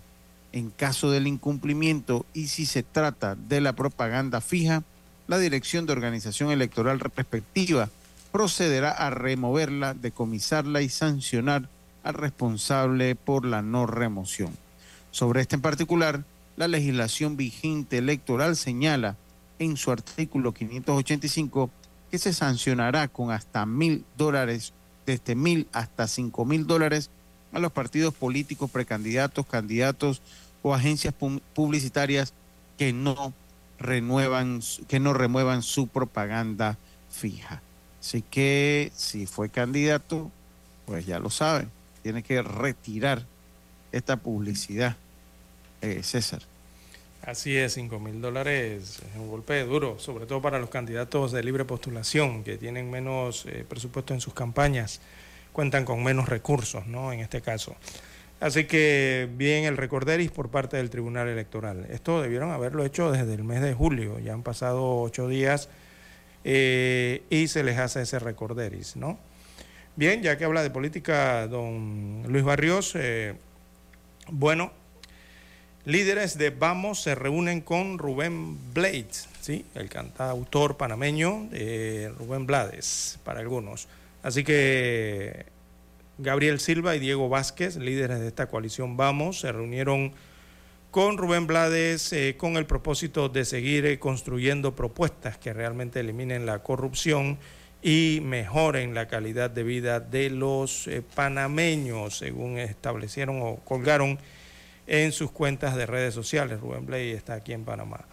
[0.53, 4.83] En caso del incumplimiento y si se trata de la propaganda fija,
[5.27, 7.89] la Dirección de Organización Electoral respectiva
[8.33, 11.69] procederá a removerla, decomisarla y sancionar
[12.03, 14.57] al responsable por la no remoción.
[15.11, 16.25] Sobre este en particular,
[16.57, 19.17] la legislación vigente electoral señala
[19.59, 21.71] en su artículo 585
[22.13, 24.75] que se sancionará con hasta mil dólares,
[25.07, 27.09] desde mil hasta cinco mil dólares
[27.55, 30.21] a los partidos políticos, precandidatos, candidatos
[30.63, 32.35] o agencias pu- publicitarias
[32.77, 33.33] que no
[33.79, 36.77] renuevan, que no remuevan su propaganda
[37.11, 37.63] fija.
[37.99, 40.31] Así que si fue candidato,
[40.85, 41.71] pues ya lo saben,
[42.03, 43.25] tiene que retirar
[43.91, 44.97] esta publicidad,
[45.81, 46.43] eh, César.
[47.25, 51.45] Así es, 5 mil dólares es un golpe duro, sobre todo para los candidatos de
[51.45, 55.01] libre postulación, que tienen menos eh, presupuesto en sus campañas,
[55.53, 57.13] cuentan con menos recursos, ¿no?
[57.13, 57.77] En este caso.
[58.41, 61.87] Así que bien el recorderis por parte del Tribunal Electoral.
[61.91, 65.69] Esto debieron haberlo hecho desde el mes de julio, ya han pasado ocho días
[66.43, 69.17] eh, y se les hace ese recorderis, ¿no?
[69.95, 73.37] Bien, ya que habla de política don Luis Barrios, eh,
[74.29, 74.73] bueno,
[75.85, 79.65] líderes de Vamos se reúnen con Rubén Blades, ¿sí?
[79.75, 83.89] el cantautor panameño de Rubén Blades, para algunos.
[84.23, 85.47] Así que
[86.19, 90.13] Gabriel Silva y Diego Vázquez, líderes de esta coalición Vamos, se reunieron
[90.93, 96.45] con Rubén Blades eh, con el propósito de seguir eh, construyendo propuestas que realmente eliminen
[96.45, 97.39] la corrupción
[97.83, 104.19] y mejoren la calidad de vida de los eh, panameños, según establecieron o colgaron
[104.87, 106.61] en sus cuentas de redes sociales.
[106.61, 108.07] Rubén Blades está aquí en Panamá.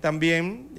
[0.00, 0.70] también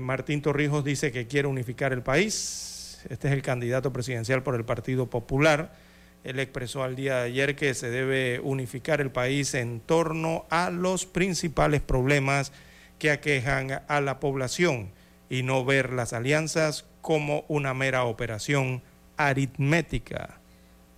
[0.00, 3.00] Martín Torrijos dice que quiere unificar el país.
[3.08, 5.72] Este es el candidato presidencial por el Partido Popular
[6.22, 10.70] él expresó al día de ayer que se debe unificar el país en torno a
[10.70, 12.52] los principales problemas
[12.98, 14.90] que aquejan a la población
[15.30, 18.82] y no ver las alianzas como una mera operación
[19.16, 20.39] aritmética.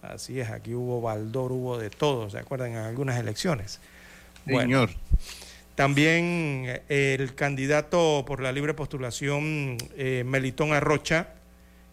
[0.02, 2.72] Así es, aquí hubo baldor, hubo de todo, ¿se acuerdan?
[2.72, 3.80] En algunas elecciones.
[4.44, 4.90] Señor.
[5.76, 11.28] también el candidato por la libre postulación, eh, Melitón Arrocha,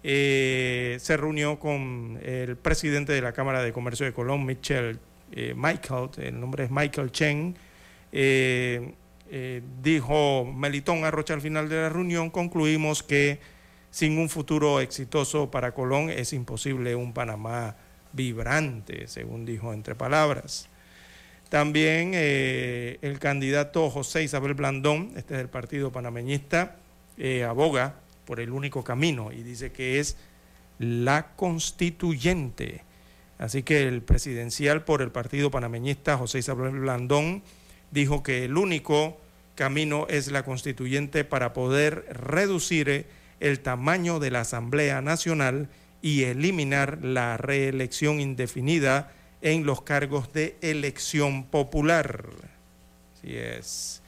[0.04, 5.00] eh, se reunió con el presidente de la Cámara de Comercio de Colón, Michel
[5.32, 7.56] eh, Michael, el nombre es Michael Chen.
[8.12, 13.40] Eh, dijo Melitón Arrocha al final de la reunión, concluimos que
[13.92, 17.76] sin un futuro exitoso para Colón es imposible un Panamá
[18.14, 20.70] vibrante, según dijo entre palabras.
[21.50, 26.76] También el candidato José Isabel Blandón, este es del partido panameñista,
[27.48, 27.96] aboga
[28.26, 30.16] por el único camino y dice que es
[30.78, 32.84] la constituyente.
[33.40, 37.42] Así que el presidencial por el partido panameñista José Isabel Blandón
[37.90, 39.20] dijo que el único
[39.56, 43.08] camino es la constituyente para poder reducir
[43.40, 45.68] el tamaño de la Asamblea Nacional
[46.02, 49.12] y eliminar la reelección indefinida
[49.42, 52.26] en los cargos de elección popular.
[53.16, 54.02] Así es.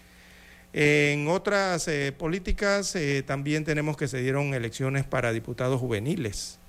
[0.74, 6.60] En otras eh, políticas eh, también tenemos que se dieron elecciones para diputados juveniles.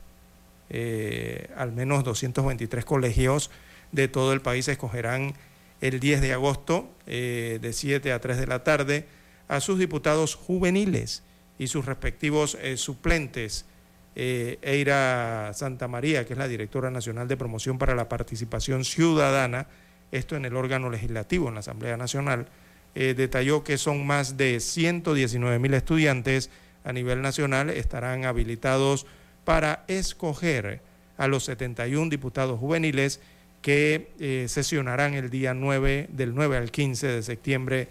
[0.70, 3.51] Eh, al menos 223 colegios
[3.93, 5.35] de todo el país escogerán
[5.81, 9.07] el 10 de agosto de 7 a 3 de la tarde
[9.49, 11.24] a sus diputados juveniles
[11.59, 13.66] y sus respectivos suplentes.
[14.14, 19.66] Eira Santa María, que es la directora nacional de promoción para la participación ciudadana,
[20.12, 22.47] esto en el órgano legislativo, en la Asamblea Nacional,
[22.94, 26.51] eh, detalló que son más de 119 mil estudiantes
[26.84, 29.06] a nivel nacional, estarán habilitados
[29.44, 30.80] para escoger
[31.16, 33.20] a los 71 diputados juveniles
[33.62, 37.89] que eh, sesionarán el día 9, del 9 al 15 de septiembre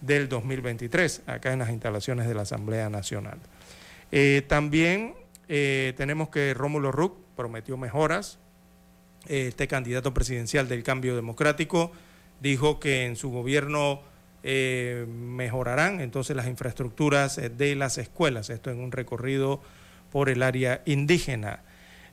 [0.00, 3.38] del 2023, acá en las instalaciones de la Asamblea Nacional.
[4.10, 5.14] Eh, también
[5.48, 8.38] tenemos que Rómulo Ruck prometió mejoras.
[9.28, 11.92] este candidato presidencial del cambio democrático
[12.40, 14.02] dijo que en su gobierno
[14.44, 19.62] eh, mejorarán entonces las infraestructuras eh, de las escuelas, esto en un recorrido
[20.10, 21.60] por el área indígena.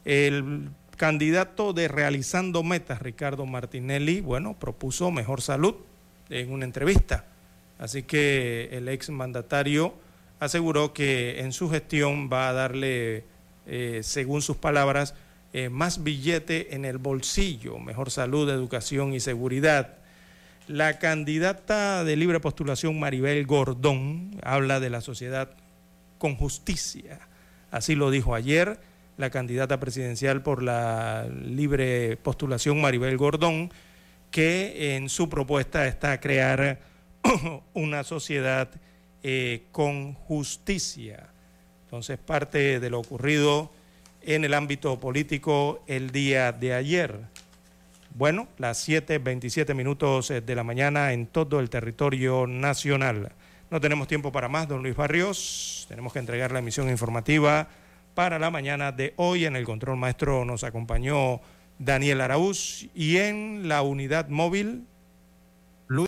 [0.05, 5.75] El candidato de Realizando Metas, Ricardo Martinelli, bueno, propuso mejor salud
[6.29, 7.25] en una entrevista.
[7.79, 9.95] Así que el ex mandatario
[10.39, 13.25] aseguró que en su gestión va a darle,
[13.67, 15.15] eh, según sus palabras,
[15.71, 19.97] más billete en el bolsillo, mejor salud, educación y seguridad.
[20.67, 25.49] La candidata de libre postulación Maribel Gordón habla de la sociedad
[26.19, 27.19] con justicia.
[27.71, 28.79] Así lo dijo ayer
[29.17, 33.71] la candidata presidencial por la libre postulación Maribel Gordón,
[34.31, 36.79] que en su propuesta está crear
[37.73, 38.69] una sociedad
[39.23, 41.29] eh, con justicia.
[41.85, 43.71] Entonces, parte de lo ocurrido
[44.21, 47.19] en el ámbito político el día de ayer.
[48.15, 53.31] Bueno, las 7.27 minutos eh, de la mañana en todo el territorio nacional.
[53.71, 55.85] No tenemos tiempo para más, don Luis Barrios.
[55.87, 57.69] Tenemos que entregar la emisión informativa
[58.15, 59.45] para la mañana de hoy.
[59.45, 61.39] En el control maestro nos acompañó
[61.77, 64.85] Daniel Araúz y en la unidad móvil